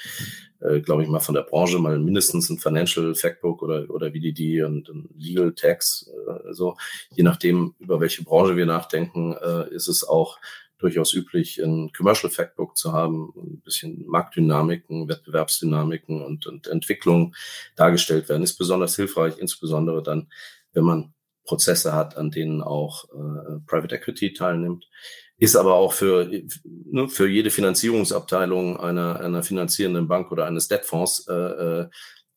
äh, 0.61 0.81
glaube 0.81 1.03
ich 1.03 1.09
mal, 1.09 1.21
von 1.21 1.35
der 1.35 1.43
Branche, 1.43 1.79
mal 1.79 1.99
mindestens 1.99 2.51
ein 2.51 2.59
Financial 2.59 3.15
Factbook 3.15 3.63
oder, 3.63 3.89
oder 3.89 4.11
VDD 4.11 4.63
und 4.63 4.89
ein 4.89 5.09
Legal 5.17 5.53
Tax. 5.55 6.11
Äh, 6.29 6.53
so. 6.53 6.77
Je 7.15 7.23
nachdem, 7.23 7.75
über 7.79 8.01
welche 8.01 8.25
Branche 8.25 8.57
wir 8.57 8.67
nachdenken, 8.67 9.35
äh, 9.35 9.75
ist 9.75 9.89
es 9.89 10.07
auch 10.07 10.39
durchaus 10.79 11.13
üblich, 11.13 11.59
ein 11.63 11.93
Commercial 11.93 12.31
Factbook 12.31 12.77
zu 12.77 12.93
haben, 12.93 13.33
ein 13.37 13.61
bisschen 13.61 14.07
Marktdynamiken, 14.07 15.09
Wettbewerbsdynamiken 15.09 16.23
und, 16.23 16.47
und 16.47 16.67
Entwicklungen 16.67 17.35
dargestellt 17.77 18.29
werden, 18.29 18.43
ist 18.43 18.57
besonders 18.57 18.97
hilfreich, 18.97 19.35
insbesondere 19.39 20.03
dann, 20.03 20.29
wenn 20.73 20.85
man 20.85 21.15
Prozesse 21.45 21.93
hat, 21.93 22.17
an 22.17 22.31
denen 22.31 22.63
auch 22.63 23.05
äh, 23.05 23.61
Private 23.67 23.97
Equity 23.97 24.33
teilnimmt. 24.33 24.89
Ist 25.39 25.57
aber 25.57 25.75
auch 25.75 25.93
für, 25.95 26.31
ne, 26.65 27.09
für 27.09 27.27
jede 27.27 27.51
Finanzierungsabteilung 27.51 28.79
einer, 28.79 29.21
einer 29.21 29.43
finanzierenden 29.43 30.07
Bank 30.07 30.31
oder 30.31 30.47
eines 30.47 30.69
Debtfonds 30.69 31.27
äh, 31.29 31.33
äh, 31.33 31.89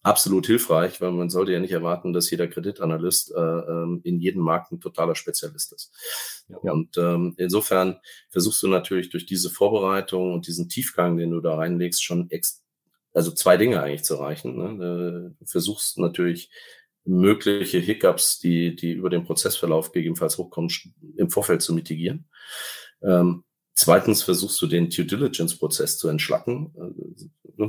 absolut 0.04 0.45
hilfreich, 0.45 1.01
weil 1.01 1.12
man 1.12 1.30
sollte 1.30 1.54
ja 1.54 1.60
nicht 1.60 1.72
erwarten, 1.72 2.14
dass 2.14 2.30
jeder 2.30 2.47
Kreditanalyst 2.47 3.34
äh, 3.36 3.39
ähm, 3.39 4.01
in 4.04 4.20
jedem 4.20 4.41
Markt 4.41 4.72
ein 4.72 4.82
totaler 4.82 5.16
Spezialist 5.16 5.74
ist. 5.74 5.91
Ja. 6.49 6.72
Und 6.72 6.97
ähm, 6.97 7.36
insofern 7.38 7.99
versuchst 8.30 8.62
du 8.64 8.68
natürlich 8.68 9.10
durch 9.10 9.26
diese 9.26 9.49
Vorbereitung 9.49 10.34
und 10.34 10.47
diesen 10.47 10.68
Tiefgang, 10.68 11.18
den 11.18 11.32
du 11.32 11.39
da 11.39 11.56
reinlegst, 11.56 12.04
schon 12.04 12.30
ex 12.30 12.62
also 13.14 13.32
zwei 13.32 13.58
Dinge 13.58 13.82
eigentlich 13.82 14.04
zu 14.04 14.16
erreichen. 14.16 14.58
Ne? 14.58 15.36
Du 15.39 15.45
versuchst 15.45 15.99
natürlich 15.99 16.49
mögliche 17.06 17.80
Hiccups, 17.80 18.39
die, 18.39 18.76
die 18.76 18.91
über 18.91 19.10
den 19.10 19.24
Prozessverlauf 19.24 19.91
gegebenenfalls 19.91 20.38
hochkommen, 20.38 20.72
im 21.18 21.30
Vorfeld 21.30 21.62
zu 21.62 21.74
mitigieren. 21.74 22.26
Ähm, 23.01 23.43
zweitens 23.74 24.24
versuchst 24.24 24.62
du 24.62 24.68
den 24.68 24.89
Due 24.89 25.06
Diligence-Prozess 25.06 25.97
zu 25.97 26.08
entschlacken. 26.08 26.74
Äh, 26.78 27.26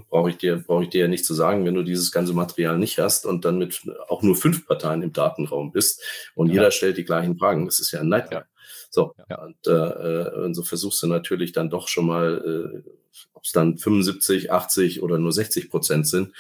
Brauche 0.09 0.30
ich 0.30 0.39
dir, 0.39 0.57
brauche 0.57 0.85
ich 0.85 0.89
dir 0.89 1.03
ja 1.03 1.09
nicht 1.09 1.26
zu 1.26 1.35
sagen, 1.35 1.66
wenn 1.66 1.74
du 1.74 1.82
dieses 1.82 2.11
ganze 2.11 2.32
Material 2.32 2.78
nicht 2.78 2.99
hast 2.99 3.26
und 3.26 3.45
dann 3.45 3.59
mit 3.59 3.82
auch 4.09 4.22
nur 4.22 4.35
fünf 4.35 4.66
Parteien 4.66 5.03
im 5.03 5.12
Datenraum 5.12 5.72
bist 5.72 6.03
und 6.35 6.49
ja. 6.49 6.55
jeder 6.55 6.70
stellt 6.70 6.97
die 6.97 7.05
gleichen 7.05 7.37
Fragen. 7.37 7.66
Das 7.66 7.80
ist 7.80 7.93
ja 7.93 8.01
ein 8.01 8.09
Nightmare. 8.09 8.47
So, 8.95 9.12
ja. 9.28 9.42
und, 9.42 9.66
äh, 9.66 10.30
und 10.45 10.55
so 10.55 10.62
versuchst 10.62 11.03
du 11.03 11.09
natürlich 11.09 11.51
dann 11.51 11.68
doch 11.68 11.88
schon 11.88 12.07
mal, 12.07 12.84
äh, 12.84 12.90
ob 13.32 13.42
es 13.42 13.51
dann 13.51 13.76
75, 13.76 14.53
80 14.53 15.03
oder 15.03 15.18
nur 15.18 15.32
60 15.32 15.68
Prozent 15.68 16.07
sind, 16.07 16.32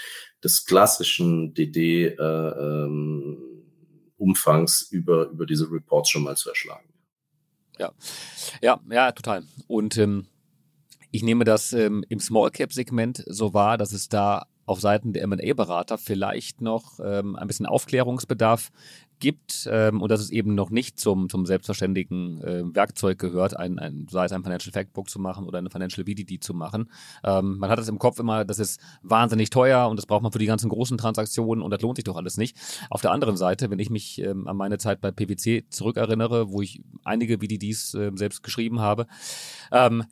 des 0.44 0.64
klassischen 0.64 1.52
DD 1.52 2.06
äh, 2.06 2.14
ähm, 2.16 3.38
Umfangs 4.16 4.82
über, 4.82 5.30
über 5.30 5.46
diese 5.46 5.68
Reports 5.68 6.10
schon 6.10 6.22
mal 6.22 6.36
zu 6.36 6.48
erschlagen. 6.48 6.88
Ja, 7.76 7.92
ja, 8.62 8.80
ja, 8.88 9.10
total. 9.10 9.42
Und 9.66 9.98
ähm, 9.98 10.28
ich 11.10 11.24
nehme 11.24 11.42
das 11.42 11.72
ähm, 11.72 12.04
im 12.08 12.20
Small 12.20 12.52
Cap 12.52 12.72
Segment 12.72 13.24
so 13.26 13.52
wahr, 13.52 13.78
dass 13.78 13.92
es 13.92 14.08
da 14.08 14.46
auf 14.64 14.80
Seiten 14.80 15.12
der 15.12 15.24
M&A-Berater 15.24 15.98
vielleicht 15.98 16.60
noch 16.60 17.00
ähm, 17.04 17.34
ein 17.34 17.48
bisschen 17.48 17.66
Aufklärungsbedarf 17.66 18.70
gibt 19.24 19.66
ähm, 19.72 20.02
und 20.02 20.10
dass 20.10 20.20
es 20.20 20.28
eben 20.28 20.54
noch 20.54 20.68
nicht 20.68 21.00
zum, 21.00 21.30
zum 21.30 21.46
selbstverständigen 21.46 22.42
äh, 22.42 22.62
Werkzeug 22.74 23.18
gehört, 23.18 23.56
ein, 23.56 23.78
ein, 23.78 24.06
sei 24.10 24.26
es 24.26 24.32
ein 24.32 24.42
Financial 24.42 24.70
Factbook 24.70 25.08
zu 25.08 25.18
machen 25.18 25.46
oder 25.46 25.56
eine 25.56 25.70
Financial 25.70 26.04
VDD 26.04 26.42
zu 26.42 26.52
machen. 26.52 26.90
Ähm, 27.24 27.56
man 27.56 27.70
hat 27.70 27.78
es 27.78 27.88
im 27.88 27.98
Kopf 27.98 28.18
immer, 28.18 28.44
das 28.44 28.58
ist 28.58 28.80
wahnsinnig 29.00 29.48
teuer 29.48 29.88
und 29.88 29.96
das 29.96 30.04
braucht 30.04 30.22
man 30.22 30.30
für 30.30 30.38
die 30.38 30.44
ganzen 30.44 30.68
großen 30.68 30.98
Transaktionen 30.98 31.64
und 31.64 31.70
das 31.70 31.80
lohnt 31.80 31.96
sich 31.96 32.04
doch 32.04 32.16
alles 32.16 32.36
nicht. 32.36 32.54
Auf 32.90 33.00
der 33.00 33.12
anderen 33.12 33.38
Seite, 33.38 33.70
wenn 33.70 33.78
ich 33.78 33.88
mich 33.88 34.20
ähm, 34.20 34.46
an 34.46 34.58
meine 34.58 34.76
Zeit 34.76 35.00
bei 35.00 35.10
PwC 35.10 35.64
zurückerinnere, 35.70 36.50
wo 36.50 36.60
ich 36.60 36.82
einige 37.02 37.38
VDDs 37.38 37.94
äh, 37.94 38.10
selbst 38.14 38.42
geschrieben 38.42 38.80
habe, 38.80 39.06
ähm, 39.72 40.04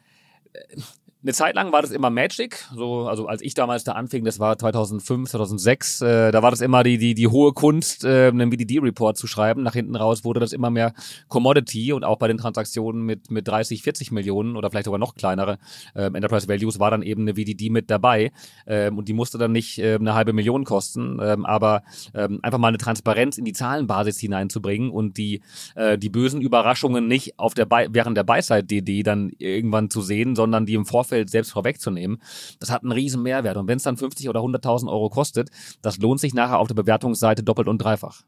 eine 1.23 1.33
Zeit 1.33 1.55
lang 1.55 1.73
war 1.73 1.83
das 1.83 1.93
immer 1.93 2.11
Magic, 2.11 2.67
so 2.75 3.07
also 3.07 3.27
als 3.27 3.43
ich 3.43 3.55
damals 3.55 3.85
da 3.85 3.93
anfing, 3.93 4.25
das 4.25 4.41
war 4.41 4.59
2005, 4.59 5.31
2006, 5.31 6.01
äh, 6.01 6.33
da 6.33 6.43
war 6.43 6.51
das 6.51 6.61
immer 6.61 6.83
die 6.83 6.99
die 6.99 7.15
die 7.15 7.29
hohe 7.29 7.53
Kunst, 7.53 8.05
äh, 8.05 8.29
einen 8.29 8.51
BDD-Report 8.51 9.17
zu 9.17 9.29
schreiben. 9.29 9.63
Nach 9.63 9.75
hinten 9.75 9.95
raus 9.95 10.25
wurde 10.25 10.41
das 10.41 10.53
immer 10.53 10.71
mehr 10.71 10.95
Commodity 11.29 11.93
und 11.93 12.03
auch 12.03 12.19
bei 12.19 12.27
den 12.27 12.39
Transaktionen 12.39 13.03
mit 13.03 13.31
mit 13.31 13.47
30, 13.47 13.83
40 13.83 14.11
Millionen 14.11 14.57
oder 14.57 14.69
vielleicht 14.71 14.87
sogar 14.87 14.99
noch 14.99 15.15
kleinere 15.15 15.59
äh, 15.95 16.07
Enterprise 16.07 16.49
Values 16.49 16.81
war 16.81 16.91
dann 16.91 17.03
eben 17.03 17.23
eine 17.23 17.35
VDD 17.35 17.71
mit 17.71 17.89
dabei. 17.89 18.33
Ähm, 18.67 18.99
und 18.99 19.07
die 19.09 19.13
musste 19.13 19.39
dann 19.39 19.53
nicht 19.53 19.79
äh, 19.79 19.95
eine 19.95 20.15
halbe 20.15 20.33
Million 20.33 20.65
kosten, 20.65 21.21
ähm, 21.23 21.47
aber 21.47 21.85
ähm, 22.15 22.41
einfach 22.43 22.59
mal 22.59 22.69
eine 22.69 22.79
Transparenz 22.79 23.39
in 23.39 23.45
die 23.45 23.53
Zahlenbasis 23.53 24.19
hineinzubringen 24.19 24.91
und 24.91 25.17
die 25.19 25.41
äh, 25.77 25.97
die 25.99 26.09
bösen 26.09 26.41
Überraschungen 26.41 27.07
nicht 27.07 27.39
auf 27.39 27.55
der 27.55 27.67
Be 27.67 27.87
während 27.91 28.17
der 28.17 28.25
Buy-Side 28.25 28.65
DD 28.65 29.05
dann 29.05 29.31
irgendwann 29.39 29.89
zu 29.89 30.03
sehen, 30.03 30.35
sondern 30.35 30.67
die 30.67 30.75
im 30.75 30.85
Vorfeld 30.85 31.12
Vorfeld 31.13 31.31
selbst 31.31 31.53
vorwegzunehmen, 31.53 32.23
das 32.59 32.71
hat 32.71 32.83
einen 32.83 32.93
riesen 32.93 33.23
Mehrwert. 33.23 33.59
Und 33.59 33.69
wenn 33.69 33.77
es 33.77 33.83
dann 33.83 33.99
50 33.99 34.29
oder 34.29 34.41
100.000 34.41 34.91
Euro 34.91 35.11
kostet, 35.11 35.51
das 35.83 35.99
lohnt 35.99 36.21
sich 36.21 36.33
nachher 36.33 36.59
auf 36.59 36.69
der 36.69 36.75
Bewertungsseite 36.75 37.43
doppelt 37.43 37.69
und 37.69 37.79
dreifach. 37.79 38.23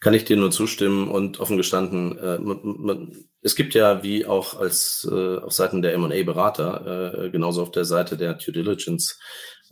Kann 0.00 0.14
ich 0.14 0.24
dir 0.24 0.36
nur 0.36 0.50
zustimmen 0.50 1.08
und 1.08 1.40
offen 1.40 1.56
gestanden, 1.56 2.18
äh, 2.18 2.38
man, 2.38 2.60
man, 2.62 3.24
es 3.42 3.54
gibt 3.54 3.74
ja 3.74 4.02
wie 4.02 4.26
auch 4.26 4.58
als 4.58 5.08
äh, 5.10 5.38
auf 5.38 5.52
Seiten 5.52 5.82
der 5.82 5.94
M&A-Berater, 5.94 7.24
äh, 7.24 7.30
genauso 7.30 7.62
auf 7.62 7.70
der 7.70 7.84
Seite 7.84 8.16
der 8.16 8.34
Due 8.34 8.52
Diligence 8.52 9.18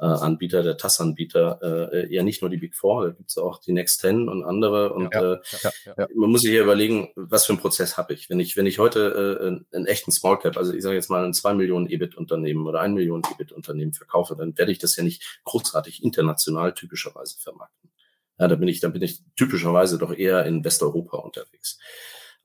äh, 0.00 0.06
Anbieter, 0.06 0.62
der 0.62 0.78
TAS-Anbieter, 0.78 1.92
äh, 1.92 2.14
ja 2.14 2.22
nicht 2.22 2.40
nur 2.40 2.50
die 2.50 2.56
Big 2.56 2.74
Four, 2.74 3.04
da 3.04 3.10
gibt 3.12 3.28
es 3.30 3.36
auch 3.36 3.60
die 3.60 3.72
Next 3.72 4.00
Ten 4.00 4.30
und 4.30 4.42
andere. 4.42 4.94
Und 4.94 5.12
ja, 5.12 5.34
äh, 5.34 5.38
ja, 5.62 5.94
ja, 5.98 6.08
man 6.14 6.30
muss 6.30 6.40
sich 6.40 6.50
hier 6.50 6.62
überlegen, 6.62 7.10
was 7.16 7.44
für 7.44 7.52
einen 7.52 7.60
Prozess 7.60 7.98
habe 7.98 8.14
ich. 8.14 8.30
Wenn 8.30 8.40
ich, 8.40 8.56
wenn 8.56 8.64
ich 8.64 8.78
heute 8.78 9.62
äh, 9.72 9.76
einen 9.76 9.86
echten 9.86 10.10
Small 10.10 10.38
Cap, 10.38 10.56
also 10.56 10.72
ich 10.72 10.82
sage 10.82 10.94
jetzt 10.94 11.10
mal 11.10 11.24
ein 11.24 11.34
2 11.34 11.52
Millionen 11.52 11.86
EBIT-Unternehmen 11.86 12.66
oder 12.66 12.80
ein 12.80 12.94
Millionen 12.94 13.24
EBIT-Unternehmen 13.30 13.92
verkaufe, 13.92 14.36
dann 14.36 14.56
werde 14.56 14.72
ich 14.72 14.78
das 14.78 14.96
ja 14.96 15.04
nicht 15.04 15.40
großartig 15.44 16.02
international 16.02 16.72
typischerweise 16.72 17.38
vermarkten. 17.38 17.90
Ja, 18.38 18.48
da 18.48 18.54
bin 18.56 18.68
ich, 18.68 18.80
da 18.80 18.88
bin 18.88 19.02
ich 19.02 19.20
typischerweise 19.36 19.98
doch 19.98 20.14
eher 20.14 20.46
in 20.46 20.64
Westeuropa 20.64 21.18
unterwegs. 21.18 21.78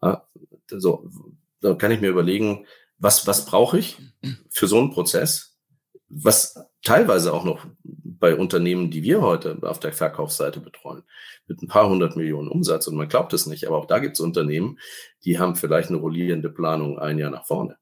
Ja, 0.02 0.28
so, 0.68 1.10
da 1.62 1.74
kann 1.76 1.92
ich 1.92 2.02
mir 2.02 2.10
überlegen, 2.10 2.66
was, 2.98 3.28
was 3.28 3.46
brauche 3.46 3.80
ich 3.80 3.98
für 4.50 4.68
so 4.68 4.78
einen 4.78 4.92
Prozess? 4.92 5.56
was 6.10 6.56
teilweise 6.86 7.34
auch 7.34 7.44
noch 7.44 7.66
bei 7.84 8.36
Unternehmen, 8.36 8.90
die 8.90 9.04
wir 9.04 9.22
heute 9.22 9.58
auf 9.64 9.80
der 9.80 9.92
Verkaufsseite 9.92 10.62
betreuen, 10.62 11.04
mit 11.48 11.62
ein 11.62 11.68
paar 11.68 11.90
hundert 11.90 12.16
Millionen 12.16 12.48
Umsatz 12.48 12.88
und 12.88 12.96
man 12.96 13.10
glaubt 13.10 13.34
es 13.34 13.46
nicht, 13.46 13.68
aber 13.68 13.78
auch 13.78 13.88
da 13.88 14.00
gibt 14.00 14.14
es 14.16 14.22
Unternehmen, 14.22 14.80
die 15.26 15.38
haben 15.38 15.56
vielleicht 15.56 15.90
eine 15.90 15.98
rollierende 15.98 16.50
Planung 16.50 16.98
ein 16.98 17.20
Jahr 17.20 17.32
nach 17.32 17.46
vorne. 17.46 17.78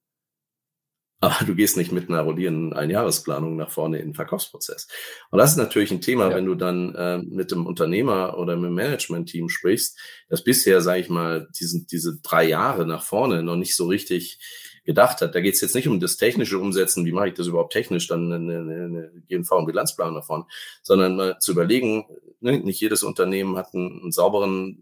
Aber 1.23 1.45
du 1.45 1.55
gehst 1.55 1.77
nicht 1.77 1.93
mit 1.93 2.09
einer 2.09 2.21
rollierenden 2.21 2.73
Einjahresplanung 2.73 3.55
nach 3.55 3.71
vorne 3.71 3.99
in 3.99 4.09
den 4.09 4.13
Verkaufsprozess. 4.13 4.89
Und 5.31 5.39
das 5.39 5.51
ist 5.51 5.57
natürlich 5.57 5.91
ein 5.91 6.01
Thema, 6.01 6.29
ja. 6.29 6.35
wenn 6.35 6.45
du 6.45 6.55
dann 6.55 6.93
äh, 6.95 7.19
mit 7.19 7.51
dem 7.51 7.65
Unternehmer 7.65 8.37
oder 8.37 8.57
mit 8.57 8.65
dem 8.65 8.75
Management-Team 8.75 9.47
sprichst, 9.47 9.97
das 10.27 10.43
bisher, 10.43 10.81
sage 10.81 10.99
ich 10.99 11.09
mal, 11.09 11.47
diesen, 11.57 11.87
diese 11.87 12.19
drei 12.21 12.43
Jahre 12.43 12.85
nach 12.85 13.03
vorne 13.03 13.41
noch 13.41 13.55
nicht 13.55 13.77
so 13.77 13.87
richtig 13.87 14.39
gedacht 14.83 15.21
hat. 15.21 15.35
Da 15.35 15.41
geht 15.41 15.55
es 15.55 15.61
jetzt 15.61 15.75
nicht 15.75 15.87
um 15.87 15.99
das 15.99 16.17
technische 16.17 16.59
Umsetzen, 16.59 17.05
wie 17.05 17.11
mache 17.11 17.29
ich 17.29 17.33
das 17.33 17.47
überhaupt 17.47 17.73
technisch, 17.73 18.07
dann 18.07 18.31
eine, 18.31 18.59
eine, 18.59 19.11
GNV- 19.29 19.57
und 19.57 19.65
Bilanzplan 19.65 20.13
davon, 20.13 20.45
sondern 20.81 21.15
mal 21.15 21.39
zu 21.39 21.51
überlegen, 21.51 22.05
ne, 22.41 22.59
nicht 22.59 22.81
jedes 22.81 23.03
Unternehmen 23.03 23.57
hat 23.57 23.73
einen, 23.73 24.01
einen 24.01 24.11
sauberen 24.11 24.81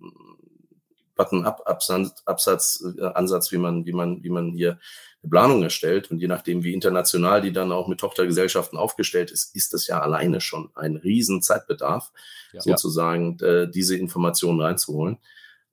Button-up-Absatz, 1.16 2.84
äh, 2.98 3.06
Ansatz, 3.06 3.52
wie 3.52 3.58
man, 3.58 3.86
wie 3.86 3.94
man, 3.94 4.24
wie 4.24 4.30
man 4.30 4.52
hier 4.52 4.80
eine 5.22 5.30
Planung 5.30 5.64
erstellt. 5.64 6.10
Und 6.10 6.20
je 6.20 6.28
nachdem, 6.28 6.64
wie 6.64 6.74
international 6.74 7.42
die 7.42 7.52
dann 7.52 7.72
auch 7.72 7.88
mit 7.88 8.00
Tochtergesellschaften 8.00 8.78
aufgestellt 8.78 9.30
ist, 9.30 9.56
ist 9.56 9.74
das 9.74 9.88
ja 9.88 10.02
alleine 10.02 10.42
schon 10.42 10.72
ein 10.76 10.96
riesen 10.96 11.42
Zeitbedarf, 11.42 12.12
ja, 12.54 12.62
sozusagen. 12.62 13.40
Äh, 13.40 13.70
diese 13.70 13.96
Informationen 13.98 14.62
reinzuholen. 14.62 15.20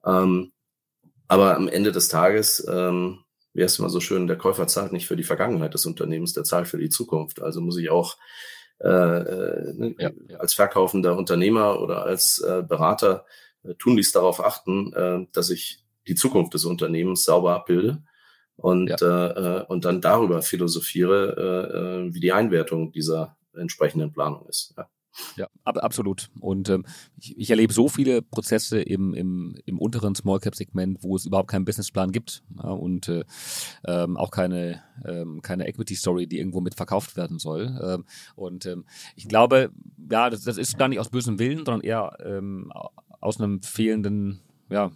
Ähm, 0.05 0.51
aber 1.27 1.55
am 1.55 1.67
Ende 1.67 1.91
des 1.91 2.09
Tages 2.09 2.65
ähm, 2.69 3.19
wie 3.53 3.63
heißt 3.63 3.79
immer 3.79 3.89
so 3.89 3.99
schön, 3.99 4.27
der 4.27 4.37
Käufer 4.37 4.67
zahlt 4.67 4.91
nicht 4.91 5.07
für 5.07 5.15
die 5.15 5.23
Vergangenheit 5.23 5.73
des 5.73 5.85
Unternehmens, 5.85 6.33
der 6.33 6.43
zahlt 6.43 6.67
für 6.67 6.77
die 6.77 6.89
Zukunft. 6.89 7.41
Also 7.41 7.61
muss 7.61 7.77
ich 7.77 7.89
auch 7.89 8.17
äh, 8.79 8.87
äh 8.87 9.73
ne, 9.73 9.95
ja, 9.97 10.11
ja. 10.27 10.37
als 10.37 10.53
verkaufender 10.53 11.17
Unternehmer 11.17 11.81
oder 11.81 12.03
als 12.03 12.39
äh, 12.39 12.63
Berater 12.67 13.25
äh, 13.63 13.73
tunlichst 13.75 14.15
darauf 14.15 14.43
achten, 14.43 14.93
äh, 14.93 15.27
dass 15.33 15.49
ich 15.49 15.83
die 16.07 16.15
Zukunft 16.15 16.53
des 16.53 16.65
Unternehmens 16.65 17.23
sauber 17.23 17.55
abbilde 17.55 18.03
und, 18.55 18.89
ja. 18.89 19.59
äh, 19.59 19.65
und 19.65 19.85
dann 19.85 20.01
darüber 20.01 20.41
philosophiere, 20.41 22.07
äh, 22.07 22.13
wie 22.13 22.19
die 22.19 22.33
Einwertung 22.33 22.91
dieser 22.91 23.37
entsprechenden 23.53 24.11
Planung 24.11 24.47
ist. 24.47 24.73
Ja. 24.77 24.89
Ja, 25.35 25.47
ab, 25.63 25.77
absolut. 25.77 26.29
Und 26.39 26.69
ähm, 26.69 26.85
ich, 27.19 27.37
ich, 27.37 27.49
erlebe 27.49 27.73
so 27.73 27.89
viele 27.89 28.21
Prozesse 28.21 28.81
im, 28.81 29.13
im, 29.13 29.55
im 29.65 29.79
unteren 29.79 30.15
Small 30.15 30.39
Cap 30.39 30.55
Segment, 30.55 31.03
wo 31.03 31.15
es 31.15 31.25
überhaupt 31.25 31.49
keinen 31.49 31.65
Businessplan 31.65 32.11
gibt 32.11 32.43
ja, 32.61 32.69
und 32.69 33.07
äh, 33.07 33.23
ähm, 33.85 34.17
auch 34.17 34.31
keine, 34.31 34.83
ähm, 35.05 35.41
keine 35.41 35.67
Equity 35.67 35.95
Story, 35.95 36.27
die 36.27 36.37
irgendwo 36.37 36.61
mit 36.61 36.75
verkauft 36.75 37.17
werden 37.17 37.39
soll. 37.39 37.79
Ähm, 37.81 38.05
und 38.35 38.65
ähm, 38.65 38.85
ich 39.15 39.27
glaube, 39.27 39.71
ja, 40.11 40.29
das, 40.29 40.43
das 40.43 40.57
ist 40.57 40.77
gar 40.77 40.87
nicht 40.87 40.99
aus 40.99 41.09
bösem 41.09 41.39
Willen, 41.39 41.65
sondern 41.65 41.81
eher 41.81 42.17
ähm, 42.23 42.71
aus 43.19 43.39
einem 43.39 43.61
fehlenden, 43.61 44.41
ja, 44.69 44.91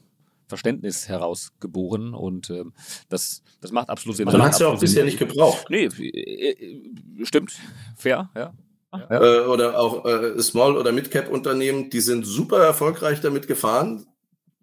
Verständnis 0.48 1.08
herausgeboren 1.08 2.14
und 2.14 2.50
ähm, 2.52 2.74
das, 3.10 3.42
das 3.62 3.72
macht 3.72 3.90
absolut 3.90 4.18
Sinn. 4.18 4.32
Hat 4.32 4.54
es 4.54 4.60
ja 4.60 4.68
auch 4.68 4.80
bisher 4.80 5.04
nicht 5.04 5.18
gebraucht. 5.18 5.68
Nee, 5.70 5.86
äh, 5.86 6.52
äh, 6.52 7.26
stimmt, 7.26 7.60
fair, 7.96 8.30
ja. 8.36 8.54
Ja. 8.94 9.22
Äh, 9.22 9.46
oder 9.48 9.80
auch 9.80 10.06
äh, 10.06 10.40
Small- 10.42 10.78
oder 10.78 10.92
Mid-Cap-Unternehmen, 10.92 11.90
die 11.90 12.02
sind 12.02 12.26
super 12.26 12.60
erfolgreich 12.64 13.22
damit 13.22 13.48
gefahren, 13.48 14.06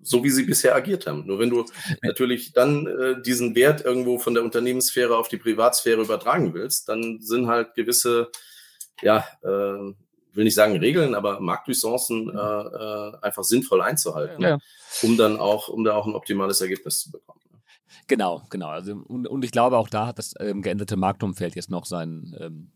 so 0.02 0.24
wie 0.24 0.30
sie 0.30 0.44
bisher 0.44 0.74
agiert 0.74 1.06
haben. 1.06 1.26
Nur 1.26 1.38
wenn 1.38 1.50
du 1.50 1.64
natürlich 2.02 2.52
dann 2.52 2.86
äh, 2.86 3.20
diesen 3.22 3.54
Wert 3.54 3.84
irgendwo 3.84 4.18
von 4.18 4.34
der 4.34 4.44
Unternehmenssphäre 4.44 5.16
auf 5.16 5.28
die 5.28 5.36
Privatsphäre 5.36 6.00
übertragen 6.00 6.54
willst, 6.54 6.88
dann 6.88 7.20
sind 7.20 7.48
halt 7.48 7.74
gewisse, 7.74 8.30
ja, 9.02 9.26
äh, 9.42 9.92
will 10.32 10.44
nicht 10.44 10.54
sagen 10.54 10.76
Regeln, 10.76 11.14
aber 11.14 11.40
Marktlizenzen 11.40 12.30
äh, 12.30 12.32
äh, 12.32 13.12
einfach 13.20 13.44
sinnvoll 13.44 13.82
einzuhalten, 13.82 14.42
ja. 14.42 14.58
um 15.02 15.16
dann 15.16 15.38
auch, 15.38 15.68
um 15.68 15.84
da 15.84 15.94
auch 15.94 16.06
ein 16.06 16.14
optimales 16.14 16.60
Ergebnis 16.60 17.00
zu 17.00 17.10
bekommen. 17.10 17.40
Genau, 18.06 18.42
genau. 18.50 18.68
Also, 18.68 18.94
und, 19.06 19.26
und 19.28 19.44
ich 19.44 19.52
glaube, 19.52 19.76
auch 19.76 19.88
da 19.88 20.06
hat 20.06 20.18
das 20.18 20.34
ähm, 20.40 20.62
geänderte 20.62 20.96
Marktumfeld 20.96 21.54
jetzt 21.54 21.70
noch 21.70 21.84
seinen 21.84 22.34
ähm, 22.40 22.72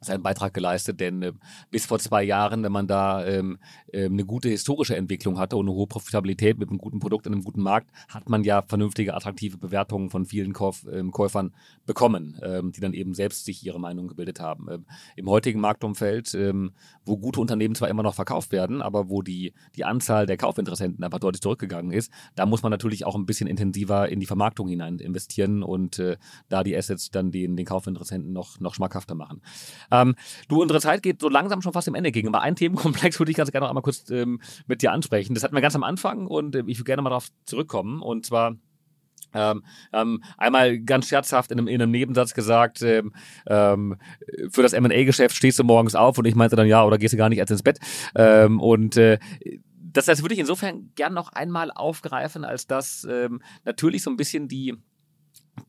seinen 0.00 0.22
Beitrag 0.22 0.54
geleistet, 0.54 1.00
denn 1.00 1.22
äh, 1.22 1.32
bis 1.70 1.86
vor 1.86 1.98
zwei 1.98 2.22
Jahren, 2.22 2.62
wenn 2.62 2.72
man 2.72 2.86
da 2.86 3.24
ähm, 3.26 3.58
äh, 3.92 4.06
eine 4.06 4.24
gute 4.24 4.48
historische 4.48 4.96
Entwicklung 4.96 5.38
hatte 5.38 5.56
und 5.56 5.66
eine 5.66 5.74
hohe 5.74 5.86
Profitabilität 5.86 6.58
mit 6.58 6.68
einem 6.68 6.78
guten 6.78 7.00
Produkt 7.00 7.26
in 7.26 7.32
einem 7.32 7.44
guten 7.44 7.62
Markt, 7.62 7.90
hat 8.08 8.28
man 8.28 8.44
ja 8.44 8.62
vernünftige, 8.62 9.14
attraktive 9.14 9.58
Bewertungen 9.58 10.10
von 10.10 10.24
vielen 10.24 10.52
Kauf, 10.52 10.86
ähm, 10.90 11.10
Käufern 11.10 11.52
bekommen, 11.86 12.38
ähm, 12.42 12.72
die 12.72 12.80
dann 12.80 12.92
eben 12.92 13.14
selbst 13.14 13.44
sich 13.44 13.64
ihre 13.64 13.80
Meinung 13.80 14.08
gebildet 14.08 14.40
haben. 14.40 14.68
Ähm, 14.70 14.84
Im 15.16 15.28
heutigen 15.28 15.60
Marktumfeld, 15.60 16.34
ähm, 16.34 16.72
wo 17.04 17.16
gute 17.16 17.40
Unternehmen 17.40 17.74
zwar 17.74 17.88
immer 17.88 18.02
noch 18.02 18.14
verkauft 18.14 18.52
werden, 18.52 18.82
aber 18.82 19.08
wo 19.08 19.22
die, 19.22 19.52
die 19.76 19.84
Anzahl 19.84 20.26
der 20.26 20.36
Kaufinteressenten 20.36 21.02
einfach 21.04 21.18
deutlich 21.18 21.42
zurückgegangen 21.42 21.92
ist, 21.92 22.12
da 22.34 22.46
muss 22.46 22.62
man 22.62 22.70
natürlich 22.70 23.04
auch 23.04 23.14
ein 23.14 23.26
bisschen 23.26 23.48
intensiver 23.48 24.08
in 24.08 24.20
die 24.20 24.26
Vermarktung 24.26 24.68
hinein 24.68 24.98
investieren 24.98 25.62
und 25.62 25.98
äh, 25.98 26.16
da 26.48 26.62
die 26.62 26.76
Assets 26.76 27.10
dann 27.10 27.30
den, 27.30 27.56
den 27.56 27.66
Kaufinteressenten 27.66 28.32
noch, 28.32 28.60
noch 28.60 28.74
schmackhafter 28.74 29.14
machen. 29.14 29.40
Ähm, 29.90 30.14
du, 30.48 30.62
unsere 30.62 30.80
Zeit 30.80 31.02
geht 31.02 31.20
so 31.20 31.28
langsam 31.28 31.62
schon 31.62 31.72
fast 31.72 31.86
dem 31.86 31.94
Ende 31.94 32.12
gegen. 32.12 32.28
Aber 32.28 32.42
ein 32.42 32.56
Themenkomplex 32.56 33.18
würde 33.18 33.30
ich 33.30 33.36
ganz 33.36 33.50
gerne 33.50 33.64
noch 33.64 33.70
einmal 33.70 33.82
kurz 33.82 34.08
ähm, 34.10 34.40
mit 34.66 34.82
dir 34.82 34.92
ansprechen. 34.92 35.34
Das 35.34 35.44
hatten 35.44 35.54
wir 35.54 35.62
ganz 35.62 35.76
am 35.76 35.84
Anfang 35.84 36.26
und 36.26 36.54
äh, 36.54 36.64
ich 36.66 36.78
würde 36.78 36.84
gerne 36.84 37.02
mal 37.02 37.10
darauf 37.10 37.28
zurückkommen. 37.44 38.02
Und 38.02 38.26
zwar 38.26 38.56
ähm, 39.34 39.62
ähm, 39.92 40.22
einmal 40.36 40.78
ganz 40.78 41.08
scherzhaft 41.08 41.50
in 41.52 41.58
einem, 41.58 41.68
in 41.68 41.82
einem 41.82 41.90
Nebensatz 41.90 42.34
gesagt, 42.34 42.82
ähm, 42.82 43.12
ähm, 43.46 43.96
für 44.50 44.62
das 44.62 44.72
M&A-Geschäft 44.72 45.36
stehst 45.36 45.58
du 45.58 45.64
morgens 45.64 45.94
auf 45.94 46.18
und 46.18 46.24
ich 46.24 46.34
meinte 46.34 46.56
dann 46.56 46.66
ja, 46.66 46.84
oder 46.84 46.98
gehst 46.98 47.12
du 47.12 47.18
gar 47.18 47.28
nicht 47.28 47.40
als 47.40 47.50
ins 47.50 47.62
Bett. 47.62 47.78
Ähm, 48.14 48.60
und 48.60 48.96
äh, 48.96 49.18
das, 49.92 50.06
das 50.06 50.22
würde 50.22 50.34
ich 50.34 50.40
insofern 50.40 50.90
gern 50.94 51.14
noch 51.14 51.32
einmal 51.32 51.70
aufgreifen, 51.70 52.44
als 52.44 52.66
dass 52.66 53.06
ähm, 53.10 53.42
natürlich 53.64 54.02
so 54.02 54.10
ein 54.10 54.16
bisschen 54.16 54.48
die 54.48 54.76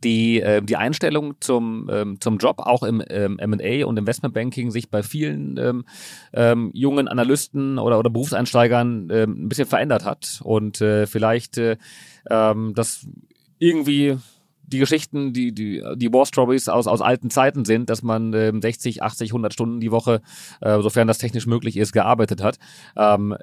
die, 0.03 0.41
äh, 0.41 0.61
die 0.61 0.75
Einstellung 0.75 1.35
zum, 1.39 1.89
ähm, 1.91 2.21
zum 2.21 2.37
Job 2.37 2.59
auch 2.59 2.83
im 2.83 3.03
ähm, 3.09 3.39
M&A 3.39 3.85
und 3.85 3.97
Investmentbanking 3.97 4.71
sich 4.71 4.89
bei 4.89 5.03
vielen 5.03 5.57
ähm, 5.57 5.85
ähm, 6.33 6.71
jungen 6.73 7.07
Analysten 7.07 7.79
oder, 7.79 7.99
oder 7.99 8.09
Berufseinsteigern 8.09 9.09
ähm, 9.11 9.45
ein 9.45 9.49
bisschen 9.49 9.67
verändert 9.67 10.05
hat 10.05 10.41
und 10.43 10.81
äh, 10.81 11.07
vielleicht 11.07 11.57
äh, 11.57 11.77
ähm, 12.29 12.73
das 12.75 13.07
irgendwie 13.59 14.17
die 14.69 14.79
Geschichten, 14.79 15.33
die, 15.33 15.51
die, 15.51 15.83
die 15.95 16.13
War 16.13 16.25
Stories 16.25 16.69
aus, 16.69 16.87
aus 16.87 17.01
alten 17.01 17.29
Zeiten 17.29 17.65
sind, 17.65 17.89
dass 17.89 18.03
man 18.03 18.33
ähm, 18.33 18.61
60, 18.61 19.01
80, 19.01 19.31
100 19.31 19.53
Stunden 19.53 19.79
die 19.79 19.91
Woche, 19.91 20.21
äh, 20.61 20.79
sofern 20.81 21.07
das 21.07 21.17
technisch 21.17 21.47
möglich 21.47 21.75
ist, 21.75 21.91
gearbeitet 21.91 22.43
hat. 22.43 22.59
Ähm, 22.95 23.35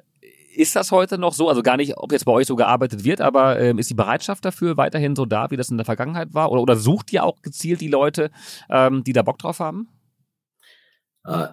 ist 0.57 0.75
das 0.75 0.91
heute 0.91 1.17
noch 1.17 1.33
so? 1.33 1.49
Also 1.49 1.61
gar 1.61 1.77
nicht, 1.77 1.97
ob 1.97 2.11
jetzt 2.11 2.25
bei 2.25 2.31
euch 2.31 2.47
so 2.47 2.55
gearbeitet 2.55 3.03
wird, 3.03 3.21
aber 3.21 3.59
ähm, 3.59 3.77
ist 3.77 3.89
die 3.89 3.95
Bereitschaft 3.95 4.43
dafür 4.43 4.77
weiterhin 4.77 5.15
so 5.15 5.25
da, 5.25 5.51
wie 5.51 5.57
das 5.57 5.69
in 5.69 5.77
der 5.77 5.85
Vergangenheit 5.85 6.33
war? 6.33 6.51
Oder, 6.51 6.61
oder 6.61 6.75
sucht 6.75 7.13
ihr 7.13 7.23
auch 7.23 7.41
gezielt 7.41 7.81
die 7.81 7.87
Leute, 7.87 8.31
ähm, 8.69 9.03
die 9.03 9.13
da 9.13 9.21
Bock 9.21 9.37
drauf 9.37 9.59
haben? 9.59 9.89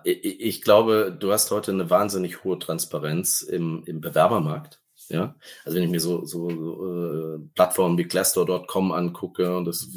Ich, 0.05 0.41
ich, 0.41 0.63
glaube, 0.63 1.17
du 1.19 1.33
hast 1.33 1.51
heute 1.51 1.73
eine 1.73 1.91
wahnsinnig 1.91 2.45
hohe 2.45 2.61
Transparenz 2.61 3.43
im, 3.43 3.83
im 3.87 4.01
Bewerbermarkt. 4.01 4.81
Ja, 5.09 5.35
also 5.65 5.77
wenn 5.77 5.85
ich 5.85 5.91
mir 5.91 6.01
so, 6.01 6.25
so, 6.25 6.49
so 6.49 7.37
äh, 7.37 7.39
Plattformen 7.55 7.99
wie 7.99 8.05
Glassdoor.com 8.05 8.93
angucke 8.93 9.57
und 9.57 9.67
das, 9.67 9.89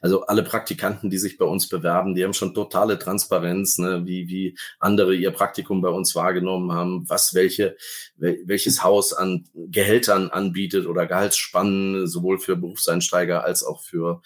also 0.00 0.26
alle 0.26 0.44
Praktikanten, 0.44 1.10
die 1.10 1.18
sich 1.18 1.36
bei 1.36 1.44
uns 1.44 1.68
bewerben, 1.68 2.14
die 2.14 2.22
haben 2.22 2.32
schon 2.32 2.54
totale 2.54 2.98
Transparenz, 2.98 3.78
ne, 3.78 4.06
wie, 4.06 4.28
wie 4.28 4.56
andere 4.78 5.14
ihr 5.14 5.32
Praktikum 5.32 5.80
bei 5.80 5.88
uns 5.88 6.14
wahrgenommen 6.14 6.72
haben, 6.72 7.08
was 7.08 7.34
welche, 7.34 7.76
welches 8.16 8.84
Haus 8.84 9.12
an 9.12 9.48
Gehältern 9.54 10.30
anbietet 10.30 10.86
oder 10.86 11.06
Gehaltsspannen, 11.06 12.06
sowohl 12.06 12.38
für 12.38 12.56
Berufseinsteiger 12.56 13.42
als 13.44 13.64
auch 13.64 13.82
für 13.82 14.22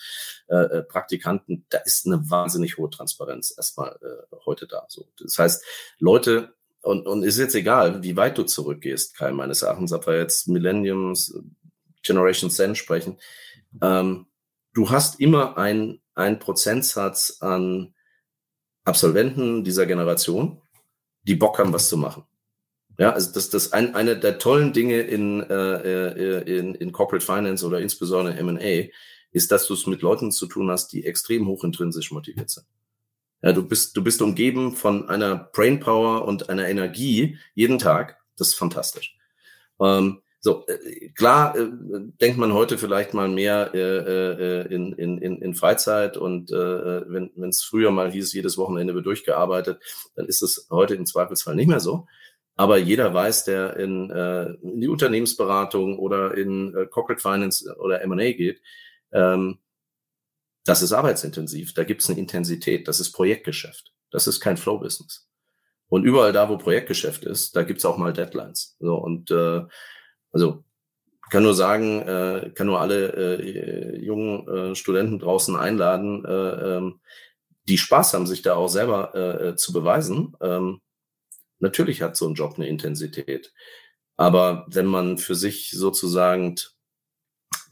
äh, 0.49 0.57
äh 0.57 0.83
Praktikanten. 0.83 1.65
Da 1.71 1.79
ist 1.79 2.07
eine 2.07 2.31
wahnsinnig 2.31 2.77
hohe 2.77 2.91
Transparenz 2.91 3.55
erstmal 3.57 3.99
äh, 4.03 4.37
heute 4.45 4.67
da. 4.67 4.85
So, 4.89 5.09
das 5.19 5.39
heißt, 5.39 5.65
Leute 5.99 6.55
und, 6.83 7.07
und 7.07 7.23
ist 7.23 7.39
jetzt 7.39 7.55
egal, 7.55 8.03
wie 8.03 8.17
weit 8.17 8.39
du 8.39 8.45
zurückgehst, 8.45 9.17
Kai, 9.17 9.33
meines 9.33 9.63
Erachtens, 9.63 9.93
ob 9.93 10.07
wir 10.07 10.17
jetzt 10.19 10.49
Millenniums, 10.49 11.39
Generation 12.03 12.51
Zen 12.51 12.75
sprechen. 12.75 13.19
Ähm, 13.83 14.27
du 14.73 14.91
hast 14.91 15.21
immer 15.21 15.59
ein, 15.59 16.01
ein 16.15 16.39
Prozentsatz 16.39 17.39
an 17.41 17.95
Absolventen 18.85 19.63
dieser 19.63 19.87
Generation, 19.87 20.63
die 21.23 21.35
Bock 21.35 21.59
haben, 21.59 21.73
was 21.73 21.89
zu 21.89 21.99
machen. 21.99 22.25
Ja, 22.99 23.13
also 23.13 23.33
das, 23.33 23.51
das 23.51 23.73
ein, 23.73 23.95
eine 23.95 24.19
der 24.19 24.39
tollen 24.39 24.73
Dinge 24.73 25.01
in, 25.01 25.43
äh, 25.43 26.13
äh 26.13 26.59
in, 26.59 26.75
in 26.75 26.93
Corporate 26.93 27.25
Finance 27.25 27.65
oder 27.65 27.81
insbesondere 27.81 28.37
M&A 28.37 28.91
ist, 29.33 29.53
dass 29.53 29.67
du 29.67 29.75
es 29.75 29.87
mit 29.87 30.03
Leuten 30.03 30.33
zu 30.33 30.47
tun 30.47 30.71
hast, 30.71 30.89
die 30.89 31.07
extrem 31.07 31.47
hoch 31.47 31.65
intrinsisch 31.65 32.11
motiviert 32.11 32.51
sind. 32.51 32.67
Ja, 33.43 33.53
du 33.53 33.67
bist, 33.67 33.97
du 33.97 34.05
bist 34.05 34.21
umgeben 34.21 34.73
von 34.73 35.09
einer 35.09 35.37
Brainpower 35.37 36.27
und 36.27 36.51
einer 36.51 36.69
Energie 36.69 37.39
jeden 37.55 37.79
Tag. 37.79 38.19
Das 38.37 38.49
ist 38.49 38.55
fantastisch. 38.55 39.17
Ähm, 39.81 40.21
so, 40.41 40.67
äh, 40.67 41.11
klar 41.11 41.57
äh, 41.57 41.69
denkt 42.21 42.39
man 42.39 42.53
heute 42.53 42.79
vielleicht 42.79 43.15
mal 43.15 43.29
mehr 43.29 43.71
äh, 43.75 43.79
äh, 43.79 44.75
in, 44.75 44.93
in, 44.93 45.19
in 45.43 45.55
Freizeit 45.55 46.17
und 46.17 46.51
äh, 46.51 46.55
wenn 46.57 47.49
es 47.49 47.63
früher 47.63 47.91
mal 47.91 48.11
hieß, 48.11 48.33
jedes 48.33 48.57
Wochenende 48.59 48.95
wird 48.95 49.07
durchgearbeitet, 49.07 49.81
dann 50.17 50.27
ist 50.27 50.43
es 50.43 50.67
heute 50.71 50.95
im 50.95 51.07
Zweifelsfall 51.07 51.55
nicht 51.55 51.69
mehr 51.69 51.81
so. 51.81 52.07
Aber 52.57 52.77
jeder 52.77 53.15
weiß, 53.15 53.45
der 53.45 53.77
in, 53.77 54.11
äh, 54.11 54.51
in 54.63 54.81
die 54.81 54.89
Unternehmensberatung 54.89 55.99
oder 55.99 56.37
in 56.37 56.75
Corporate 56.91 57.21
Finance 57.21 57.75
oder 57.79 58.03
M&A 58.03 58.33
geht, 58.33 58.61
ähm, 59.13 59.59
das 60.65 60.83
ist 60.83 60.93
arbeitsintensiv, 60.93 61.75
da 61.75 61.85
gibt 61.85 62.03
es 62.03 62.11
eine 62.11 62.19
Intensität, 62.19 62.87
das 62.89 63.01
ist 63.01 63.13
Projektgeschäft, 63.13 63.93
das 64.11 64.27
ist 64.27 64.41
kein 64.41 64.57
Flow-Business. 64.57 65.29
Und 65.89 66.05
überall 66.05 66.33
da, 66.33 66.49
wo 66.49 66.57
Projektgeschäft 66.57 67.25
ist, 67.25 67.57
da 67.57 67.65
gibt 67.65 67.81
es 67.81 67.85
auch 67.85 67.97
mal 67.97 68.13
Deadlines. 68.13 68.77
So, 68.79 68.95
und 68.95 69.31
äh, 69.31 69.63
also 70.31 70.65
kann 71.31 71.43
nur 71.43 71.55
sagen, 71.55 72.03
äh, 72.03 72.51
kann 72.55 72.67
nur 72.67 72.81
alle 72.81 73.39
äh, 73.39 73.99
jungen 73.99 74.49
äh, 74.49 74.75
Studenten 74.75 75.19
draußen 75.19 75.57
einladen, 75.57 76.25
äh, 76.25 76.77
ähm, 76.77 77.01
die 77.69 77.79
Spaß 77.79 78.15
haben, 78.15 78.27
sich 78.27 78.43
da 78.43 78.55
auch 78.55 78.69
selber 78.69 79.15
äh, 79.15 79.49
äh, 79.49 79.57
zu 79.57 79.73
beweisen. 79.73 80.37
Ähm, 80.41 80.81
natürlich 81.59 82.03
hat 82.03 82.17
so 82.17 82.29
ein 82.29 82.35
Job 82.35 82.55
eine 82.57 82.69
Intensität. 82.69 83.53
Aber 84.17 84.67
wenn 84.69 84.87
man 84.87 85.19
für 85.19 85.35
sich 85.35 85.71
sozusagen 85.71 86.57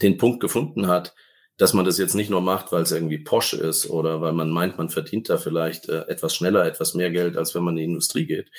den 0.01 0.16
Punkt 0.16 0.41
gefunden 0.41 0.86
hat, 0.86 1.14
dass 1.59 1.74
man 1.74 1.84
das 1.84 1.98
jetzt 1.98 2.14
nicht 2.14 2.30
nur 2.30 2.40
macht, 2.40 2.70
weil 2.70 2.82
es 2.82 2.92
irgendwie 2.92 3.18
posch 3.18 3.52
ist 3.52 3.90
oder 3.90 4.20
weil 4.20 4.32
man 4.32 4.50
meint, 4.50 4.78
man 4.78 4.88
verdient 4.88 5.28
da 5.28 5.38
vielleicht 5.38 5.88
äh, 5.88 6.02
etwas 6.06 6.34
schneller, 6.36 6.64
etwas 6.64 6.94
mehr 6.94 7.11
Geld, 7.11 7.36
als 7.36 7.54
wenn 7.54 7.64
man 7.64 7.74
in 7.74 7.78
die 7.78 7.84
Industrie 7.84 8.26
geht. 8.26 8.50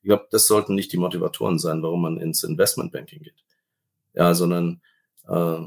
Ich 0.00 0.08
glaube, 0.08 0.28
das 0.30 0.46
sollten 0.46 0.76
nicht 0.76 0.92
die 0.92 0.96
Motivatoren 0.96 1.58
sein, 1.58 1.82
warum 1.82 2.02
man 2.02 2.16
ins 2.16 2.44
Investmentbanking 2.44 3.22
geht. 3.22 3.44
Ja, 4.14 4.34
sondern 4.34 4.80
äh, 5.26 5.62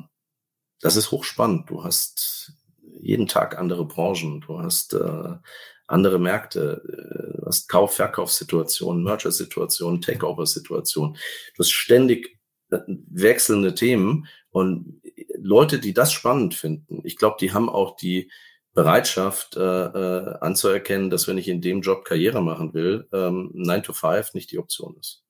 das 0.79 0.95
ist 0.95 1.11
hochspannend. 1.11 1.69
Du 1.69 1.83
hast 1.83 2.53
jeden 3.01 3.27
Tag 3.27 3.57
andere 3.57 3.85
Branchen, 3.85 4.39
du 4.39 4.59
hast 4.59 4.93
äh, 4.93 5.35
andere 5.87 6.19
Märkte, 6.19 6.81
äh, 6.87 7.37
du 7.41 7.45
hast 7.47 7.67
Kauf-, 7.67 7.95
Verkaufssituationen, 7.95 9.03
Merger-Situationen, 9.03 10.01
Takeover-Situationen. 10.01 11.15
Du 11.15 11.59
hast 11.59 11.71
ständig 11.71 12.39
äh, 12.69 12.79
wechselnde 12.87 13.75
Themen 13.75 14.27
und 14.51 15.01
Leute, 15.41 15.79
die 15.79 15.93
das 15.93 16.11
spannend 16.11 16.55
finden, 16.55 17.01
ich 17.03 17.17
glaube, 17.17 17.37
die 17.39 17.53
haben 17.53 17.69
auch 17.69 17.95
die 17.95 18.31
Bereitschaft 18.73 19.57
äh, 19.57 19.59
äh, 19.59 20.37
anzuerkennen, 20.39 21.09
dass 21.09 21.27
wenn 21.27 21.39
ich 21.39 21.47
in 21.47 21.61
dem 21.61 21.81
Job 21.81 22.05
Karriere 22.05 22.43
machen 22.43 22.75
will, 22.75 23.07
ähm, 23.11 23.49
9 23.53 23.81
to 23.81 23.93
5 23.93 24.35
nicht 24.35 24.51
die 24.51 24.59
Option 24.59 24.95
ist. 24.99 25.23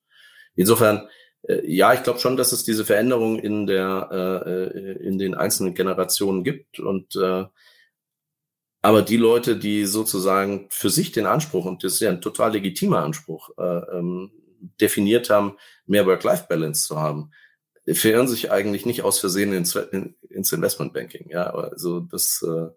Insofern, 0.56 1.08
äh, 1.44 1.62
ja, 1.66 1.94
ich 1.94 2.04
glaube 2.04 2.20
schon, 2.20 2.36
dass 2.36 2.52
es 2.52 2.66
diese 2.66 2.84
Veränderung 2.84 3.40
in 3.40 3.66
der 3.66 4.10
äh, 4.12 4.52
äh, 4.52 5.08
in 5.08 5.18
den 5.18 5.34
einzelnen 5.34 5.76
Generationen 5.76 6.44
gibt 6.44 6.82
und 6.82 7.16
äh, 7.16 7.46
aber 8.82 9.02
die 9.02 9.18
Leute, 9.18 9.58
die 9.58 9.86
sozusagen 9.86 10.68
für 10.70 10.90
sich 10.90 11.12
den 11.12 11.26
Anspruch, 11.26 11.66
und 11.66 11.84
das 11.84 11.94
ist 11.94 12.00
ja 12.02 12.10
ein 12.10 12.22
total 12.22 12.52
legitimer 12.52 13.04
Anspruch, 13.04 13.50
äh, 13.58 13.64
ähm, 13.64 14.32
definiert 14.82 15.30
haben, 15.30 15.58
mehr 15.86 16.06
Work-Life-Balance 16.06 16.86
zu 16.86 17.00
haben, 17.00 17.32
verirren 17.94 18.28
sich 18.28 18.52
eigentlich 18.52 18.86
nicht 18.86 19.04
aus 19.04 19.20
Versehen 19.20 19.54
ins, 19.54 19.76
ins 19.76 20.52
Investmentbanking. 20.52 21.30
Ja, 21.30 21.52
also 21.52 22.02
das 22.02 22.44
äh, 22.44 22.68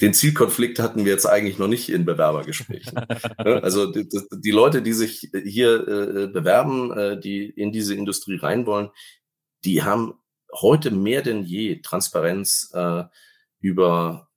den 0.00 0.14
Zielkonflikt 0.14 0.78
hatten 0.78 1.04
wir 1.04 1.12
jetzt 1.12 1.26
eigentlich 1.26 1.58
noch 1.58 1.68
nicht 1.68 1.90
in 1.90 2.04
Bewerbergesprächen. 2.04 2.98
also 3.36 3.90
die, 3.92 4.08
die, 4.08 4.50
Leute, 4.50 4.82
die 4.82 4.92
sich 4.92 5.30
hier 5.44 5.86
äh, 5.86 6.26
bewerben, 6.28 6.92
äh, 6.92 7.20
die 7.20 7.44
in 7.50 7.72
diese 7.72 7.94
Industrie 7.94 8.36
rein 8.36 8.66
wollen, 8.66 8.90
die 9.64 9.82
haben 9.82 10.14
heute 10.52 10.90
mehr 10.90 11.22
denn 11.22 11.44
je 11.44 11.80
Transparenz 11.82 12.70
äh, 12.72 13.04
über 13.60 14.28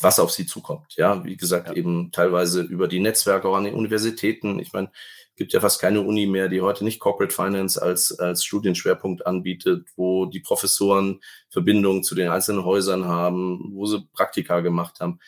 was 0.00 0.20
auf 0.20 0.30
sie 0.30 0.46
zukommt. 0.46 0.94
Ja, 0.96 1.24
wie 1.24 1.36
gesagt, 1.36 1.68
ja. 1.68 1.74
eben 1.74 2.12
teilweise 2.12 2.60
über 2.60 2.88
die 2.88 3.00
Netzwerke 3.00 3.48
auch 3.48 3.56
an 3.56 3.64
den 3.64 3.74
Universitäten. 3.74 4.58
Ich 4.58 4.74
meine, 4.74 4.90
gibt 5.38 5.52
ja 5.52 5.60
fast 5.60 5.80
keine 5.80 6.02
Uni 6.02 6.26
mehr, 6.26 6.48
die 6.48 6.60
heute 6.60 6.84
nicht 6.84 6.98
Corporate 6.98 7.34
Finance 7.34 7.80
als, 7.80 8.18
als 8.18 8.44
Studienschwerpunkt 8.44 9.24
anbietet, 9.26 9.88
wo 9.96 10.26
die 10.26 10.40
Professoren 10.40 11.20
Verbindungen 11.48 12.02
zu 12.02 12.14
den 12.14 12.28
einzelnen 12.28 12.64
Häusern 12.64 13.06
haben, 13.06 13.70
wo 13.72 13.86
sie 13.86 14.06
Praktika 14.12 14.60
gemacht 14.60 15.00
haben. 15.00 15.20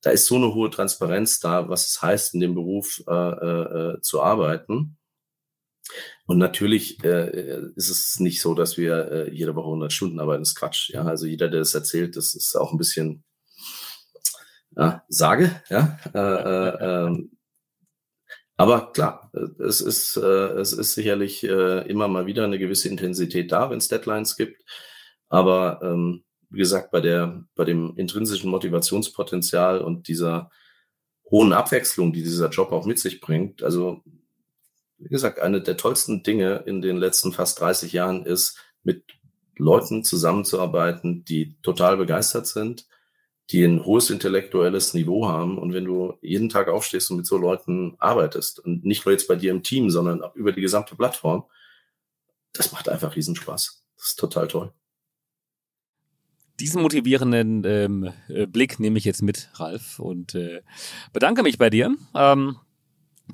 Da 0.00 0.10
ist 0.10 0.26
so 0.26 0.36
eine 0.36 0.54
hohe 0.54 0.70
Transparenz 0.70 1.40
da, 1.40 1.68
was 1.68 1.86
es 1.86 2.00
heißt, 2.00 2.34
in 2.34 2.40
dem 2.40 2.54
Beruf 2.54 3.02
äh, 3.06 3.12
äh, 3.12 4.00
zu 4.00 4.22
arbeiten. 4.22 4.96
Und 6.24 6.38
natürlich 6.38 7.04
äh, 7.04 7.60
ist 7.76 7.90
es 7.90 8.18
nicht 8.18 8.40
so, 8.40 8.54
dass 8.54 8.78
wir 8.78 9.12
äh, 9.12 9.30
jede 9.30 9.54
Woche 9.56 9.66
100 9.66 9.92
Stunden 9.92 10.20
arbeiten. 10.20 10.42
Das 10.42 10.50
ist 10.50 10.54
Quatsch. 10.54 10.90
Ja, 10.90 11.04
also 11.04 11.26
jeder, 11.26 11.48
der 11.48 11.60
das 11.60 11.74
erzählt, 11.74 12.16
das 12.16 12.34
ist 12.34 12.56
auch 12.56 12.72
ein 12.72 12.78
bisschen 12.78 13.24
ja, 14.76 15.04
Sage. 15.08 15.60
Ja, 15.68 15.98
äh, 16.14 16.18
äh, 16.18 17.06
ähm, 17.06 17.30
aber 18.60 18.92
klar, 18.92 19.30
es 19.58 19.80
ist, 19.80 20.18
äh, 20.18 20.20
es 20.58 20.74
ist 20.74 20.92
sicherlich 20.92 21.42
äh, 21.44 21.88
immer 21.88 22.08
mal 22.08 22.26
wieder 22.26 22.44
eine 22.44 22.58
gewisse 22.58 22.90
Intensität 22.90 23.52
da, 23.52 23.70
wenn 23.70 23.78
es 23.78 23.88
Deadlines 23.88 24.36
gibt. 24.36 24.62
Aber 25.30 25.80
ähm, 25.82 26.24
wie 26.50 26.58
gesagt, 26.58 26.90
bei 26.90 27.00
der, 27.00 27.42
bei 27.54 27.64
dem 27.64 27.96
intrinsischen 27.96 28.50
Motivationspotenzial 28.50 29.80
und 29.80 30.08
dieser 30.08 30.50
hohen 31.30 31.54
Abwechslung, 31.54 32.12
die 32.12 32.22
dieser 32.22 32.50
Job 32.50 32.70
auch 32.72 32.84
mit 32.84 32.98
sich 32.98 33.22
bringt, 33.22 33.62
also 33.62 34.02
wie 34.98 35.08
gesagt, 35.08 35.40
eine 35.40 35.62
der 35.62 35.78
tollsten 35.78 36.22
Dinge 36.22 36.62
in 36.66 36.82
den 36.82 36.98
letzten 36.98 37.32
fast 37.32 37.60
30 37.60 37.94
Jahren 37.94 38.26
ist, 38.26 38.58
mit 38.82 39.04
Leuten 39.56 40.04
zusammenzuarbeiten, 40.04 41.24
die 41.24 41.56
total 41.62 41.96
begeistert 41.96 42.46
sind, 42.46 42.86
die 43.50 43.64
ein 43.64 43.84
hohes 43.84 44.10
intellektuelles 44.10 44.94
Niveau 44.94 45.26
haben. 45.26 45.58
Und 45.58 45.72
wenn 45.72 45.84
du 45.84 46.14
jeden 46.22 46.48
Tag 46.48 46.68
aufstehst 46.68 47.10
und 47.10 47.18
mit 47.18 47.26
so 47.26 47.36
Leuten 47.36 47.96
arbeitest 47.98 48.60
und 48.60 48.84
nicht 48.84 49.04
nur 49.04 49.12
jetzt 49.12 49.26
bei 49.26 49.34
dir 49.34 49.50
im 49.50 49.62
Team, 49.62 49.90
sondern 49.90 50.22
über 50.34 50.52
die 50.52 50.60
gesamte 50.60 50.94
Plattform, 50.94 51.44
das 52.52 52.72
macht 52.72 52.88
einfach 52.88 53.16
Riesenspaß. 53.16 53.84
Das 53.96 54.08
ist 54.08 54.18
total 54.18 54.48
toll. 54.48 54.72
Diesen 56.60 56.82
motivierenden 56.82 57.64
ähm, 57.64 58.12
äh, 58.28 58.46
Blick 58.46 58.78
nehme 58.78 58.98
ich 58.98 59.04
jetzt 59.04 59.22
mit, 59.22 59.50
Ralf, 59.54 59.98
und 59.98 60.34
äh, 60.34 60.62
bedanke 61.12 61.42
mich 61.42 61.58
bei 61.58 61.70
dir. 61.70 61.96
Ähm, 62.14 62.56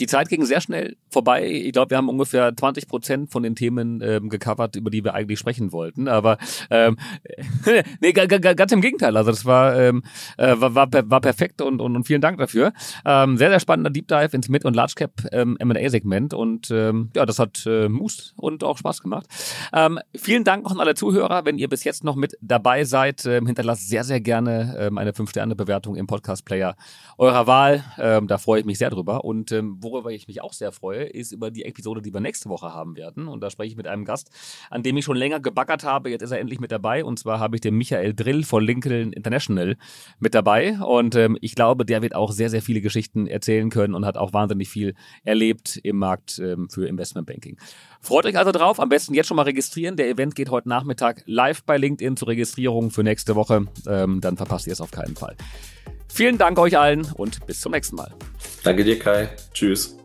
die 0.01 0.07
Zeit 0.07 0.28
ging 0.28 0.44
sehr 0.44 0.61
schnell 0.61 0.97
vorbei. 1.09 1.47
Ich 1.47 1.72
glaube, 1.72 1.90
wir 1.90 1.97
haben 1.97 2.09
ungefähr 2.09 2.55
20 2.57 2.88
Prozent 2.88 3.30
von 3.30 3.42
den 3.42 3.55
Themen 3.55 4.01
ähm, 4.03 4.28
gecovert, 4.28 4.76
über 4.76 4.90
die 4.90 5.05
wir 5.05 5.14
eigentlich 5.14 5.38
sprechen 5.38 5.72
wollten. 5.72 6.09
Aber 6.09 6.38
ähm, 6.70 6.97
nee, 8.01 8.12
ganz 8.12 8.72
im 8.72 8.80
Gegenteil. 8.80 9.16
Also 9.16 9.30
das 9.30 9.44
war, 9.44 9.78
ähm, 9.78 10.03
äh, 10.36 10.55
war, 10.59 10.74
war, 10.74 10.88
war 10.92 11.20
perfekt 11.20 11.62
und, 11.62 11.80
und, 11.80 11.97
und 11.97 12.05
vielen 12.05 12.20
Dank 12.20 12.38
dafür. 12.38 12.72
Ähm, 13.05 13.36
sehr, 13.36 13.51
sehr 13.51 13.61
spannender 13.61 13.90
Deep 13.90 14.09
Dive 14.09 14.30
ins 14.32 14.49
Mid- 14.49 14.64
und 14.64 14.74
Large 14.74 14.94
Cap 14.97 15.12
ähm, 15.32 15.57
M&A-Segment. 15.59 16.34
Und 16.34 16.70
ähm, 16.70 17.11
ja, 17.14 17.26
das 17.26 17.38
hat 17.38 17.64
äh, 17.66 17.88
Must 17.88 18.34
und 18.36 18.64
auch 18.64 18.78
Spaß 18.78 19.03
gemacht. 19.03 19.26
Ähm, 19.72 19.99
vielen 20.14 20.44
Dank 20.44 20.66
auch 20.66 20.72
an 20.72 20.80
alle 20.80 20.94
Zuhörer. 20.94 21.44
Wenn 21.44 21.59
ihr 21.59 21.68
bis 21.68 21.84
jetzt 21.84 22.05
noch 22.05 22.16
mit 22.16 22.36
dabei 22.40 22.84
seid, 22.84 23.24
ähm, 23.26 23.47
hinterlasst 23.47 23.88
sehr, 23.88 24.05
sehr 24.05 24.20
gerne 24.20 24.76
ähm, 24.78 24.99
eine 24.99 25.12
5-Sterne-Bewertung 25.12 25.97
im 25.97 26.07
Podcast-Player 26.07 26.76
eurer 27.18 27.47
Wahl. 27.47 27.84
Ähm, 27.99 28.26
da 28.26 28.38
freue 28.38 28.61
ich 28.61 28.66
mich 28.66 28.78
sehr 28.78 28.90
drüber. 28.90 29.24
Und 29.24 29.53
ähm, 29.53 29.82
worüber 29.87 30.11
ich 30.11 30.28
mich 30.28 30.43
auch 30.43 30.53
sehr 30.53 30.72
freue, 30.72 31.05
ist 31.05 31.32
über 31.32 31.51
die 31.51 31.64
Episode, 31.64 32.03
die 32.03 32.12
wir 32.12 32.20
nächste 32.20 32.49
Woche 32.49 32.72
haben 32.72 32.97
werden. 32.97 33.28
Und 33.28 33.41
da 33.41 33.51
spreche 33.51 33.70
ich 33.70 33.76
mit 33.76 33.87
einem 33.87 34.05
Gast, 34.05 34.30
an 34.70 34.82
dem 34.82 34.97
ich 34.97 35.05
schon 35.05 35.16
länger 35.16 35.41
gebaggert 35.41 35.84
habe. 35.84 36.11
Jetzt 36.11 36.22
ist 36.22 36.32
er 36.32 36.41
endlich 36.41 36.61
mit 36.61 36.72
dabei. 36.72 37.05
Und 37.05 37.18
zwar 37.18 37.39
habe 37.39 37.57
ich 37.57 37.61
den 37.61 37.76
Michael 37.76 38.14
Drill 38.14 38.43
von 38.43 38.64
Lincoln 38.64 39.12
International 39.12 39.76
mit 40.18 40.34
dabei. 40.34 40.78
Und 40.78 41.14
ähm, 41.14 41.39
ich 41.41 41.55
glaube, 41.55 41.84
der 41.84 42.03
wird 42.03 42.14
auch 42.14 42.32
sehr, 42.32 42.51
sehr 42.51 42.62
viele 42.62 42.80
Geschichten 42.80 43.26
erzählen 43.26 43.70
können 43.70 43.95
und 43.95 44.05
hat 44.05 44.16
auch 44.16 44.32
wahnsinnig 44.32 44.68
viel 44.68 44.95
erlebt 45.24 45.80
im 45.82 45.97
Markt 45.99 46.39
ähm, 46.39 46.68
für 46.68 46.87
Investmentbanking. 46.87 47.57
Freut 48.01 48.26
euch 48.26 48.37
also 48.37 48.53
drauf. 48.53 48.80
Am 48.80 48.89
besten 48.89 49.14
jetzt 49.14 49.26
schon 49.26 49.37
mal 49.37 49.43
registrieren. 49.43 49.97
Der 49.97 50.09
Event 50.09 50.34
geht 50.34 50.51
heute 50.51 50.68
Nachmittag 50.68 51.22
live 51.26 51.62
bei 51.64 51.76
LinkedIn 51.76 52.16
zur 52.16 52.28
Registrierung 52.28 52.91
für 52.91 53.03
nächste 53.03 53.34
Woche. 53.34 53.66
Ähm, 53.87 54.20
dann 54.20 54.37
verpasst 54.37 54.66
ihr 54.66 54.72
es 54.72 54.80
auf 54.80 54.91
keinen 54.91 55.16
Fall. 55.16 55.37
Vielen 56.17 56.39
Dank 56.39 56.59
euch 56.59 56.79
allen 56.79 57.12
und 57.12 57.47
bis 57.47 57.61
zum 57.61 57.73
nächsten 57.73 57.95
Mal. 57.95 58.11
Danke 58.64 58.85
dir, 58.85 58.99
Kai. 58.99 59.29
Tschüss. 59.53 59.99